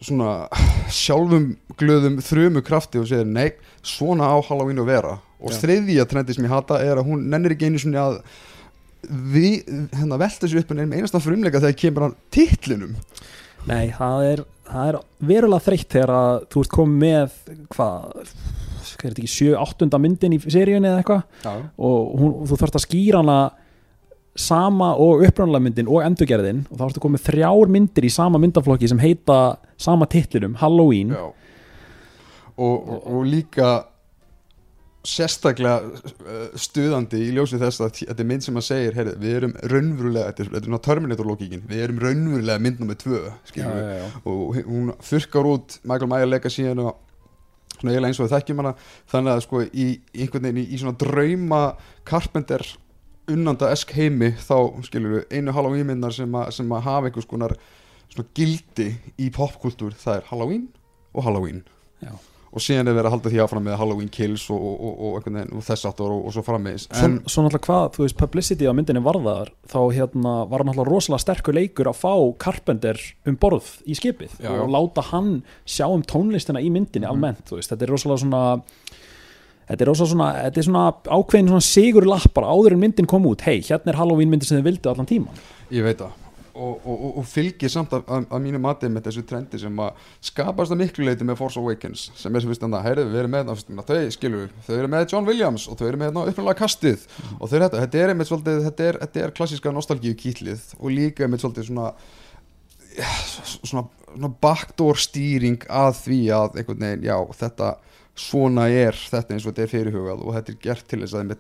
svona 0.05 0.47
sjálfum 0.95 1.57
glöðum 1.79 2.21
þrjumu 2.23 2.63
krafti 2.67 3.01
og 3.01 3.09
segir 3.11 3.27
nei, 3.27 3.51
svona 3.83 4.31
á 4.31 4.37
Halloween 4.47 4.83
að 4.83 4.93
vera. 4.93 5.17
Og 5.39 5.55
Já. 5.55 5.61
þriðja 5.65 6.07
trendi 6.11 6.35
sem 6.35 6.47
ég 6.47 6.55
hata 6.55 6.79
er 6.83 6.99
að 6.99 7.11
hún 7.11 7.27
nennir 7.31 7.55
ekki 7.55 7.71
einu 7.71 7.83
svona 7.83 8.07
að 8.09 8.21
hérna 9.07 10.19
velta 10.21 10.49
sér 10.49 10.63
upp 10.63 10.73
en 10.75 10.83
einum 10.83 10.97
einasta 10.99 11.21
frumleika 11.23 11.61
þegar 11.63 11.79
kemur 11.83 12.07
hann 12.09 12.17
titlinum 12.35 12.97
Nei, 13.69 13.91
það 13.93 14.25
er, 14.25 14.43
það 14.69 14.91
er 14.91 14.99
verulega 15.29 15.65
þreytt 15.67 15.95
þegar 15.95 16.13
að 16.15 16.35
þú 16.53 16.63
ert 16.65 16.75
komið 16.75 17.01
með 17.03 17.39
hvað, 17.75 18.05
hvað 18.19 19.09
er 19.09 19.15
þetta 19.15 19.25
ekki 19.25 19.33
7-8 19.35 20.03
myndin 20.03 20.37
í 20.37 20.41
seríunni 20.45 20.91
eða 20.91 21.03
eitthvað 21.03 21.25
Já. 21.45 21.55
og 21.89 22.13
hún, 22.21 22.37
þú 22.49 22.61
þarfst 22.63 22.79
að 22.81 22.87
skýra 22.87 23.23
hana 23.23 23.39
sama 24.39 24.93
og 25.03 25.25
uppræðanlega 25.27 25.67
myndin 25.67 25.91
og 25.91 26.05
endurgerðin 26.07 26.65
og 26.71 26.79
þá 26.79 26.85
ertu 26.89 27.03
komið 27.03 27.25
þrjár 27.27 27.73
myndir 27.75 28.07
í 28.07 28.13
sama 28.15 28.41
myndaflokki 28.41 28.91
sem 28.91 29.03
heita 29.03 29.39
sama 29.81 30.07
titlinum, 30.11 30.57
Halloween 30.61 31.15
Já. 31.17 31.27
Og, 32.59 32.77
og, 32.91 33.03
og 33.07 33.27
líka 33.27 33.73
sérstaklega 35.09 35.81
uh, 35.89 36.39
stuðandi 36.59 37.21
í 37.25 37.33
ljósi 37.37 37.61
þess 37.61 37.83
að 37.85 38.01
þetta 38.03 38.25
er 38.25 38.31
mynd 38.31 38.45
sem 38.45 38.61
að 38.61 38.67
segir 38.69 38.97
heyri, 38.99 39.17
við 39.23 39.37
erum 39.41 39.55
raunverulega, 39.73 40.31
þetta 40.31 40.45
er, 40.45 40.51
þetta 40.55 40.61
er 40.63 40.71
svona 40.71 40.85
Terminator-lókíkin 40.89 41.67
við 41.69 41.85
erum 41.87 42.01
raunverulega 42.05 42.65
mynd 42.65 42.83
nummið 42.83 43.03
tvö 43.05 43.21
skilur 43.49 43.77
við, 43.79 43.93
já, 43.99 44.09
og 44.25 44.59
hún 44.69 44.91
þurkar 45.11 45.53
út 45.55 45.79
Michael 45.85 46.13
Mayer 46.13 46.31
legacy 46.31 46.67
og 46.73 46.97
svona 47.79 47.95
eiginlega 47.95 48.11
eins 48.11 48.21
og 48.23 48.31
þekkjum 48.33 48.63
hana. 48.63 48.75
Þannig 49.13 49.35
að 49.35 49.43
sko 49.47 49.63
í, 49.67 49.89
einhvern 50.17 50.49
veginn 50.49 50.63
í, 50.63 50.67
í 50.75 50.81
svona 50.81 50.99
drauma 50.99 51.63
Carpenter 52.09 52.65
unnanda 53.29 53.73
esk 53.75 53.93
heimi 53.97 54.33
þá 54.41 54.57
skilur 54.87 55.19
við 55.19 55.37
einu 55.37 55.55
Halloween 55.55 55.89
myndar 55.91 56.15
sem, 56.17 56.39
sem 56.55 56.73
að 56.73 56.87
hafa 56.89 57.11
einhvers 57.11 57.29
konar 57.29 57.55
svona 58.09 58.29
gildi 58.37 58.89
í 59.21 59.29
popkultúr 59.35 59.97
það 59.99 60.23
er 60.23 60.29
Halloween 60.31 60.67
og 61.15 61.27
Halloween. 61.27 61.63
Já. 62.05 62.15
Og 62.49 62.63
síðan 62.65 62.89
er 62.89 62.97
verið 62.97 63.09
að 63.11 63.15
halda 63.17 63.33
því 63.33 63.41
áfram 63.45 63.67
með 63.69 63.77
Halloween 63.81 64.09
Kills 64.13 64.47
og, 64.55 64.63
og, 64.63 65.01
og, 65.09 65.29
og, 65.29 65.63
þess 65.67 65.89
aftur 65.91 66.15
og, 66.15 66.23
og 66.29 66.33
svo 66.37 66.45
frammeðis 66.47 66.87
Svo, 66.89 67.05
en 67.05 67.19
svo 67.29 67.45
náttúrulega 67.45 67.67
hvað, 67.69 67.89
þú 67.97 68.05
veist, 68.07 68.19
publicity 68.23 68.69
á 68.69 68.73
myndinni 68.77 69.03
varðar 69.05 69.51
þá 69.69 69.79
hérna 69.99 70.35
var 70.49 70.65
náttúrulega 70.65 70.89
rosalega 70.93 71.25
sterkur 71.27 71.59
leikur 71.59 71.91
að 71.93 72.01
fá 72.01 72.15
Carpenter 72.45 73.01
um 73.29 73.37
borð 73.37 73.69
í 73.85 73.99
skipið 73.99 74.39
Já, 74.41 74.49
já. 74.49 74.63
og 74.65 74.73
láta 74.73 75.05
hann 75.11 75.35
sjá 75.69 75.87
um 75.93 76.03
tónlistina 76.03 76.63
í 76.65 76.71
myndinni 76.73 77.05
Mhm. 77.09 77.13
almennt, 77.13 77.45
þú 77.49 77.59
veist, 77.61 77.71
þetta 77.73 77.85
er 77.87 77.93
rosalega 77.95 78.23
svona 78.25 78.43
þetta 79.69 79.85
er 79.85 79.91
rosalega 79.91 80.13
svona, 80.15 80.29
þetta 80.49 80.59
er 80.63 80.67
svona 80.71 80.85
ákveðin 81.19 81.51
svona 81.53 81.67
sigur 81.69 82.07
lappar 82.09 82.45
áður 82.49 82.73
en 82.77 82.81
myndin 82.81 83.07
kom 83.11 83.27
út, 83.29 83.45
hei, 83.45 83.61
hérna 83.61 83.93
er 83.93 83.99
Halloween 84.01 84.31
myndin 84.33 84.49
sem 84.49 84.59
þið 84.63 84.71
vildu 84.71 84.91
allan 84.93 85.07
tíman 85.11 85.45
Ég 85.71 85.85
veit 85.85 86.01
það 86.01 86.17
og, 86.59 86.75
og, 86.83 86.95
og, 86.95 87.17
og 87.21 87.27
fylgir 87.29 87.73
samt 87.73 87.95
að, 87.97 88.05
að, 88.11 88.27
að 88.35 88.45
mínu 88.45 88.61
mati 88.63 88.91
með 88.93 89.09
þessu 89.09 89.25
trendi 89.29 89.61
sem 89.63 89.83
að 89.85 90.05
skapast 90.31 90.75
að 90.75 90.83
miklu 90.83 91.07
leiti 91.07 91.27
með 91.29 91.41
Force 91.41 91.61
Awakens 91.61 92.09
sem 92.19 92.35
er 92.35 92.45
sem 92.45 92.53
við 92.53 92.61
standa, 92.61 92.83
heyrðu, 92.85 93.09
við 93.13 93.23
erum 93.23 93.35
með 93.37 93.51
það, 93.53 93.83
þau 93.89 93.95
við, 94.37 94.55
þau 94.67 94.75
eru 94.79 94.93
með 94.95 95.07
John 95.15 95.29
Williams 95.29 95.67
og 95.71 95.81
þau 95.81 95.89
eru 95.89 96.03
með 96.03 96.23
uppnálega 96.25 96.61
kastið 96.63 97.05
og 97.39 97.45
þau 97.45 97.59
eru 97.59 97.67
þetta, 97.67 97.83
þetta 97.85 98.03
er 98.03 98.15
einmitt 98.15 98.31
svolítið, 98.31 98.63
þetta 98.69 98.89
er, 98.89 99.03
þetta 99.05 99.25
er 99.25 99.37
klassíska 99.41 99.75
nostalgíu 99.75 100.17
kýtlið 100.19 100.73
og 100.79 100.95
líka 100.95 101.27
einmitt 101.27 101.45
svolítið 101.45 101.71
svona 101.71 101.93
ja, 102.99 103.11
svona, 103.63 103.85
svona 104.13 104.33
backdoor 104.43 104.99
stýring 105.01 105.67
að 105.71 105.93
því 106.03 106.23
að 106.35 106.59
einhvern 106.61 106.85
veginn, 106.87 107.07
já, 107.09 107.17
þetta 107.43 107.75
svona 108.19 108.67
er 108.73 108.97
þetta 108.99 109.35
eins 109.35 109.47
og 109.47 109.53
þetta 109.53 109.65
er 109.65 109.71
fyrirhugað 109.73 110.23
og 110.25 110.35
þetta 110.37 110.53
er 110.53 110.61
gert 110.63 110.87
til 110.91 111.01
þess 111.05 111.17
að 111.19 111.35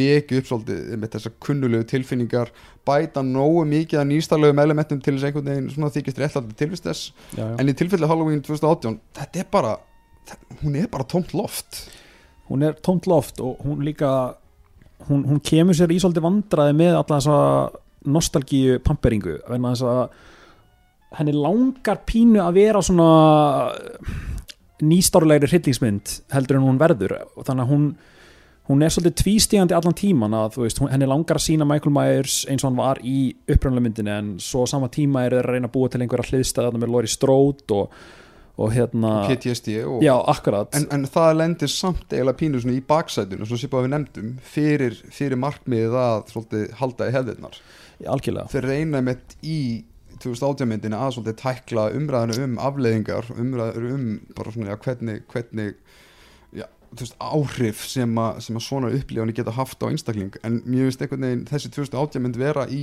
veki 0.00 0.38
upp 0.38 0.50
svolítið 0.50 0.92
einmitt 0.94 1.16
þessar 1.16 1.34
kunnulegu 1.42 1.86
tilfinningar 1.90 2.52
bæta 2.86 3.24
nógu 3.26 3.64
mikið 3.68 4.02
að 4.02 4.08
nýstarlegum 4.12 4.62
elementum 4.62 5.00
til 5.02 5.16
þess 5.16 5.28
einhvern 5.28 5.50
veginn 5.50 5.70
svona 5.74 5.92
þykist 5.94 6.20
réttlætti 6.22 6.58
tilvist 6.60 6.86
þess 6.86 7.10
já, 7.34 7.42
já. 7.42 7.54
en 7.58 7.72
í 7.72 7.76
tilfelli 7.76 8.10
Halloween 8.10 8.44
2018 8.46 9.00
þetta 9.18 9.42
er 9.42 9.50
bara, 9.50 9.74
hún 10.62 10.78
er 10.78 10.88
bara 10.92 11.08
tómt 11.10 11.34
loft 11.34 11.84
hún 12.50 12.66
er 12.66 12.78
tómt 12.78 13.10
loft 13.10 13.42
og 13.42 13.60
hún 13.66 13.82
líka 13.86 14.36
hún, 15.08 15.26
hún 15.26 15.42
kemur 15.42 15.76
sér 15.76 15.90
í 15.90 16.00
svolítið 16.02 16.26
vandraði 16.28 16.76
með 16.78 16.98
alla 17.00 17.18
þessa 17.18 17.38
nostalgíu 18.10 18.80
pamperingu 18.84 19.40
þess 19.50 19.86
að 19.86 20.04
henni 21.18 21.34
langar 21.34 22.04
pínu 22.06 22.38
að 22.42 22.58
vera 22.60 22.82
svona 22.86 23.10
nýstárlegri 24.84 25.50
hryllingsmynd 25.50 26.16
heldur 26.34 26.60
en 26.60 26.66
hún 26.66 26.80
verður. 26.80 27.18
Og 27.36 27.46
þannig 27.48 27.66
að 27.66 27.72
hún 27.74 27.86
hún 28.70 28.84
er 28.86 28.92
svolítið 28.94 29.18
tvístígandi 29.24 29.74
allan 29.74 29.96
tíman 29.98 30.36
að 30.36 30.60
veist, 30.62 30.80
henni 30.92 31.08
langar 31.10 31.40
að 31.40 31.46
sína 31.48 31.66
Michael 31.66 31.94
Myers 31.96 32.44
eins 32.50 32.62
og 32.62 32.70
hann 32.70 32.78
var 32.78 33.00
í 33.02 33.32
upprænlega 33.50 33.86
myndinni 33.86 34.14
en 34.14 34.32
svo 34.42 34.62
sama 34.70 34.90
tíma 34.92 35.24
er 35.26 35.34
þeir 35.34 35.48
að 35.48 35.56
reyna 35.56 35.70
að 35.70 35.74
búa 35.74 35.90
til 35.90 36.02
einhverja 36.04 36.30
hliðstæða 36.30 36.78
með 36.78 36.92
Lori 36.94 37.10
Strode 37.10 37.76
og, 37.76 37.98
og 38.60 38.72
hérna 38.76 39.12
PTSD 39.26 39.74
og, 39.82 39.98
já, 40.06 40.12
akkurat. 40.30 40.70
En, 40.78 40.86
en 40.94 41.08
það 41.10 41.32
lendir 41.40 41.72
samt 41.72 42.14
eiginlega 42.14 42.40
pínu 42.44 42.62
í 42.70 42.80
baksætun 42.92 43.42
og 43.42 43.50
svo 43.50 43.58
sýpa 43.58 43.82
við 43.82 43.94
nefndum 43.96 44.32
fyrir, 44.54 44.98
fyrir 45.10 45.40
markmiðið 45.42 46.00
að 46.04 46.18
svolítið 46.34 46.66
halda 46.78 47.10
í 47.10 47.16
hefðirnar. 47.18 47.62
Algjörlega. 48.10 48.48
Þeir 48.54 48.70
reyna 48.70 49.02
með 49.04 49.34
í 49.42 49.60
2018 50.24 50.68
myndinu 50.70 50.98
að 50.98 51.14
svolítið 51.16 51.38
tækla 51.40 51.86
umræðinu 51.98 52.46
um 52.46 52.58
afleiðingar 52.66 53.30
umræður 53.36 53.86
um 53.94 54.04
bara 54.36 54.54
svona 54.54 54.72
já, 54.72 54.76
hvernig, 54.84 55.22
hvernig 55.30 55.72
já, 56.56 56.66
veist, 56.96 57.16
áhrif 57.20 57.86
sem 57.88 58.20
að, 58.20 58.42
sem 58.46 58.58
að 58.60 58.66
svona 58.66 58.92
upplifani 58.96 59.36
geta 59.36 59.56
haft 59.56 59.82
á 59.82 59.90
einstakling 59.90 60.36
en 60.46 60.60
mér 60.66 60.88
finnst 60.88 61.06
einhvern 61.06 61.26
veginn 61.28 61.46
þessi 61.50 61.72
2018 61.78 62.24
mynd 62.26 62.40
vera 62.40 62.66
í 62.68 62.82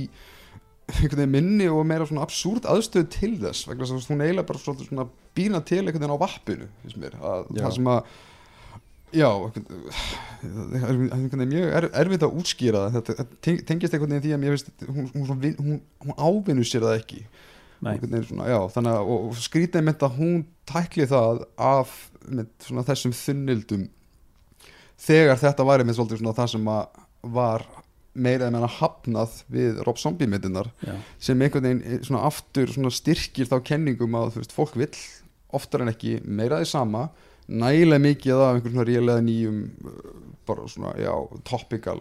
einhvern 0.88 1.20
veginn 1.20 1.34
minni 1.36 1.68
og 1.70 1.84
meira 1.86 2.08
svona 2.08 2.24
absúrt 2.24 2.66
aðstöð 2.68 3.10
til 3.12 3.34
þess 3.42 3.68
vegna 3.68 3.86
þess 3.86 4.08
að 4.08 4.14
hún 4.14 4.24
eiginlega 4.24 4.48
bara 4.48 4.64
svona 4.64 5.06
býna 5.36 5.60
til 5.62 5.84
einhvern 5.84 6.00
veginn 6.00 6.16
á 6.16 6.24
vappinu 6.24 6.72
finnst 6.82 7.00
mér, 7.00 7.18
að 7.20 7.46
Já. 7.52 7.62
það 7.66 7.78
sem 7.78 7.92
að 7.92 8.16
já, 9.12 9.28
það 10.42 11.40
er 11.42 11.50
mjög 11.50 11.68
er, 11.78 11.86
erfitt 12.02 12.24
að 12.26 12.38
útskýra 12.40 12.82
það. 12.84 12.96
Þetta 12.98 13.16
þetta 13.18 13.38
teng- 13.46 13.62
tengist 13.68 13.94
einhvern 13.96 14.14
veginn 14.14 14.24
því 14.26 14.34
að 14.36 14.42
mér 14.42 14.56
finnst 14.56 14.86
hún, 14.88 15.08
hún, 15.14 15.54
hún, 15.58 15.80
hún 16.04 16.18
ávinnu 16.18 16.66
sér 16.68 16.86
það 16.86 16.98
ekki. 17.02 17.20
Svona, 17.78 18.48
já, 18.50 18.58
þannig 18.74 18.96
að 18.98 19.08
og, 19.14 19.26
og 19.30 19.36
skrítið 19.38 19.84
mynd 19.86 20.00
að 20.02 20.16
hún 20.18 20.38
tækli 20.66 21.04
það 21.06 21.44
af 21.62 21.92
með 22.26 22.48
svona 22.66 22.82
þessum 22.88 23.12
þunnildum 23.14 23.84
þegar 24.98 25.38
þetta 25.38 25.66
væri 25.68 25.86
með 25.86 25.98
svolítið 26.00 26.18
svona 26.24 26.34
það 26.40 26.50
sem 26.56 26.70
að 26.74 27.04
var 27.38 27.64
meira 28.18 28.48
en 28.48 28.56
meina 28.56 28.66
hafnað 28.80 29.36
við 29.54 29.78
Rob 29.86 30.00
Zombie 30.02 30.26
myndinar 30.26 30.72
sem 31.22 31.38
einhvern 31.38 31.68
veginn 31.68 31.84
eh, 31.86 32.00
svona 32.02 32.24
aftur 32.26 32.72
svona 32.74 32.90
styrkir 32.90 33.46
þá 33.46 33.60
kenningum 33.70 34.18
að 34.18 34.40
veist, 34.40 34.54
fólk 34.56 34.74
vill 34.74 34.90
oftar 35.54 35.84
en 35.86 35.92
ekki 35.92 36.16
meira 36.26 36.58
því 36.58 36.66
sama 36.72 37.04
nægilega 37.48 38.04
mikið 38.04 38.44
af 38.44 38.54
einhvern 38.54 38.76
svona 38.76 38.88
rélega 38.88 39.24
nýjum 39.24 39.58
uh, 39.64 40.14
bara 40.48 40.68
svona, 40.68 40.94
já, 41.00 41.12
topical 41.48 42.00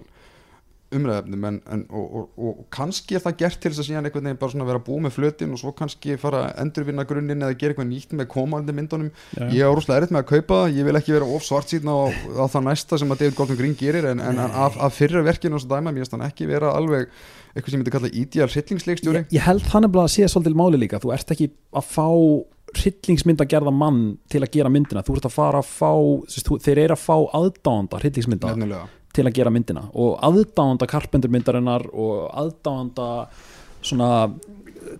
umræðefnum 0.95 1.45
en, 1.49 1.57
en 1.73 1.81
og, 1.91 2.05
og, 2.15 2.27
og 2.39 2.59
kannski 2.71 3.17
er 3.17 3.23
það 3.23 3.35
gert 3.41 3.59
til 3.59 3.71
þess 3.71 3.81
að 3.81 3.87
síðan 3.89 4.07
einhvern 4.07 4.29
veginn 4.29 4.39
bara 4.39 4.53
svona 4.53 4.67
vera 4.69 4.81
búið 4.83 5.01
með 5.03 5.15
flötin 5.17 5.55
og 5.55 5.59
svo 5.59 5.73
kannski 5.75 6.15
fara 6.21 6.45
að 6.45 6.61
endurvinna 6.63 7.05
grunninn 7.09 7.43
eða 7.43 7.57
gera 7.59 7.75
eitthvað 7.75 7.89
nýtt 7.89 8.15
með 8.15 8.29
komandi 8.31 8.75
myndunum. 8.75 9.09
Já. 9.35 9.43
ég 9.51 9.67
á 9.67 9.71
rúslega 9.75 9.99
erfitt 9.99 10.15
með 10.15 10.23
að 10.23 10.29
kaupa 10.31 10.61
það, 10.61 10.77
ég 10.77 10.87
vil 10.87 10.99
ekki 11.01 11.15
vera 11.17 11.29
of 11.35 11.47
svart 11.47 11.73
síðan 11.73 11.91
á, 11.91 11.99
á 12.39 12.45
það 12.53 12.67
næsta 12.69 13.01
sem 13.01 13.11
að 13.11 13.23
David 13.23 13.39
Gordon 13.41 13.59
Green 13.59 13.75
gerir 13.79 14.07
en, 14.13 14.23
en 14.23 14.43
af, 14.47 14.79
af 14.79 14.95
fyrra 14.95 15.25
verkinu 15.27 15.59
og 15.59 15.65
svo 15.65 15.73
dæma, 15.73 15.91
mér 15.91 16.05
finnst 16.05 16.15
hann 16.15 16.27
ekki 16.29 16.47
vera 16.47 16.71
alveg 16.77 17.09
eitthvað 17.51 17.73
sem 17.73 17.75
ég 17.75 17.83
myndi 17.83 17.95
kalla 17.97 18.13
ideal 18.13 18.51
hryllingsleikstjóri. 18.53 19.25
Ég, 19.25 19.33
ég 19.35 19.43
held 19.43 19.67
þannig 19.67 19.99
að 19.99 20.13
sé 20.13 20.29
svolítið 20.31 20.59
máli 20.61 20.79
líka 20.79 21.01
þú 21.03 21.11
ert 21.17 21.35
ekki 21.35 21.51
að 21.75 21.91
fá 21.91 22.07
hryllingsmynd 22.75 23.41
að 23.41 23.47
gerða 23.53 23.71
mann 23.73 24.17
til 24.29 24.41
að 24.43 24.51
gera 24.51 24.69
myndina. 24.69 25.03
Þú 25.07 25.15
ert 25.17 25.25
að 25.29 25.35
fara 25.37 25.59
að 25.63 25.69
fá 25.71 25.91
sérst, 26.27 26.47
þú, 26.49 26.57
þeir 26.65 26.81
eru 26.83 26.97
að 26.97 27.03
fá 27.05 27.15
aðdáanda 27.39 27.99
hryllingsmynda 28.01 28.51
til 29.13 29.25
að 29.25 29.33
gera 29.39 29.49
myndina. 29.55 29.85
Og 29.95 30.17
aðdáanda 30.27 30.87
karpenturmyndarinnar 30.91 31.87
og 31.93 32.27
aðdáanda 32.43 33.07
svona 33.81 34.11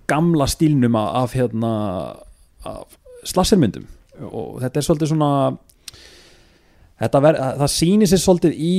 gamla 0.07 0.47
stílnum 0.47 0.95
af- 0.95 1.33
hérna 1.35 1.73
af 2.65 2.97
slassermyndum 3.23 3.85
og 4.31 4.61
þetta 4.61 4.77
er 4.77 4.85
svolítið 4.87 5.07
svona 5.11 5.57
ver, 6.99 7.37
það 7.59 7.69
sýnir 7.71 8.09
sér 8.09 8.21
svolítið 8.23 8.55
í 8.57 8.77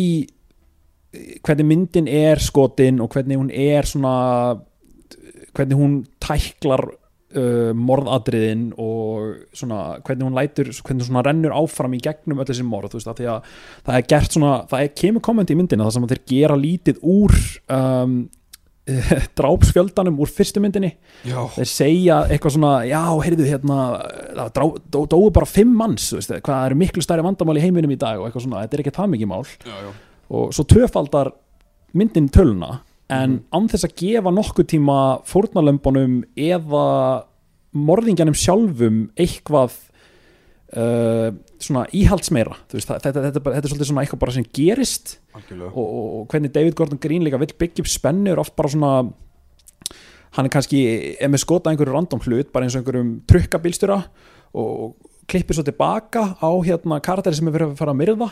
hvernig 1.44 1.66
myndin 1.68 2.08
er 2.10 2.36
skotin 2.42 3.00
og 3.00 3.10
hvernig 3.14 3.38
hún 3.38 3.50
er 3.54 3.86
svona 3.88 4.60
hvernig 5.56 5.78
hún 5.78 5.94
tæklar 6.20 6.82
uh, 7.36 7.74
morðadriðin 7.76 8.70
og 8.80 9.44
svona 9.56 9.98
hvernig 10.06 10.28
hún 10.28 10.38
lætur 10.38 10.70
hvernig 10.72 11.04
hún 11.04 11.10
svona 11.10 11.24
rennur 11.26 11.54
áfram 11.58 11.96
í 11.96 12.02
gegnum 12.04 12.40
öll 12.40 12.48
þessi 12.48 12.66
morð 12.66 12.94
þú 12.94 13.00
veist 13.00 13.12
að 13.12 13.20
því 13.20 13.28
að 13.34 13.52
það 13.88 14.00
er 14.00 14.08
gert 14.14 14.38
svona 14.38 14.56
það 14.70 14.84
er, 14.84 14.96
kemur 15.02 15.24
komment 15.28 15.52
í 15.52 15.58
myndina 15.58 15.86
það 15.86 15.96
sem 15.96 16.08
að 16.08 16.14
þeir 16.14 16.24
gera 16.32 16.58
lítið 16.62 17.00
úr 17.14 17.38
um, 17.78 18.18
drápsfjöldanum 19.38 20.20
úr 20.22 20.30
fyrstu 20.32 20.62
myndinni. 20.64 20.94
Já, 21.28 21.42
þeir 21.58 21.68
segja 21.68 22.18
eitthvað 22.28 22.54
svona 22.56 22.72
já, 22.88 23.02
heyrðu 23.24 23.48
hérna 23.48 23.80
það 24.38 24.52
drá, 24.56 24.66
dó, 24.94 25.00
dóu 25.12 25.28
bara 25.34 25.48
fimm 25.48 25.74
manns 25.76 26.08
veist, 26.14 26.32
hvað 26.44 26.70
eru 26.70 26.78
miklu 26.80 27.04
stærri 27.04 27.26
vandamál 27.26 27.58
í 27.60 27.64
heiminum 27.66 27.92
í 27.92 27.98
dag 28.00 28.20
og 28.20 28.28
eitthvað 28.28 28.46
svona, 28.46 28.62
þetta 28.64 28.78
er 28.78 28.84
ekki 28.84 28.96
það 28.96 29.12
mikið 29.14 29.30
mál. 29.34 29.42
Já, 29.44 29.76
já. 29.84 29.90
og 30.38 30.56
svo 30.56 30.64
tvöfaldar 30.72 31.32
myndin 31.96 32.30
töluna 32.32 32.78
en 33.10 33.30
Mhm. 33.30 33.44
án 33.56 33.68
þess 33.72 33.84
að 33.88 33.94
gefa 34.02 34.30
nokkuð 34.36 34.66
tíma 34.74 34.96
fórnarlömbunum 35.24 36.24
eða 36.36 37.24
morðingjanum 37.74 38.34
sjálfum 38.36 39.10
eitthvað 39.16 39.72
uh, 40.76 41.30
svona 41.60 41.86
íhaldsmeira 41.96 42.56
veist, 42.72 42.88
þetta, 42.90 43.12
þetta, 43.28 43.40
bara- 43.44 43.56
þetta 43.56 43.64
er 43.68 43.72
svolítið 43.72 43.88
svona 43.90 44.02
eitthvað 44.04 44.22
bara 44.24 44.32
sem 44.36 44.44
gerist. 44.52 45.18
Og, 45.34 45.78
og, 45.78 46.06
og 46.20 46.26
hvernig 46.32 46.52
David 46.52 46.74
Gordon 46.76 47.00
Green 47.00 47.24
líka 47.24 47.38
vill 47.40 47.54
byggja 47.58 47.84
upp 47.84 47.88
spennu 47.92 48.32
er 48.32 48.38
oft 48.42 48.56
bara 48.56 48.68
svona 48.72 48.92
hann 50.36 50.44
er 50.44 50.52
kannski 50.52 50.82
er 51.20 51.30
með 51.32 51.40
skota 51.46 51.70
einhverju 51.72 51.94
random 51.94 52.20
hlut 52.26 52.52
bara 52.52 52.66
eins 52.66 52.76
og 52.76 52.82
einhverjum 52.84 53.14
trukkabílstjóra 53.30 54.02
og 54.60 54.96
klippir 55.28 55.56
svo 55.56 55.64
tilbaka 55.64 56.36
á 56.40 56.50
hérna 56.64 57.00
karakteri 57.04 57.36
sem 57.38 57.48
er 57.48 57.56
verið 57.56 57.72
að 57.72 57.80
fara 57.80 57.94
að 57.94 58.00
myrða 58.02 58.28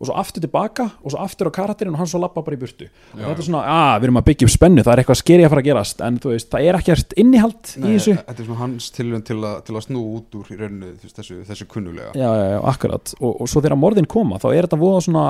og 0.00 0.08
svo 0.08 0.14
aftur 0.16 0.40
tilbaka 0.40 0.86
og 1.04 1.12
svo 1.12 1.20
aftur 1.20 1.50
á 1.50 1.52
karakterin 1.52 1.92
og 1.92 2.00
hann 2.00 2.08
svo 2.08 2.20
lappa 2.22 2.40
bara 2.42 2.56
í 2.56 2.60
burtu. 2.60 2.86
Og 3.12 3.20
þetta 3.20 3.42
er 3.42 3.46
svona, 3.46 3.60
að 3.68 3.98
við 4.00 4.08
erum 4.08 4.20
að 4.22 4.26
byggja 4.30 4.48
upp 4.48 4.54
spennu 4.54 4.84
það 4.86 4.92
er 4.94 5.02
eitthvað 5.02 5.20
skeri 5.20 5.44
að 5.44 5.52
fara 5.52 5.62
að 5.64 5.68
gerast. 5.68 6.02
En 6.06 6.18
þú 6.24 6.32
veist, 6.32 6.48
það 6.54 6.68
er 6.70 6.78
ekkert 6.80 7.14
innihald 7.20 7.72
í 7.76 7.82
Nei, 7.84 7.90
þessu. 7.98 8.16
þetta 8.24 8.42
er 8.44 8.48
svona 8.48 8.60
hans 8.64 8.90
tilhjörn 8.96 9.24
til, 9.28 9.38
til 9.68 9.76
að 9.76 9.86
snú 9.86 10.04
út 10.16 10.38
úr 10.40 10.50
í 10.50 10.58
rauninu 10.60 10.92
þessu, 11.04 11.40
þessu 11.50 11.68
kunnulega. 11.70 12.14
Já, 12.16 12.28
já, 12.40 12.46
já, 12.54 12.58
akkurat. 12.72 13.14
Og, 13.20 13.32
og 13.44 13.52
svo 13.52 13.60
þegar 13.60 13.80
morðin 13.84 14.08
koma 14.10 14.40
þá 14.40 14.48
er 14.54 14.68
þetta 14.68 14.80
voða 14.80 15.04
svona 15.04 15.26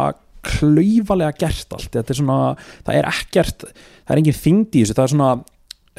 klaufalega 0.46 1.34
gert 1.42 1.74
allt. 1.76 1.90
Þetta 1.92 2.14
er 2.14 2.20
svona, 2.22 2.38
það 2.86 3.00
er 3.00 3.08
ekkert 3.10 3.66
það 3.70 4.14
er 4.14 4.22
engin 4.22 4.38
þyngd 4.38 4.78
í 4.78 4.84
þessu, 4.84 4.96
það 4.96 5.08
er 5.08 5.14
svona 5.16 5.32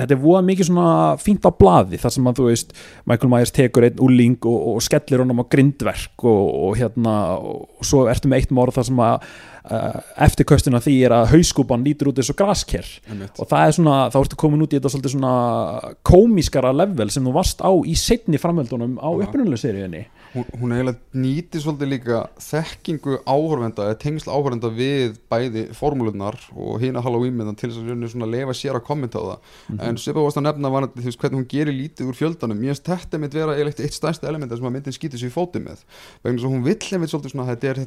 þetta 0.01 0.15
er 0.15 0.21
voða 0.21 0.41
mikið 0.49 0.69
svona 0.69 0.89
fínt 1.21 1.45
á 1.47 1.51
blaði 1.53 1.99
þar 2.01 2.15
sem 2.15 2.29
að 2.29 2.41
þú 2.41 2.47
veist, 2.49 2.75
Michael 3.09 3.31
Myers 3.33 3.53
tekur 3.55 3.87
einn 3.87 4.01
úling 4.03 4.37
og, 4.49 4.59
og 4.73 4.83
skellir 4.85 5.23
honum 5.23 5.43
á 5.43 5.45
grindverk 5.51 6.25
og, 6.25 6.43
og 6.67 6.77
hérna, 6.79 7.15
og 7.37 7.87
svo 7.87 8.05
ertu 8.11 8.31
með 8.31 8.43
eitt 8.43 8.55
morð 8.55 8.79
þar 8.79 8.89
sem 8.89 9.03
að 9.05 9.27
uh, 9.71 9.99
eftirköstin 10.27 10.79
af 10.79 10.87
því 10.87 10.95
er 11.07 11.15
að 11.15 11.29
hauskúpan 11.35 11.85
lítur 11.85 12.11
út 12.11 12.21
eins 12.21 12.31
og 12.33 12.39
grasker. 12.41 12.87
Og 13.37 13.45
það 13.45 13.67
er 13.67 13.77
svona, 13.77 13.99
þá 14.13 14.19
ertu 14.23 14.41
komin 14.43 14.65
út 14.65 14.73
í 14.73 14.79
þetta 14.79 14.93
svolítið 14.93 15.15
svona 15.15 15.35
komískara 16.07 16.73
level 16.75 17.09
sem 17.13 17.25
þú 17.25 17.35
varst 17.37 17.61
á 17.61 17.71
í 17.71 17.95
setni 17.99 18.41
framhaldunum 18.41 18.97
á 19.01 19.09
upprunalega 19.11 19.63
seríunni 19.65 20.05
hún, 20.33 20.45
hún 20.59 20.73
eiginlega 20.75 21.17
nýti 21.17 21.59
svolítið 21.61 21.89
líka 21.91 22.19
þekkingu 22.41 23.17
áhörvenda 23.27 23.87
eða 23.89 23.97
tengsl 24.01 24.31
áhörvenda 24.31 24.71
við 24.73 25.17
bæði 25.31 25.63
formúlunar 25.75 26.37
og 26.55 26.79
hina 26.83 27.03
Halloween 27.03 27.35
myndan 27.35 27.57
til 27.59 27.71
þess 27.71 27.81
að 27.83 28.05
svona 28.13 28.29
lefa 28.31 28.55
sér 28.55 28.79
að 28.79 28.85
kommenta 28.87 29.19
á 29.19 29.23
það. 29.27 29.49
En 29.87 29.99
svipað 29.99 30.27
varst 30.27 30.39
að 30.39 30.47
nefna 30.47 30.71
var 30.73 30.87
veist 30.95 31.19
hvernig 31.21 31.41
hún 31.41 31.49
gerir 31.51 31.75
lítið 31.75 32.11
úr 32.11 32.19
fjöldanum. 32.21 32.61
Mér 32.61 32.75
finnst 32.75 32.87
þetta 32.91 33.21
mitt 33.21 33.35
vera 33.35 33.57
eiginlega 33.57 33.87
eitt 33.87 33.97
stærsta 33.97 34.29
elementa 34.31 34.59
sem 34.59 34.69
að 34.69 34.75
myndin 34.77 34.95
skýtur 34.95 35.21
sér 35.21 35.31
í 35.31 35.35
fótið 35.35 35.67
með. 35.67 35.83
Vegna 36.23 36.37
þess 36.39 36.47
að 36.47 36.55
hún 36.55 36.65
vill 36.69 36.95
einmitt 36.95 37.13
svolítið 37.13 37.35
svona 37.35 37.49
þetta 37.51 37.65
er 37.73 37.83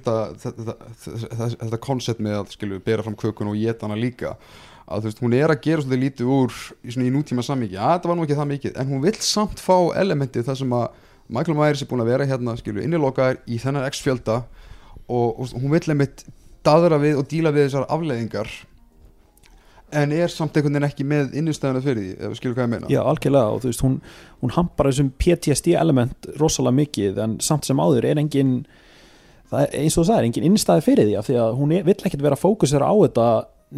þetta 1.64 1.82
koncept 1.88 2.22
með 2.24 2.42
að 2.42 2.54
skilju 2.58 2.84
bera 2.84 3.06
fram 3.06 3.18
kökun 3.18 3.52
og 3.54 3.58
geta 3.60 3.88
hana 3.88 3.98
líka. 3.98 4.36
Að 4.84 5.00
þú 5.00 5.08
veist, 5.08 5.20
hún 5.24 5.34
er 5.38 5.48
að 5.48 5.62
gera 5.64 5.80
svolítið 5.80 6.02
lítið 6.02 6.30
úr 6.34 6.56
í, 6.84 6.92
í 6.92 7.12
nútíma 7.12 7.40
samíki, 7.40 7.78
að 7.80 7.94
þetta 7.94 8.10
var 8.10 8.18
nú 8.18 8.26
ekki 8.26 8.36
það 8.36 8.50
mikið 8.50 8.74
en 8.82 8.90
hún 8.90 9.00
vill 9.00 9.16
samt 9.24 9.62
fá 9.64 9.78
elementið 9.96 10.44
þar 10.50 10.58
sem 10.60 10.74
að 10.76 10.98
Michael 11.32 11.56
Myers 11.58 11.82
er 11.82 11.88
búin 11.90 12.04
að 12.04 12.12
vera 12.12 12.28
hérna 12.28 12.56
skilju 12.58 12.84
innilokaður 12.84 13.40
í 13.48 13.58
þennan 13.62 13.88
x 13.88 14.02
fjölda 14.04 14.42
og, 15.08 15.40
og 15.40 15.54
hún 15.56 15.72
vill 15.72 15.86
einmitt 15.94 16.26
daðra 16.64 17.00
við 17.00 17.20
og 17.20 17.28
díla 17.30 17.52
við 17.54 17.68
þessar 17.68 17.88
afleiðingar 17.92 18.50
en 19.94 20.12
er 20.16 20.32
samt 20.32 20.56
einhvern 20.56 20.74
veginn 20.74 20.88
ekki 20.88 21.06
með 21.06 21.36
innistæðuna 21.38 21.82
fyrir 21.84 22.04
því, 22.04 22.30
skilju 22.38 22.56
hvað 22.56 22.64
ég 22.66 22.72
meina? 22.72 22.90
Já, 22.92 23.00
algjörlega 23.04 23.52
og 23.54 23.62
þú 23.62 23.70
veist, 23.70 23.84
hún, 23.84 23.98
hún 24.42 24.54
hampar 24.56 24.88
þessum 24.90 25.12
PTSD 25.22 25.76
element 25.78 26.28
rosalega 26.40 26.78
mikið 26.80 27.20
en 27.24 27.36
samt 27.44 27.68
sem 27.68 27.80
áður 27.80 28.08
er 28.10 28.20
engin 28.22 28.54
það 29.50 29.66
er, 29.66 29.74
eins 29.82 29.96
og 29.96 30.02
þú 30.02 30.06
sagðir, 30.10 30.28
engin 30.30 30.48
innstæði 30.50 30.86
fyrir 30.88 31.10
því 31.10 31.16
af 31.20 31.28
því 31.28 31.40
að 31.44 31.58
hún 31.60 31.74
er, 31.76 31.86
vill 31.86 31.98
ekkert 32.00 32.26
vera 32.26 32.40
fókusera 32.40 32.90
á 32.90 32.94
þetta 33.04 33.28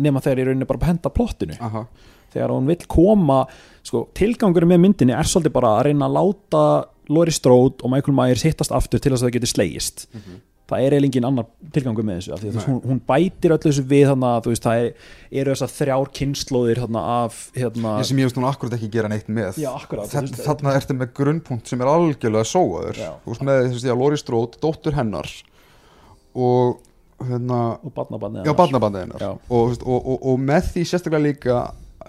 nema 0.06 0.22
þegar 0.24 0.42
í 0.42 0.46
rauninni 0.48 0.68
bara 0.68 0.82
að 0.82 0.90
henda 0.90 1.12
plottinu. 1.12 1.56
Aha, 1.64 1.84
þegar 2.32 2.52
hún 2.52 2.70
vill 2.70 2.82
koma 2.90 3.38
sko, 3.86 4.06
tilgangur 4.16 4.66
með 4.68 4.82
myndinni 4.82 5.16
er 5.16 5.28
svolítið 5.28 5.56
bara 5.56 5.76
að 5.76 5.88
reyna 5.88 6.08
að 6.08 6.16
láta 6.18 6.64
Lori 7.12 7.34
Strode 7.34 7.82
og 7.84 7.90
Michael 7.92 8.16
Myers 8.16 8.42
hittast 8.46 8.74
aftur 8.74 9.00
til 9.02 9.12
þess 9.12 9.22
að 9.24 9.30
það 9.30 9.36
geti 9.38 9.50
slegist 9.52 10.06
Mhm. 10.14 10.40
það 10.66 10.82
er 10.82 10.94
eiginlega 10.96 11.06
engin 11.06 11.26
annar 11.28 11.44
tilgangur 11.70 12.02
með 12.02 12.16
þessu 12.18 12.32
Nei. 12.56 12.62
hún, 12.66 12.80
hún 12.90 13.00
bætir 13.06 13.52
öllu 13.54 13.70
þessu 13.70 13.84
við 13.86 14.08
þú 14.42 14.50
veist, 14.50 14.64
það 14.66 14.80
er, 14.82 14.88
eru 15.30 15.52
þessar 15.54 15.70
þrjár 15.76 16.08
kynnslóðir 16.18 16.80
af 16.98 17.36
hérna, 17.54 17.92
sem 18.04 18.18
ég 18.18 18.26
veist 18.26 18.36
hún 18.40 18.48
akkurat 18.50 18.74
ekki 18.74 18.90
gera 18.90 19.08
neitt 19.12 19.28
með 19.30 19.60
Já, 19.62 19.70
akkurat, 19.78 20.10
Þa, 20.10 20.24
veist, 20.26 20.40
þarna 20.42 20.74
ertu 20.74 20.96
með 20.98 21.12
grunnpunkt 21.14 21.68
sem 21.70 21.80
er 21.80 21.86
algjörlega 21.86 22.50
sóaður 22.50 22.98
þú 22.98 23.30
veist 23.30 23.46
með 23.46 23.62
þessi 23.70 23.92
að 23.94 24.02
Lori 24.02 24.18
Strode, 24.18 24.58
dóttur 24.58 24.98
hennar 24.98 25.30
og 26.34 26.80
hérna 27.22 27.60
og 27.82 27.92
barnabandið 27.94 28.42
já, 28.44 28.52
hennar. 29.06 29.22
og, 29.48 29.76
og, 29.86 30.00
og, 30.02 30.26
og 30.32 30.40
með 30.42 30.72
því 30.74 30.82
sérstaklega 30.90 31.22
líka 31.30 31.60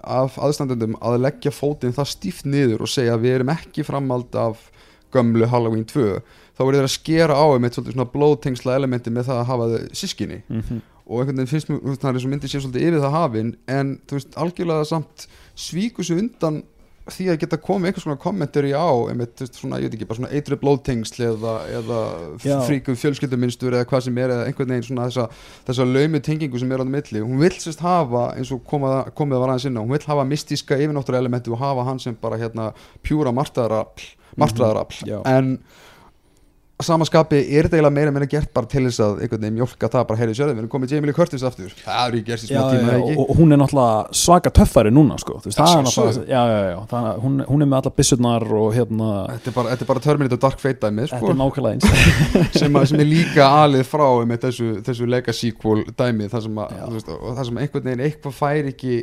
af 0.04 0.36
aðstandendum 0.38 0.98
að 1.00 1.20
leggja 1.24 1.52
fótinn 1.54 1.94
það 1.96 2.10
stíft 2.12 2.44
niður 2.48 2.84
og 2.84 2.90
segja 2.92 3.16
við 3.20 3.38
erum 3.38 3.54
ekki 3.54 3.84
framald 3.86 4.34
af 4.38 4.66
gömlu 5.14 5.46
Halloween 5.48 5.84
2 5.84 6.20
þá 6.58 6.62
er 6.66 6.74
þeir 6.78 6.86
að 6.88 6.94
skera 6.94 7.34
á 7.38 7.44
um 7.54 7.64
eitt 7.68 7.78
svona 7.78 8.08
blóðtengsla 8.12 8.74
elementi 8.76 9.10
með 9.14 9.28
það 9.30 9.42
að 9.42 9.50
hafa 9.52 9.68
þau 9.72 9.92
sískinni 10.02 10.42
Mhm. 10.48 10.80
og 11.08 11.20
einhvern 11.22 11.36
veginn 11.38 11.52
finnst 11.52 11.68
mér, 11.70 11.78
það 11.96 12.08
er 12.10 12.14
eins 12.18 12.24
og 12.26 12.32
myndi 12.32 12.48
sé 12.52 12.60
svolítið 12.60 12.88
yfir 12.88 13.00
það 13.04 13.14
hafin 13.18 13.56
en 13.68 14.00
þú 14.06 14.18
veist, 14.18 14.34
algjörlega 14.36 14.84
samt 14.90 15.26
svíku 15.56 16.04
sig 16.04 16.18
undan 16.18 16.62
því 17.08 17.24
að 17.32 17.38
geta 17.40 17.56
komið 17.56 17.86
einhvers 17.88 18.04
konar 18.04 18.18
kommentari 18.20 18.72
á 18.76 18.84
einmitt, 19.08 19.40
svona, 19.56 19.78
ég 19.80 19.88
veit 19.88 19.94
ekki, 19.96 20.04
bara 20.10 20.18
svona 20.18 20.28
eitri 20.36 20.58
blóðtengsl 20.60 21.22
eða, 21.24 21.54
eða 21.78 22.00
Já. 22.44 22.58
fríku 22.68 22.92
fjölskylduminstur 23.00 23.72
eða 23.72 23.86
hvað 23.88 24.02
sem 24.04 24.18
er 24.20 24.28
eða 24.34 24.44
einhvern 24.50 24.68
veginn 24.74 24.84
svona 24.90 25.06
þessa, 25.08 25.24
þessa 25.70 25.86
laumu 25.88 26.20
tengingu 26.20 26.60
sem 26.60 26.70
er 26.70 26.76
á 26.76 26.84
það 26.84 26.92
milli 26.92 27.22
hún 27.24 27.40
vill 27.40 27.56
sérst 27.56 27.80
hafa, 27.80 28.26
eins 28.36 28.52
og 28.52 28.60
komið 28.68 29.08
að 29.08 29.40
var 29.40 29.48
aðeins 29.54 29.64
inn 29.70 29.80
á, 29.80 29.84
hún 29.86 29.96
vill 29.96 30.04
hafa 30.04 30.28
mystíska 30.28 30.76
yfirnáttúra 30.76 31.16
elementi 31.22 31.48
og 31.50 31.58
hafa 31.64 31.86
hann 31.88 31.98
sem 31.98 32.14
bara 32.20 32.36
hérna 32.36 32.74
pjúra 33.02 33.32
martraðarafl 34.38 34.98
martraðarafl, 34.98 35.04
Já. 35.08 35.20
en 35.26 35.58
að 36.78 36.86
samaskapi 36.86 37.38
er 37.58 37.66
þetta 37.66 37.78
eiginlega 37.78 37.94
meira 37.96 38.10
meira 38.14 38.26
gert 38.30 38.52
bara 38.54 38.68
til 38.70 38.84
þess 38.86 39.00
að 39.02 39.22
einhvern 39.24 39.42
veginn 39.42 39.56
mjólka 39.56 39.88
það 39.90 40.04
bara 40.10 40.20
heyrðu 40.20 40.36
sjöðum, 40.38 40.52
við 40.54 40.62
erum 40.62 40.70
komið 40.70 40.92
Jamie 40.94 41.10
Lee 41.10 41.16
Curtis 41.16 41.44
aftur. 41.48 41.72
Það 41.82 42.02
er 42.04 42.16
ekki 42.18 42.28
gerst 42.28 42.46
í 42.46 42.50
smá 42.52 42.68
tíma 42.70 42.92
já, 42.94 42.98
og, 43.02 43.22
og 43.24 43.40
hún 43.40 43.54
er 43.54 43.58
náttúrulega 43.58 44.20
svaka 44.20 44.52
töffari 44.54 44.92
núna 44.94 45.18
sko, 45.18 45.40
veist, 45.42 45.58
Já, 45.58 45.64
það 45.66 45.80
er 45.80 45.88
náttúrulega 45.88 47.16
hún, 47.24 47.42
hún 47.48 47.66
er 47.66 47.70
með 47.72 47.78
alla 47.80 47.94
byssurnar 47.98 48.46
og 48.60 48.70
hérna, 48.76 49.10
þetta 49.32 49.50
er 49.50 49.58
bara, 49.58 49.74
þetta 49.74 49.86
er 49.88 49.90
bara 49.90 50.04
Terminator 50.06 50.42
Dark 50.46 50.62
Fate 50.62 50.82
dæmi 50.86 51.06
þetta 51.08 51.18
sko, 51.18 51.32
er 51.34 51.40
nákvæmlega 51.42 51.74
eins. 51.74 52.54
Sem, 52.60 52.78
að, 52.78 52.90
sem 52.92 53.02
er 53.02 53.10
líka 53.10 53.50
alið 53.64 53.86
frá 53.90 54.06
með 54.30 54.44
þessu, 54.46 54.70
þessu 54.86 55.10
legacy 55.10 55.50
sequel 55.50 55.82
dæmi 55.98 56.30
þar 56.30 56.46
sem, 56.46 56.62
að, 56.62 56.78
veist, 56.94 57.10
það 57.10 57.46
sem 57.50 57.64
einhvern 57.64 57.90
veginn 57.90 58.06
eitthvað 58.06 58.38
fær 58.38 58.70
ekki 58.70 59.00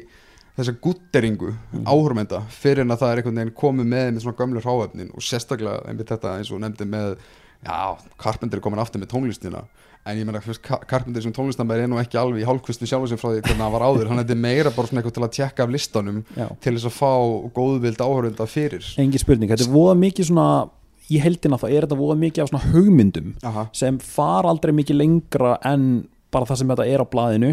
þessa 0.57 0.75
gutteringu 0.81 1.53
Mm. 1.73 1.83
áhörmenda 1.85 2.41
fyrir 2.49 2.81
en 2.85 2.93
að 2.95 3.01
það 3.01 3.11
er 3.11 3.21
einhvern 3.21 3.39
veginn 3.41 3.55
komið 3.59 3.89
með 3.91 4.11
með 4.13 4.21
svona 4.23 4.39
gömlu 4.39 4.61
hráöfnin 4.63 5.09
og 5.13 5.21
sérstaklega 5.25 5.81
einmitt 5.89 6.07
þetta 6.13 6.37
eins 6.37 6.51
og 6.51 6.61
nefndi 6.63 6.85
með 6.87 7.17
já, 7.65 7.97
Carpenter 8.17 8.57
er 8.57 8.61
komin 8.63 8.79
aftur 8.79 9.01
með 9.01 9.11
tónlistina. 9.11 9.65
En 10.05 10.19
ég 10.19 10.41
fyrst, 10.45 10.61
Carpenter 10.61 11.21
sem 11.21 11.33
tónlistamæri 11.33 11.81
er 11.81 11.87
nú 11.89 11.97
ekki 11.97 12.19
alveg 12.21 12.43
í 12.43 12.45
hálfkvistu 12.45 12.85
sjálfum 12.85 13.09
sem 13.09 13.17
frá 13.17 13.31
því 13.31 13.41
hvernig 13.41 13.63
hann 13.65 13.73
var 13.73 13.81
áður, 13.81 14.07
hann 14.11 14.19
er 14.21 14.35
meira 14.37 14.69
bara 14.69 14.85
svona 14.87 15.01
eitthvað 15.01 15.15
til 15.17 15.23
að 15.25 15.33
tjekka 15.33 15.63
af 15.65 15.71
listanum 15.73 16.19
já, 16.37 16.45
til 16.61 16.75
þess 16.75 16.85
að 16.85 16.97
fá 16.99 17.13
góðvild 17.57 18.03
áhörunda 18.05 18.45
fyrir. 18.45 18.85
Engin 19.01 19.19
spurning, 19.23 19.49
þetta 19.49 19.65
er 19.65 19.73
voða 19.73 19.95
mikið 19.97 20.29
svona 20.29 20.69
í 21.09 21.19
heldina 21.21 21.57
þá 21.57 21.65
er 21.71 21.87
þetta 21.87 21.97
voða 21.97 22.17
mikið 22.21 22.43
af 22.43 22.51
svona 22.51 22.69
hugmyndum 22.73 23.33
Aha, 23.49 23.65
sem 23.73 23.97
far 24.01 24.45
aldrei 24.49 24.73
mikið 24.77 24.99
lengra 25.01 25.55
en 25.65 26.07
bara 26.33 26.45
það 26.49 26.61
sem 26.61 26.73
þetta 26.73 26.87
er 26.93 27.01
á 27.01 27.05
blaðinu 27.09 27.51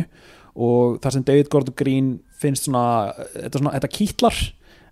og 0.53 0.99
það 1.03 1.15
sem 1.17 1.25
David 1.29 1.53
Gordon 1.53 1.77
Green 1.79 2.11
finnst 2.43 2.67
svona, 2.67 3.13
þetta, 3.37 3.61
svona, 3.61 3.75
þetta 3.77 3.93
kýtlar 3.93 4.41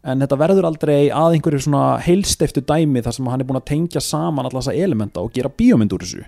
en 0.01 0.25
þetta 0.25 0.39
verður 0.41 0.69
aldrei 0.71 1.01
að 1.13 1.37
einhverju 1.37 1.65
svona 1.67 1.99
heilstiftu 2.05 2.63
dæmi 2.65 3.03
þar 3.05 3.17
sem 3.17 3.29
hann 3.29 3.43
er 3.43 3.49
búin 3.49 3.61
að 3.61 3.69
tengja 3.73 4.03
saman 4.05 4.47
alla 4.49 4.63
þessa 4.63 4.77
elementa 4.87 5.25
og 5.25 5.35
gera 5.35 5.53
bíómynd 5.53 5.93
úr 5.97 6.07
þessu. 6.07 6.25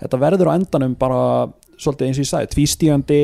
Þetta 0.00 0.20
verður 0.20 0.52
á 0.52 0.56
endanum 0.56 0.96
bara 1.00 1.22
svolítið 1.80 2.06
eins 2.06 2.20
og 2.20 2.24
ég 2.24 2.30
sagði, 2.30 2.50
tvístígandi 2.54 3.20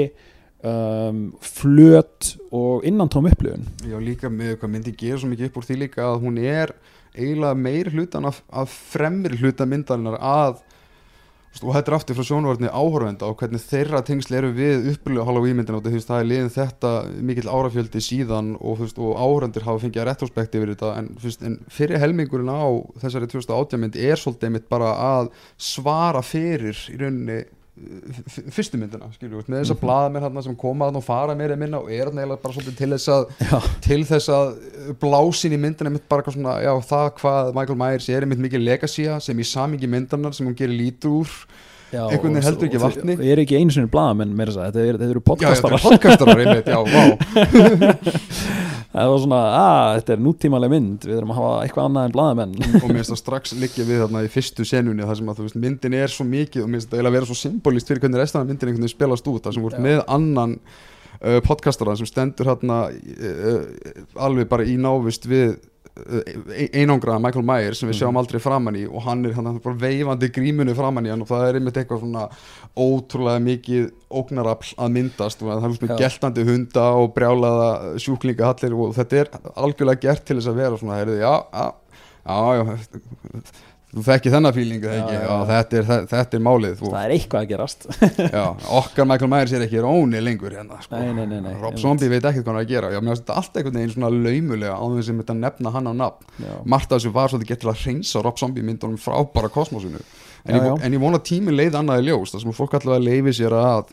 um, 0.64 1.20
flöt 1.44 2.32
og 2.56 2.86
innantóm 2.88 3.28
upplifun. 3.28 3.66
Já, 3.84 3.98
líka 4.00 4.32
með 4.32 4.56
hvað 4.60 4.72
myndi 4.72 4.96
gera 4.96 5.20
svo 5.20 5.30
mikið 5.32 5.50
upp 5.50 5.60
úr 5.60 5.68
því 5.68 5.80
líka 5.84 6.06
að 6.08 6.22
hún 6.24 6.40
er 6.40 6.72
eiginlega 7.16 7.56
meiri 7.60 7.92
hlutan 7.92 8.28
af, 8.28 8.42
af 8.48 8.72
fremri 8.92 9.38
hluta 9.40 9.68
myndarinnar 9.68 10.18
að 10.20 10.60
og 11.64 11.74
þetta 11.76 11.92
er 11.92 11.96
aftur 11.96 12.18
frá 12.18 12.26
sjónvarni 12.28 12.70
áhörvenda 12.70 13.28
og 13.30 13.40
hvernig 13.40 13.62
þeirra 13.64 14.02
tengsli 14.06 14.38
eru 14.38 14.52
við 14.56 14.88
upplöðu 14.92 15.26
Halloween 15.28 15.58
myndina 15.60 15.78
og 15.78 15.86
þú 15.86 15.94
veist, 15.94 16.10
það 16.10 16.22
er 16.22 16.30
liðin 16.30 16.54
þetta 16.56 16.92
mikill 17.30 17.50
árafjöldi 17.52 18.02
síðan 18.04 18.52
og, 18.60 18.80
veist, 18.82 19.00
og 19.00 19.16
áhörvendir 19.16 19.66
hafa 19.66 19.84
fengið 19.84 20.02
að 20.02 20.08
retrospekti 20.10 20.60
yfir 20.60 20.72
þetta 20.74 20.92
en, 21.00 21.10
veist, 21.22 21.44
en 21.46 21.58
fyrir 21.72 22.02
helmingurinn 22.02 22.52
á 22.52 22.66
þessari 23.04 23.30
2018 23.32 23.84
mynd 23.84 24.00
er 24.00 24.20
svolítið 24.20 24.56
mitt 24.56 24.68
bara 24.72 24.92
að 25.06 25.30
svara 25.56 26.24
fyrir 26.26 26.82
í 26.92 26.98
rauninni 27.00 27.42
fyrstu 28.56 28.78
myndina 28.80 29.10
skilur, 29.12 29.42
með 29.52 29.58
þess 29.60 29.72
að 29.74 29.80
blaða 29.82 30.12
mér 30.14 30.22
þarna 30.24 30.42
sem 30.46 30.54
koma 30.56 30.86
og 30.88 31.04
fara 31.04 31.34
mér 31.36 31.52
í 31.52 31.58
minna 31.60 31.82
og 31.82 31.90
er 31.92 32.08
eiginlega 32.08 32.38
bara 32.40 32.54
svolítið 32.56 32.78
til 32.78 32.88
þess 32.94 33.08
að 33.12 33.26
já, 33.50 33.58
til 33.84 34.00
þess 34.08 34.28
að 34.32 34.46
blásin 35.02 35.52
í 35.52 35.60
myndina 35.60 35.92
mitt 35.92 36.06
bara 36.08 36.32
svona, 36.32 36.56
já 36.64 36.72
það 36.88 37.10
hvað 37.20 37.52
Michael 37.58 37.80
Myers 37.82 38.08
er 38.08 38.24
einmitt 38.24 38.40
mikið 38.46 38.64
legacy 38.64 39.04
sem 39.20 39.36
í 39.44 39.46
samingi 39.52 39.90
myndanar 39.92 40.32
sem 40.36 40.48
hún 40.48 40.56
gerir 40.56 40.72
lítur 40.80 41.20
úr 41.20 41.30
Einhvern 41.96 42.18
veginn 42.18 42.40
og- 42.40 42.44
heldur 42.48 42.66
ekki 42.66 42.76
og- 42.80 42.82
vatni. 42.82 43.14
og 43.14 43.20
er 43.30 43.38
ekki 43.44 43.56
einu 43.60 43.70
sinni 43.76 43.88
blaðamenn 43.92 44.32
meira 44.36 44.50
þess 44.50 44.58
að 44.58 44.66
þetta 44.66 44.80
er- 44.88 44.96
þetta 44.96 45.12
eru 45.12 45.20
já, 45.20 45.26
já, 45.26 45.48
þetta 45.54 45.62
podcastarar. 45.62 45.76
er 45.76 45.84
podcastarar 45.86 46.38
einmitt, 46.42 46.66
já, 46.66 46.78
vá 46.82 47.04
það 48.96 49.12
var 49.12 49.22
svona, 49.22 49.40
að 49.60 49.90
þetta 49.98 50.14
er 50.14 50.24
nútímaleg 50.24 50.72
mynd 50.72 51.06
við 51.06 51.18
erum 51.18 51.32
að 51.34 51.38
hafa 51.40 51.54
eitthvað 51.66 51.88
annað 51.90 52.08
en 52.08 52.16
blaðamenn. 52.16 52.56
Og 52.80 52.86
mér 52.86 52.98
finnst 53.00 53.12
það 53.12 53.20
strax 53.20 53.54
liggja 53.60 53.86
við 53.88 54.02
þarna 54.04 54.24
í 54.24 54.32
fyrstu 54.32 54.66
senunni 54.68 55.06
þar 55.06 55.20
sem 55.20 55.30
að 55.32 55.40
þú 55.40 55.46
veist 55.46 55.60
myndin 55.66 55.96
er 55.98 56.12
svo 56.12 56.26
mikið 56.28 56.64
og 56.64 56.70
mér 56.70 56.80
finnst 56.80 56.90
það 56.90 56.98
eiginlega 56.98 57.12
að 57.12 57.18
vera 57.18 57.30
svo 57.30 57.38
symbolist 57.40 57.92
fyrir 57.92 58.04
hvernig 58.04 58.22
restan 58.22 58.42
af 58.42 58.50
myndin 58.50 58.70
einhvern 58.70 58.86
veginn 58.86 58.96
spilast 58.96 59.30
út 59.32 59.46
þar 59.46 59.56
sem 59.56 59.66
voru 59.66 59.82
með 59.84 60.02
annan 60.16 60.56
uh, 60.56 61.40
podcastara 61.46 61.96
sem 62.00 62.08
stendur 62.08 62.50
hérna 62.50 62.80
uh, 62.88 63.62
alveg 64.28 64.48
bara 64.50 64.66
í 64.66 64.78
návist 64.80 65.28
við 65.28 65.58
einangraða 65.96 67.20
Michael 67.24 67.44
Myers 67.48 67.80
sem 67.80 67.88
við 67.88 67.98
sjáum 68.00 68.12
Mhm. 68.12 68.20
aldrei 68.20 68.40
framann 68.40 68.76
í 68.76 68.84
og 68.86 69.02
hann 69.02 69.24
er 69.26 69.32
hann 69.32 69.58
bara 69.64 69.76
veifandi 69.76 70.28
grímunni 70.30 70.74
framann 70.76 71.06
í 71.06 71.10
hann 71.10 71.22
og 71.22 71.28
það 71.28 71.48
er 71.48 71.54
einmitt 71.60 71.74
eitthvað 71.80 72.00
svona 72.02 72.28
ótrúlega 72.76 73.40
mikið 73.42 73.90
ógnarafl 74.10 74.74
að 74.76 74.92
myndast 74.92 75.42
og 75.42 75.48
það 75.48 75.64
er 75.64 75.76
svona 75.78 75.98
geltandi 75.98 76.44
hunda 76.44 76.84
og 77.00 77.14
brjálaða 77.14 77.70
sjúklinga 77.98 78.44
hallir 78.52 78.74
og 78.76 78.94
þetta 78.94 79.22
er 79.22 79.28
algjörlega 79.56 80.00
gert 80.00 80.24
til 80.26 80.36
þess 80.36 80.48
að 80.52 80.60
vera 80.60 80.76
svona, 80.76 81.00
heyrðu, 81.00 81.18
já, 81.20 81.34
já, 81.52 81.72
já, 82.26 82.64
já 82.64 83.72
þú 83.96 84.02
þekki 84.04 84.30
þennan 84.34 84.52
fílingu 84.52 84.86
þegar 84.90 84.98
ekki, 85.06 85.18
já, 85.24 85.36
þetta, 85.50 85.78
er, 85.80 85.86
þe- 85.88 86.08
þetta 86.10 86.36
er 86.38 86.42
málið 86.44 86.82
og, 86.84 86.90
það 86.92 87.04
er 87.06 87.14
eitthvað 87.16 87.40
að 87.40 87.48
gerast. 87.52 87.86
Já, 88.36 88.42
okkar 88.80 89.08
Michael 89.08 89.30
Myers 89.32 89.54
er 89.56 89.64
ekki 89.64 89.80
róni 89.86 90.20
lengur 90.20 90.56
hérna 90.58 90.80
sko. 90.84 91.00
Nei, 91.00 91.14
nei, 91.16 91.24
nei, 91.30 91.40
nei, 91.46 91.54
Rob. 91.62 91.78
Zombie 91.80 92.10
veit 92.12 92.20
ekkert 92.28 92.44
hvað 92.44 92.52
hann 92.52 92.60
er 92.60 92.66
að 92.66 92.72
gera. 92.74 92.90
Já, 92.92 93.00
mér 93.00 93.14
finnst 93.16 93.24
þetta 93.24 93.38
allt 93.40 93.56
einhvern 93.60 93.78
veginn 93.80 93.94
svona 93.96 94.10
laumulega 94.12 94.76
á 94.76 94.84
þess 94.92 95.12
að 95.14 95.22
þetta 95.22 95.38
nefna 95.40 95.72
hann 95.78 95.88
á 95.88 95.94
nafn. 96.04 96.48
Af 96.76 96.88
þessu 96.92 97.14
var 97.16 97.32
svolítið 97.32 97.52
gett 97.54 97.64
til 97.64 97.72
að 97.72 97.80
hreinsa 97.86 98.22
Rob 98.26 98.36
Zombie 98.42 98.66
myndunum 98.68 99.00
frá 99.00 99.16
bara 99.32 99.48
kosmosinu. 99.56 100.02
En, 100.46 100.54
Já, 100.60 100.60
ég, 100.68 100.84
en 100.86 100.94
ég 100.94 101.02
vona 101.02 101.18
að 101.18 101.24
tíminn 101.32 101.56
leið 101.58 101.80
annað 101.80 102.04
í 102.04 102.10
ljós 102.10 102.36
það 102.36 102.44
sem 102.44 102.54
fólk 102.54 102.76
allavega 102.78 103.02
leifi 103.08 103.32
sér 103.40 103.56
að 103.58 103.88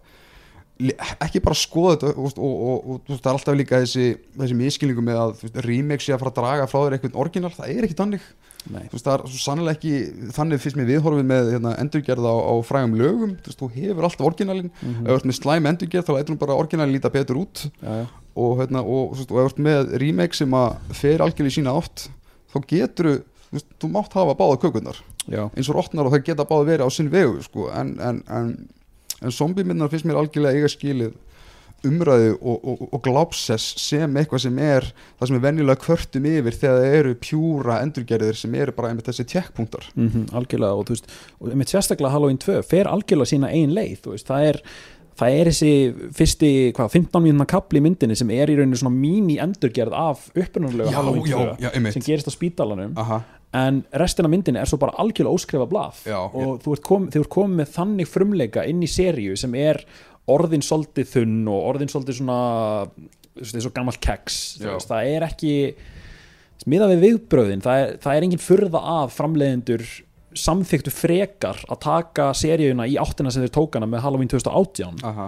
ekki 1.24 1.40
bara 1.46 1.56
skoða 1.58 1.96
þetta 1.96 2.12
og, 2.18 2.38
og, 2.38 2.54
og, 2.68 2.86
og, 2.96 3.10
það 3.14 3.28
er 3.30 3.38
alltaf 3.38 3.56
líka 3.58 3.80
þessi, 3.84 4.06
þessi 4.42 4.56
miskilningu 4.58 5.04
með 5.06 5.20
að 5.22 5.34
þú 5.44 5.64
remake 5.68 6.04
sé 6.04 6.14
að 6.16 6.24
fara 6.24 6.32
að 6.34 6.40
draga 6.42 6.66
frá 6.70 6.80
þér 6.84 6.96
eitthvað 6.98 7.20
orginal, 7.24 7.52
það 7.54 7.74
er 7.76 7.88
ekki 7.88 7.98
þú 8.00 8.24
veist, 8.72 9.04
það 9.06 9.14
er 9.14 9.24
svo 9.28 9.40
sannlega 9.44 9.76
ekki 9.78 10.32
þannig 10.38 10.62
fyrst 10.64 10.78
mér 10.80 10.88
viðhorfið 10.88 11.26
með 11.28 11.50
hérna, 11.54 11.74
endurgerð 11.84 12.26
á, 12.30 12.36
á 12.40 12.54
frægum 12.64 12.94
lögum, 13.00 13.34
þú 13.44 13.50
veist, 13.52 13.60
þú 13.60 13.70
hefur 13.76 14.08
alltaf 14.08 14.28
orginalin, 14.30 14.72
Mhm. 14.82 15.04
ef 15.04 15.10
þú 15.12 15.16
ert 15.18 15.28
með 15.30 15.40
slæm 15.42 15.68
endurgerð 15.72 16.06
þá 16.08 16.30
hún 16.30 16.40
bara 16.40 16.56
orginalin 16.56 16.94
líta 16.96 17.12
betur 17.12 17.36
út. 17.44 17.66
Já, 17.84 17.92
já, 18.04 18.06
og, 18.36 18.58
hérna, 18.60 18.80
og, 18.82 19.12
og 19.12 19.20
ef 19.20 19.28
þú 19.28 19.46
ert 19.46 19.60
með 19.60 19.98
remake 20.00 20.34
sem 20.36 20.50
að 20.52 20.78
fer 20.94 21.20
algjörlega 21.20 21.52
í 21.52 21.58
sína 21.60 21.76
átt 21.78 22.08
þá 22.54 22.58
getur 22.68 23.06
þú, 23.06 23.24
veist, 23.52 23.68
þú 23.80 23.90
mátt 23.92 24.14
hafa 24.14 24.34
báða 24.36 24.58
kökurnar. 24.64 24.98
Já, 25.28 25.50
eins 25.56 25.70
og 25.70 25.76
rótnar 25.76 26.06
og 26.08 26.12
það 26.14 26.24
geta 26.26 26.46
báða 26.46 26.66
verið 26.72 26.88
á 26.88 26.90
sinn 26.92 27.10
vegu 27.10 27.44
sko, 27.44 27.70
en, 27.72 27.98
en, 28.00 28.24
en, 28.28 28.68
en 29.22 29.32
zombie 29.32 29.64
myndar 29.64 29.90
finnst 29.90 30.06
mér 30.06 30.18
algjörlega 30.24 30.56
eiga 30.58 30.68
skilið 30.72 31.14
umræðu 31.88 32.32
og, 32.40 32.64
og, 32.64 32.82
og 32.96 33.04
glápsess 33.06 33.76
sem 33.82 34.18
eitthvað 34.20 34.46
sem 34.46 34.60
er 34.64 34.88
það 35.20 35.30
sem 35.30 35.38
er 35.40 35.46
venjulega 35.48 35.84
kvörtum 35.84 36.28
yfir 36.32 36.58
þegar 36.62 36.80
það 36.80 36.98
eru 37.00 37.14
pjúra 37.28 37.78
endurgerðir 37.84 38.40
sem 38.40 38.58
eru 38.60 38.76
bara 38.78 38.92
einmitt 38.94 39.10
þessi 39.12 39.28
tjekkpunktar 39.34 39.92
mm 39.96 40.26
algjörlega 40.34 40.80
og 40.80 40.88
þú 40.88 40.96
veist, 40.96 41.14
og 41.40 41.54
mitt 41.60 41.72
sérstaklega 41.72 42.14
Halloween 42.14 42.42
2 42.42 42.60
fer 42.68 42.90
algjörlega 42.90 43.34
sína 43.34 43.52
ein 43.54 43.74
leið, 43.76 43.98
þú 44.06 44.16
veist, 44.16 44.30
það 44.30 44.50
er 44.50 44.62
það 45.20 45.38
er 45.38 45.50
þessi 45.52 45.74
fyrsti, 46.18 46.50
hvað, 46.78 46.92
15 46.98 47.24
mínúna 47.28 47.48
kapli 47.50 47.82
í 47.82 47.86
myndinni 47.86 48.18
sem 48.18 48.32
er 48.34 48.50
í 48.50 48.58
rauninu 48.58 48.80
svona 48.80 48.96
míní 48.96 49.38
endurgerð 49.44 49.96
af 49.98 50.26
upprunalega 50.34 50.94
Halloween 50.96 51.28
2 51.30 51.46
já, 51.62 51.70
einmitt. 51.74 51.98
sem 51.98 52.06
gerist 52.06 52.30
á 52.30 52.34
spítalanum 52.34 52.96
Aha, 52.98 53.20
en 53.54 53.84
restin 54.02 54.26
af 54.26 54.34
myndinni 54.34 54.62
er 54.62 54.70
svo 54.70 54.80
bara 54.82 54.96
algjörlega 55.04 55.38
óskrifa 55.38 55.70
blað 55.70 56.02
Já, 56.10 56.18
og 56.18 56.64
þú 56.64 56.76
ert 56.78 56.86
kom, 56.88 57.08
komið 57.38 57.60
með 57.62 57.72
þannig 57.78 58.10
frumleika 58.10 58.66
inn 58.70 58.82
í 58.82 58.90
seríu 58.90 59.38
sem 59.40 59.54
er 59.60 59.84
orðin 60.32 60.64
svolítið 60.64 61.10
þunn 61.18 61.52
og 61.52 61.68
orðin 61.74 61.92
svolítið 61.92 62.22
svona 62.22 62.40
eins 63.34 63.68
og 63.68 63.76
gammal 63.76 63.98
keks 63.98 64.40
veist, 64.62 64.90
það 64.90 65.12
er 65.12 65.28
ekki 65.28 65.54
miða 66.70 66.88
við 66.94 67.06
viðbröðin, 67.08 67.64
það 67.66 67.82
er, 67.82 67.94
það 68.04 68.18
er 68.18 68.28
engin 68.28 68.44
furða 68.44 68.82
að 68.94 69.14
framleiðendur 69.18 69.86
samþyktu 70.38 70.94
frekar 70.94 71.60
að 71.68 71.82
taka 71.84 72.30
seríuna 72.38 72.88
í 72.90 72.96
áttina 73.02 73.34
sem 73.34 73.44
þeir 73.44 73.56
tókana 73.58 73.90
með 73.90 74.06
Halloween 74.06 74.32
2018 74.32 75.04
aha, 75.10 75.28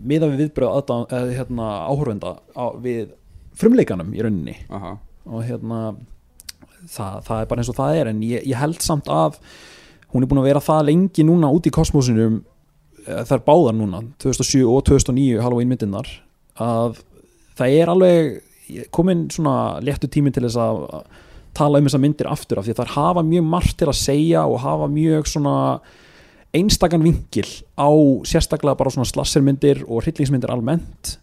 miða 0.00 0.30
við 0.30 0.44
viðbröð 0.44 0.72
aðdán, 0.72 1.06
eða, 1.10 1.36
hérna, 1.40 1.70
áhörvenda 1.90 2.34
á, 2.54 2.64
við 2.82 3.14
frumleikanum 3.56 4.12
í 4.14 4.22
rauninni. 4.24 4.56
Aha. 4.72 4.96
Og 5.26 5.44
hérna 5.46 5.80
það, 6.84 7.22
það 7.26 7.40
er 7.40 7.48
bara 7.50 7.62
eins 7.62 7.72
og 7.72 7.78
það 7.78 8.00
er 8.00 8.10
en 8.12 8.20
ég, 8.26 8.44
ég 8.46 8.60
held 8.60 8.82
samt 8.84 9.08
að 9.12 9.40
hún 10.12 10.24
er 10.24 10.30
búin 10.30 10.42
að 10.42 10.50
vera 10.50 10.64
það 10.64 10.84
lengi 10.90 11.26
núna 11.26 11.50
út 11.52 11.66
í 11.68 11.72
kosmosinum 11.74 12.40
eh, 12.40 12.44
þær 13.06 13.44
báðar 13.46 13.76
núna 13.78 14.02
2007 14.22 14.64
og 14.66 14.82
2009 14.88 15.42
Halloween 15.42 15.70
myndirnar 15.70 16.08
að 16.62 16.98
það 17.56 17.76
er 17.80 17.92
alveg 17.92 18.88
komin 18.94 19.26
svona 19.30 19.78
léttu 19.84 20.10
tími 20.10 20.32
til 20.34 20.46
þess 20.46 20.58
að 20.58 20.82
tala 21.56 21.80
um 21.80 21.86
þessar 21.86 22.02
myndir 22.02 22.28
aftur 22.28 22.60
af 22.60 22.66
því 22.66 22.74
að 22.74 22.80
þær 22.82 22.94
hafa 22.96 23.22
mjög 23.26 23.46
margt 23.52 23.76
til 23.80 23.88
að 23.88 24.00
segja 24.00 24.42
og 24.44 24.58
hafa 24.64 24.88
mjög 24.92 25.30
svona 25.30 25.54
einstakann 26.56 27.04
vinkil 27.04 27.48
á 27.76 27.90
sérstaklega 28.28 28.78
bara 28.78 28.92
svona 28.92 29.08
slassermyndir 29.08 29.84
og 29.86 30.02
hryllingsmyndir 30.04 30.52
almennt 30.52 31.16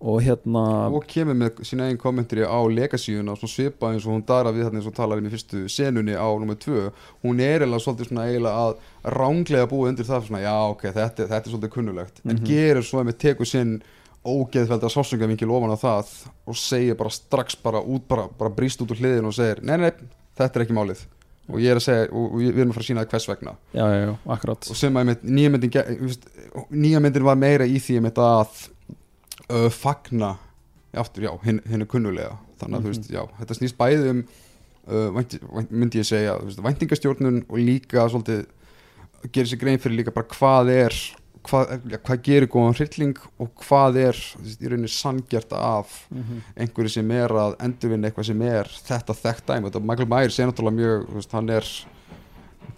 og 0.00 0.22
hérna 0.22 0.62
og 0.92 1.04
kemur 1.06 1.34
með 1.34 1.62
sína 1.68 1.86
eigin 1.88 1.98
kommentari 2.00 2.42
á 2.46 2.58
legasíuna 2.66 3.36
svona 3.36 3.52
svipa 3.52 3.90
eins 3.92 4.06
og 4.06 4.12
hún 4.16 4.24
dara 4.26 4.52
við 4.52 4.64
þarna 4.66 4.80
eins 4.80 4.88
og 4.90 4.94
talar 4.96 5.18
um 5.22 5.26
í 5.26 5.32
fyrstu 5.32 5.64
senunni 5.68 6.14
á 6.16 6.26
nummer 6.38 6.56
2 6.56 6.90
hún 7.24 7.40
er 7.40 7.60
eiginlega 7.62 7.84
svolítið 7.84 8.08
svona 8.10 8.26
eiginlega 8.28 8.66
að 8.66 8.76
ránglega 9.16 9.70
búa 9.70 9.88
undir 9.92 10.04
það 10.08 10.26
svona 10.28 10.42
já 10.44 10.54
ok, 10.70 10.82
þetta, 10.92 11.26
þetta 11.28 11.42
er 11.46 11.52
svolítið 11.56 11.74
kunnulegt 11.76 12.22
en 12.24 12.36
Mhm. 12.36 12.44
gerir 12.46 12.82
svo 12.82 13.00
að 13.02 13.08
með 13.12 13.18
teku 13.18 13.44
sinn 13.44 13.82
ógeðfelda 14.24 14.88
sásungavingil 14.88 15.50
ofan 15.50 15.74
á 15.74 15.78
það 15.82 16.12
og 16.46 16.54
segir 16.56 16.94
bara 16.94 17.10
strax 17.10 17.56
bara 17.62 17.80
út 17.82 18.06
bara, 18.08 18.28
bara 18.38 18.50
brýst 18.54 18.80
út 18.82 18.90
úr 18.94 19.00
hliðin 19.02 19.26
og 19.26 19.34
segir 19.34 19.62
nei, 19.62 19.76
nei, 19.76 19.90
þetta 20.38 20.60
er 20.60 20.64
ekki 20.66 20.76
málið. 20.78 21.00
Og 21.50 21.58
ég 21.58 21.72
er 21.74 21.80
að 21.80 21.82
segja, 21.82 22.04
og, 22.14 22.36
við 22.38 22.54
erum 22.62 22.70
að 22.70 22.76
fara 22.76 22.84
að 22.84 22.86
sína 22.86 23.02
það 23.02 23.10
hvers 23.10 23.26
vegna. 23.28 23.52
Já, 23.74 23.82
já, 23.90 23.98
já, 24.06 24.12
akkurat. 24.30 24.68
Og 24.70 24.76
sem 24.78 24.94
að 24.94 25.00
einmitt, 25.02 25.24
nýja 25.26 25.50
myndin 25.50 25.72
nýja 26.70 27.00
myndin 27.02 27.24
var 27.26 27.36
meira 27.40 27.66
í 27.66 27.80
því 27.82 27.98
að 28.12 28.62
uh, 29.52 29.68
fagna 29.72 30.34
aftur, 30.92 31.28
já, 31.28 31.32
hinn, 31.46 31.60
hinn 31.68 31.84
er 31.84 31.88
kunnulega. 31.88 32.36
Þannig 32.60 32.78
að 32.78 32.84
þú 32.84 32.92
veist, 32.92 33.12
já, 33.12 33.22
þetta 33.38 33.58
snýst 33.58 33.78
bæði 33.78 34.10
um 34.12 34.22
uh, 34.24 35.08
vænti, 35.16 35.40
vænt, 35.46 35.72
myndi 35.72 36.02
ég 36.02 36.08
segja 36.08 36.36
væntingastjórnun 36.66 37.42
og 37.48 37.58
líka 37.60 38.06
svolítið 38.10 38.46
gerir 39.32 39.50
sér 39.50 39.60
grein 39.60 39.82
fyrir 39.82 40.00
líka 40.00 40.14
bara 40.14 40.28
hvað 40.32 40.72
er 40.74 40.96
hvað, 41.46 41.72
ja, 41.90 41.98
hvað 42.02 42.22
gerir 42.26 42.50
góðan 42.50 42.76
hrylling 42.78 43.18
og 43.42 43.50
hvað 43.62 43.98
er 44.02 44.20
veist, 44.42 44.62
í 44.62 44.70
rauninni 44.70 44.90
sangjart 44.90 45.54
af 45.58 45.96
einhverju 46.56 46.96
sem 46.96 47.14
er 47.14 47.34
að 47.44 47.56
endurvinna 47.66 48.10
eitthvað 48.10 48.30
sem 48.30 48.44
er 48.46 48.70
þetta 48.88 49.18
þekkt 49.18 49.48
dæmi. 49.50 49.68
Þetta 49.68 49.84
Michael 49.90 50.10
Myers 50.12 50.38
er 50.38 50.50
náttúrulega 50.50 50.78
mjög 50.78 51.08
veist, 51.16 51.36
hann 51.38 51.52
er 51.56 51.70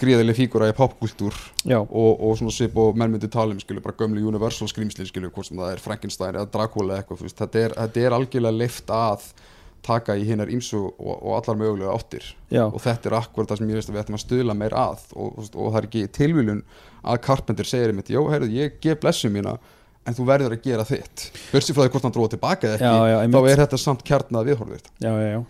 gríðileg 0.01 0.37
fígura 0.39 0.69
í 0.71 0.77
popkultúr 0.77 1.35
já, 1.63 1.79
og, 1.81 2.13
og 2.19 2.37
svona 2.39 2.55
svip 2.55 2.77
og 2.81 2.97
menn 2.99 3.15
myndi 3.15 3.31
tala 3.31 3.55
um 3.55 3.61
skilur, 3.63 3.85
bara 3.85 3.97
gömlu 3.99 4.23
Universal 4.29 4.71
skrýmsli 4.71 5.07
skilur, 5.09 5.33
hvort 5.35 5.49
sem 5.49 5.61
það 5.61 5.75
er 5.75 5.83
Frankenstein 5.83 6.39
eða 6.39 6.51
Dracula 6.55 6.99
eitthvað, 6.99 7.21
þú 7.21 7.29
veist, 7.29 7.43
þetta 7.43 7.61
er, 7.63 7.77
þetta 7.83 8.03
er 8.05 8.17
algjörlega 8.19 8.61
leift 8.63 8.95
að 8.95 9.29
taka 9.85 10.17
í 10.17 10.25
hinnar 10.25 10.51
ímsu 10.53 10.81
og, 10.81 11.15
og 11.15 11.37
allar 11.37 11.61
mögulega 11.61 11.93
áttir. 11.93 12.27
Já, 12.49 12.65
og 12.65 12.81
þetta 12.81 13.11
er 13.11 13.17
akkurat 13.19 13.51
það 13.53 13.61
sem 13.61 13.71
ég 13.71 13.81
veist 13.81 13.91
að 13.91 13.97
við 13.97 14.03
ættum 14.03 14.19
að 14.19 14.25
stuðla 14.25 14.57
meir 14.57 14.77
að 14.81 15.07
og, 15.13 15.27
og, 15.29 15.49
og 15.53 15.71
það 15.75 15.81
er 15.81 15.89
ekki 15.91 16.05
tilvílun 16.19 16.63
að 17.05 17.23
Carpenter 17.27 17.69
segir 17.69 17.93
einmitt, 17.93 18.13
jó, 18.13 18.23
heyrðu, 18.33 18.51
ég 18.57 18.79
gef 18.85 19.01
blessu 19.03 19.31
mína 19.33 19.59
en 20.05 20.17
þú 20.17 20.27
verður 20.29 20.57
að 20.57 20.67
gera 20.67 20.85
þitt. 20.89 21.29
Börsið 21.53 21.77
frá 21.77 21.85
því 21.85 21.93
hvort 21.95 22.07
hann 22.07 22.15
dróða 22.17 22.35
tilbaka 22.35 22.69
eða 22.69 22.77
ekki 22.79 22.89
Já, 22.89 23.09
já, 23.13 23.19
þá 23.33 23.41
er 23.53 23.63
þetta 23.63 23.81
samt 23.81 24.05
kjarnað 24.09 24.51
viðhorfið. 24.51 24.89
Já, 25.05 25.13
já, 25.13 25.29
já. 25.35 25.41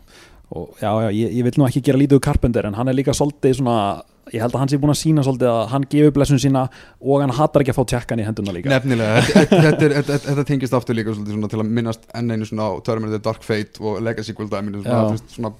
Og, 0.52 0.74
já, 0.80 0.90
já 1.02 1.08
ég, 1.10 1.30
ég 1.38 1.44
vil 1.46 1.54
nú 1.58 1.64
ekki 1.66 1.80
gera 1.82 1.98
lítið 1.98 2.18
úr 2.20 2.24
Carpenter 2.26 2.66
en 2.68 2.74
hann 2.74 2.88
er 2.88 2.94
líka 2.94 3.14
svolítið 3.16 3.56
svona 3.62 4.02
ég 4.32 4.40
held 4.40 4.54
að 4.56 4.60
hann 4.62 4.70
sé 4.72 4.78
búin 4.80 4.92
að 4.92 4.98
sína 5.02 5.22
svolítið 5.24 5.48
að 5.50 5.66
hann 5.68 5.84
gefur 5.92 6.12
blessun 6.16 6.38
sína 6.40 6.62
og 7.04 7.20
hann 7.20 7.32
hattar 7.36 7.60
ekki 7.60 7.72
að 7.74 7.76
fá 7.76 7.84
tjekkan 7.92 8.20
í 8.22 8.24
henduna 8.24 8.54
líka 8.56 8.70
Nefnilega, 8.72 9.20
þetta, 9.20 9.58
þetta, 9.64 9.80
þetta, 9.80 9.98
þetta, 10.08 10.18
þetta 10.28 10.44
tengist 10.48 10.76
aftur 10.78 10.96
líka 10.96 11.12
svona 11.16 11.50
til 11.52 11.60
að 11.60 11.68
minnast 11.76 12.06
enn 12.16 12.32
einu 12.32 12.48
svona 12.48 12.68
á 12.68 12.72
Terminator 12.86 13.20
Dark 13.26 13.44
Fate 13.44 13.82
og 13.84 13.98
Legacy 14.04 14.32
Guldæminu 14.38 14.80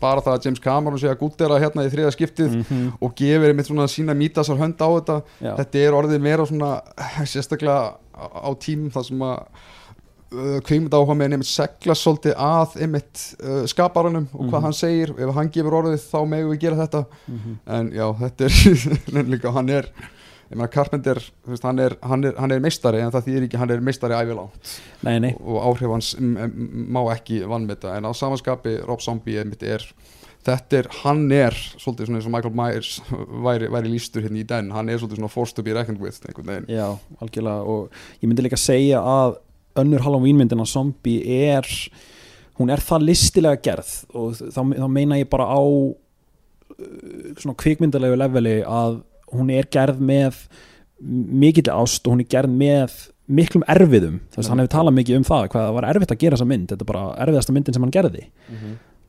bara 0.01 0.25
það 0.25 0.33
að 0.39 0.49
James 0.49 0.63
Cameron 0.65 1.01
sé 1.03 1.11
að 1.13 1.21
gúttera 1.21 1.61
hérna 1.61 1.85
í 1.85 1.93
þriða 1.93 2.15
skiptið 2.17 2.57
Mhm. 2.65 2.87
og 3.05 3.15
gefur 3.21 3.51
einmitt 3.53 3.69
svona 3.69 3.89
sína 3.93 4.17
mítasar 4.17 4.57
hönd 4.61 4.81
á 4.81 4.89
þetta 4.97 5.19
Já. 5.45 5.53
þetta 5.61 5.85
er 5.85 5.99
orðið 6.01 6.25
meira 6.25 6.47
svona 6.49 6.73
sérstaklega 7.25 7.97
á, 8.17 8.49
tímum 8.61 8.93
þar 8.95 9.05
sem 9.09 9.19
að 9.29 9.39
uh, 10.35 10.59
kveimund 10.67 10.95
áhuga 10.99 11.15
með 11.19 11.33
einmitt 11.37 11.49
segla 11.51 11.95
svolítið 11.99 12.35
að 12.37 12.75
einmitt 12.85 13.23
uh, 13.41 13.63
skaparanum 13.71 14.27
og 14.33 14.43
hvað 14.49 14.59
Mhm. 14.59 14.65
hann 14.69 14.77
segir. 14.81 15.15
Ef 15.19 15.35
hann 15.39 15.51
gefur 15.55 15.79
orðið 15.83 16.03
þá 16.11 16.19
megum 16.29 16.53
við 16.55 16.61
gera 16.67 16.81
þetta. 16.87 17.05
Mhm. 17.29 17.57
en 17.79 17.91
já, 17.93 18.07
þetta 18.21 18.51
er 18.51 19.25
líka, 19.35 19.53
hann 19.53 19.71
er 19.71 19.89
ég 20.51 20.59
meina 20.61 20.69
Carpenter, 20.69 21.19
veist, 21.49 21.63
hann 21.65 21.79
er, 21.81 21.95
hann 22.05 22.25
er, 22.29 22.35
hann 22.39 22.53
er 22.53 22.61
meistari 22.61 23.01
en 23.01 23.11
það 23.11 23.25
þýðir 23.31 23.47
ekki, 23.49 23.57
hann 23.63 23.71
er 23.73 23.81
meistari 23.81 24.15
ævilangt. 24.19 24.75
Nei, 25.03 25.17
nei, 25.19 25.31
og 25.41 25.63
áhrif 25.71 25.89
hans 25.91 26.11
má 26.21 27.01
ekki 27.15 27.41
vannmeta 27.49 27.95
en 27.97 28.05
á 28.05 28.13
samanskapi 28.13 28.77
Rob 28.85 29.01
Zombie 29.01 29.39
einmitt 29.41 29.63
er 29.65 29.83
þetta 30.45 30.77
er, 30.83 30.89
hann 31.01 31.23
er 31.33 31.57
svolítið 31.81 32.11
svona 32.11 32.19
eins 32.21 32.27
og 32.29 32.33
Michael 32.35 32.55
Myers 32.61 32.91
væri, 33.47 33.71
væri 33.73 33.89
lístur 33.95 34.27
hérna 34.27 34.43
í 34.43 34.45
den, 34.47 34.69
hann 34.77 34.91
er 34.93 34.99
svolítið 35.01 35.23
svona 35.23 35.33
forced 35.33 35.57
to 35.57 35.65
be 35.65 35.73
reckoned 35.73 36.03
with 36.05 36.21
einhvern 36.29 36.51
veginn. 36.53 36.67
Já, 36.69 36.91
algjörlega. 37.25 37.65
Og 37.65 37.89
ég 38.21 38.29
myndi 38.29 38.45
líka 38.45 38.61
segja 38.61 39.01
að 39.01 39.39
önnur 39.81 40.05
Halloween 40.05 40.39
myndin 40.41 40.63
á 40.63 40.67
zombie 40.69 41.23
er 41.25 41.67
hún 42.59 42.71
er 42.71 42.83
það 42.83 43.09
listilega 43.09 43.63
gerð 43.63 43.95
og 44.15 44.37
þá, 44.39 44.61
þá 44.63 44.87
meina 44.91 45.19
ég 45.19 45.31
bara 45.33 45.49
á 45.51 45.61
uh, 45.61 45.97
svona 47.41 47.57
kvikmyndalegu 47.59 48.19
leveli 48.21 48.61
að 48.63 49.03
hún 49.35 49.51
er 49.51 49.67
gerð 49.73 49.99
með 49.99 50.45
mikill 51.01 51.73
ást 51.75 52.07
og 52.07 52.15
hún 52.15 52.23
er 52.23 52.31
gerð 52.31 52.55
með 52.55 52.95
miklum 53.25 53.65
erfiðum. 53.73 54.19
Þess 54.35 54.47
að 54.47 54.53
hann 54.53 54.63
hefur 54.63 54.75
talað 54.75 54.97
mikið 54.99 55.19
um 55.19 55.27
það 55.27 55.47
hvað 55.53 55.63
það 55.65 55.77
var 55.79 55.87
erfitt 55.91 56.13
að 56.13 56.19
gera 56.21 56.37
þessa 56.37 56.49
mynd. 56.51 56.67
Þetta 56.71 56.85
er 56.85 56.91
bara 56.91 57.05
erfiðasta 57.25 57.55
myndin 57.57 57.77
sem 57.77 57.87
hann 57.87 57.95
gerði 57.95 58.27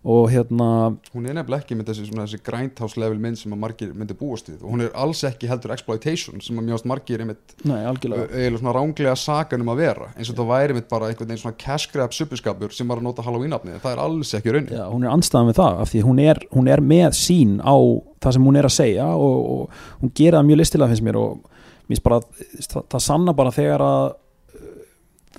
og 0.05 0.27
hérna, 0.29 0.67
hún 1.15 1.25
er 1.25 1.33
nefnilega 1.33 1.63
ekki 1.63 1.75
með 1.79 1.87
þessi, 1.89 2.03
þessi 2.13 2.37
grindhouse 2.45 2.99
level 3.01 3.17
mynd 3.21 3.39
sem 3.39 3.53
að 3.55 3.61
margir 3.63 3.93
myndi 3.97 4.13
búast 4.17 4.51
við. 4.51 4.59
Og 4.61 4.75
hún 4.75 4.83
er 4.85 4.91
alls 5.01 5.23
ekki 5.25 5.49
heldur 5.49 5.73
exploitation 5.73 6.43
sem 6.45 6.59
að 6.61 6.67
mjögst 6.67 6.85
margir 6.91 7.23
nei, 7.25 7.79
algjörlega. 7.89 8.27
eiginlega 8.29 8.61
svona 8.61 8.75
ránglega 8.77 9.15
sagan 9.17 9.65
um 9.65 9.71
að 9.73 9.81
vera 9.81 10.11
eins 10.13 10.29
og 10.29 10.37
það 10.37 10.51
væri 10.51 10.75
einmitt 10.75 10.91
bara 10.91 11.09
einhvern 11.09 11.31
veginn 11.31 11.41
svona 11.41 11.57
cash 11.63 11.89
grab 11.93 12.13
suppiskapur 12.13 12.75
sem 12.75 12.91
var 12.91 13.01
að 13.01 13.07
nota 13.07 13.25
Halloween-afnið 13.25 13.81
það 13.81 13.95
er 13.95 14.03
alls 14.05 14.35
ekki 14.37 14.53
raunin. 14.53 14.75
Já, 14.77 14.85
hún 14.91 15.07
er 15.07 15.15
anstæðan 15.15 15.49
við 15.49 15.59
það 15.63 15.81
af 15.81 15.93
því 15.93 16.03
hún 16.05 16.21
er, 16.21 16.41
hún 16.53 16.69
er 16.75 16.85
með 16.93 17.17
sín 17.17 17.57
á 17.65 17.75
það 18.21 18.37
sem 18.37 18.49
hún 18.51 18.61
er 18.61 18.69
að 18.69 18.75
segja 18.77 19.09
og, 19.17 19.49
og 19.55 20.03
hún 20.03 20.13
gera 20.21 20.43
það 20.43 20.51
mjög 20.51 20.61
listilega 20.61 20.93
finnst 20.93 21.07
mér 21.09 21.19
og 21.23 21.41
mér 21.41 21.95
finnst 21.95 22.05
bara, 22.05 22.21
það, 22.61 22.87
það 22.93 23.05
sanna 23.09 23.35
bara 23.41 23.57
þegar 23.57 23.85
að 23.89 24.05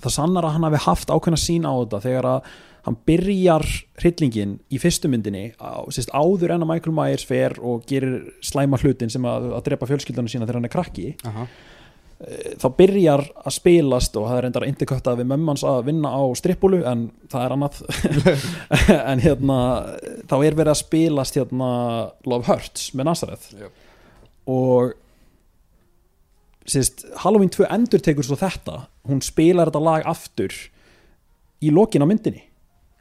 það 0.02 0.12
sannar 0.12 0.46
að 0.46 0.56
hann 0.56 0.66
hafi 0.68 0.82
haft 0.86 1.12
ákveðna 1.12 1.40
sín 1.40 1.66
á 1.68 1.72
þetta 1.72 2.02
þegar 2.04 2.28
að 2.34 2.50
hann 2.86 2.96
byrjar 3.08 3.64
hryllingin 3.98 4.56
í 4.70 4.78
fyrstu 4.78 5.10
myndinni 5.10 5.48
á, 5.58 5.82
sérst, 5.90 6.12
áður 6.14 6.54
en 6.54 6.62
að 6.62 6.70
Michael 6.70 6.94
Myers 6.94 7.24
fer 7.26 7.56
og 7.58 7.82
gerir 7.90 8.20
slæma 8.46 8.78
hlutin 8.78 9.10
sem 9.10 9.24
að, 9.26 9.48
að 9.58 9.64
drepa 9.66 9.88
fjölskyldunum 9.90 10.30
sína 10.30 10.46
þegar 10.46 10.60
hann 10.60 10.68
er 10.68 10.72
krakki 10.76 11.06
Aha. 11.26 11.46
þá 12.62 12.66
byrjar 12.78 13.24
að 13.42 13.56
spilast 13.58 14.14
og 14.16 14.28
það 14.30 14.38
er 14.38 14.46
endar 14.48 14.66
interköttað 14.68 15.18
við 15.20 15.28
mömmans 15.32 15.64
að 15.66 15.82
vinna 15.90 16.12
á 16.14 16.22
strippulu 16.38 16.78
en 16.86 17.02
það 17.32 17.48
er 17.48 17.56
annað 17.56 17.82
en 19.10 19.24
hérna 19.26 19.58
þá 20.30 20.36
er 20.38 20.56
verið 20.62 20.72
að 20.76 20.80
spilast 20.84 21.40
hérna 21.40 21.72
Love 22.30 22.46
Hurts 22.48 22.92
með 22.94 23.10
Nazareth 23.10 23.50
Yep. 23.58 23.82
og 24.54 24.94
sérst, 26.66 27.04
Halloween 27.26 27.50
2 27.52 27.66
endur 27.70 28.02
tekur 28.02 28.26
svo 28.26 28.38
þetta 28.38 28.84
hún 29.10 29.20
spilar 29.22 29.68
þetta 29.70 29.84
lag 29.90 30.06
aftur 30.10 30.54
í 31.62 31.70
lokin 31.72 32.04
á 32.04 32.06
myndinni. 32.06 32.45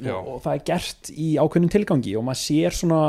Og, 0.04 0.28
og 0.28 0.42
það 0.44 0.58
er 0.58 0.66
gert 0.68 1.14
í 1.14 1.30
ákveðnum 1.40 1.72
tilgangi 1.72 2.16
og 2.20 2.26
maður 2.28 2.42
sér 2.42 2.76
svona 2.76 3.00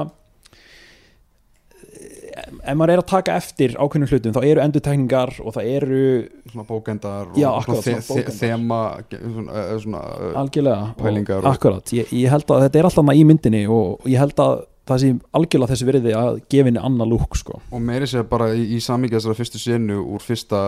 eh, 1.83 2.45
ef 2.71 2.79
maður 2.79 2.95
er 2.95 3.03
að 3.03 3.09
taka 3.11 3.39
eftir 3.41 3.75
ákveðnum 3.75 4.13
hlutum 4.13 4.37
þá 4.37 4.41
eru 4.45 4.63
endurtekningar 4.63 5.35
og 5.43 5.57
það 5.57 5.73
eru 5.73 6.05
svona 6.53 6.69
bókendar 6.69 7.33
og 7.33 7.41
Já, 7.41 7.49
svona, 7.49 7.65
akkurat, 7.65 7.83
svona 7.83 7.99
the, 7.99 8.15
bókendar. 8.15 8.39
þema 8.39 8.81
svona, 9.11 9.59
uh, 9.59 9.75
svona 9.83 10.05
uh, 10.15 10.31
algjörlega 10.45 10.87
Pælingar 11.01 11.43
og, 11.43 11.51
akkurat, 11.53 11.95
ég, 11.97 12.15
ég 12.15 12.33
held 12.33 12.55
að 12.55 12.67
þetta 12.69 12.81
er 12.81 12.91
alltaf 12.91 13.13
í 13.17 13.29
myndinni 13.33 13.63
og, 13.67 14.07
ég 14.07 14.23
held 14.23 14.43
að 14.47 14.65
það 14.87 15.01
sé 15.03 15.09
algjörlega 15.35 15.73
þessi 15.73 15.89
virði 15.89 16.13
að 16.15 16.37
gefa 16.47 16.69
henni 16.69 16.85
annað 16.87 17.11
lúk 17.11 17.35
sko. 17.41 17.59
og 17.75 17.83
meiri 17.83 18.07
sér 18.07 18.29
bara 18.31 18.53
í, 18.55 18.69
í 18.77 18.79
samíkja 18.79 19.19
þessara 19.19 19.39
fyrstu 19.41 19.59
senu 19.59 19.99
úr 20.05 20.23
fyrsta 20.23 20.61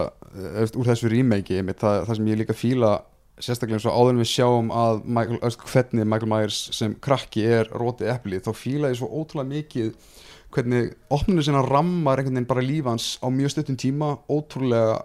úr 0.75 0.91
þessu 0.91 1.12
einmitt, 1.14 1.79
það, 1.79 2.01
það 2.09 2.19
sem 2.19 2.33
ég 2.33 2.41
líka 2.43 2.57
fíla 2.59 2.97
sérstaklega 3.45 3.78
eins 3.78 3.89
og 3.89 3.99
áður 3.99 4.14
en 4.14 4.22
við 4.22 4.30
sjáum 4.32 4.72
að 4.74 5.03
Michael, 5.05 5.41
öst, 5.49 5.66
hvernig 5.72 6.09
Michael 6.09 6.32
Myers 6.32 6.62
sem 6.76 6.97
krakki 7.05 7.45
er 7.59 7.70
rótið 7.72 8.12
eplið 8.14 8.47
þá 8.49 8.53
fíla 8.57 8.93
ég 8.93 9.01
svo 9.01 9.11
ótrúlega 9.11 9.53
mikið 9.53 9.93
hvernig 10.55 10.95
opninu 11.12 11.45
sinna 11.45 11.62
rammar 11.66 12.20
einhvern 12.20 12.39
veginn 12.39 12.51
bara 12.51 12.64
líf 12.64 12.89
hans 12.89 13.14
á 13.20 13.28
mjög 13.28 13.55
stuttum 13.55 13.78
tíma 13.80 14.14
ótrúlega 14.32 14.99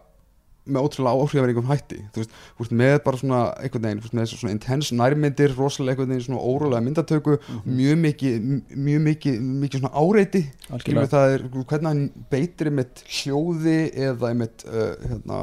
með 0.63 0.85
ótrúlega 0.87 1.19
áhrifaríkum 1.19 1.67
hætti. 1.67 1.97
Þú 2.15 2.21
veist, 2.21 2.35
veist 2.59 2.75
með 2.79 2.93
bara 3.03 3.19
svona 3.19 3.39
einhvern 3.59 3.87
veginn 3.87 4.03
veist, 4.03 4.15
með 4.15 4.29
svona 4.31 4.53
intense 4.55 4.95
nærmyndir 4.95 5.55
rosalega 5.57 5.97
einhvern 5.97 6.13
veginn 6.13 6.27
svona 6.29 6.43
órólega 6.43 6.85
myndatöku 6.85 7.35
mjög 7.67 7.99
mikið, 8.05 8.47
mjög 8.87 9.03
mikið, 9.09 9.41
mikið 9.65 9.83
svona 9.83 10.05
áreiti. 10.05 10.45
Við 10.85 11.11
það 11.11 11.35
er 11.35 11.45
hvernig 11.51 11.89
hann 11.89 12.05
beitir 12.31 12.71
einmitt 12.71 13.03
hljóði 13.09 13.77
eða 14.07 14.31
einmitt 14.31 14.65
uh, 14.69 14.93
hérna, 15.03 15.41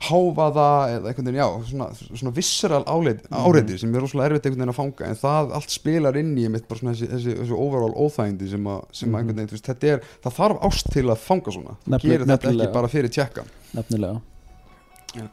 háfaða 0.00 0.66
eða 0.92 1.08
einhvern 1.10 1.26
veginn, 1.26 1.40
já, 1.40 1.48
svona, 1.70 1.86
svona 1.96 2.32
visceral 2.36 2.84
áleit, 2.84 3.22
áreiti 3.32 3.78
sem 3.80 3.94
er 3.94 4.00
rosalega 4.04 4.28
erfitt 4.30 4.46
einhvern 4.46 4.60
veginn 4.62 4.74
að 4.74 4.78
fanga 4.80 5.08
en 5.08 5.16
það 5.16 5.52
allt 5.56 5.70
spilar 5.72 6.16
inn 6.20 6.34
í 6.36 6.44
einmitt 6.46 6.68
bara 6.68 6.80
svona 6.80 6.92
þessi, 6.94 7.08
þessi, 7.14 7.36
þessi 7.40 7.56
overall 7.56 7.94
óþægindi 7.96 8.50
sem, 8.50 8.64
að, 8.66 8.80
sem 8.92 9.08
Mhm. 9.10 9.16
einhvern 9.20 9.36
veginn, 9.36 9.48
þú 9.48 9.56
veist, 9.56 9.66
þetta 9.72 9.92
er 9.94 10.00
það 10.22 10.36
þarf 10.40 10.62
ást 10.70 10.90
til 10.92 11.04
að 11.06 11.16
fanga 11.16 11.50
svona. 11.56 11.76
Nefnilega- 11.86 12.02
gerir 12.02 12.26
þetta 12.26 12.36
nefnilega. 12.36 12.64
ekki 12.68 12.72
bara 12.74 12.88
fyrir 12.88 13.08
tjekka 13.10 13.44
nefnilega. 13.74 14.20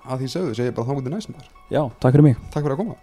Að 0.07 0.19
því 0.21 0.27
sögðu, 0.31 0.55
segi 0.55 0.69
ég 0.71 0.75
bara 0.75 0.87
þá 0.87 0.95
mútið 0.95 1.11
næstum 1.11 1.35
þar 1.35 1.47
já, 1.69 1.91
takk 1.99 2.13
fyrir 2.15 2.23
mig. 2.23 2.37
Takk 2.51 2.63
fyrir 2.63 2.75
að 2.77 2.77
koma 2.77 2.95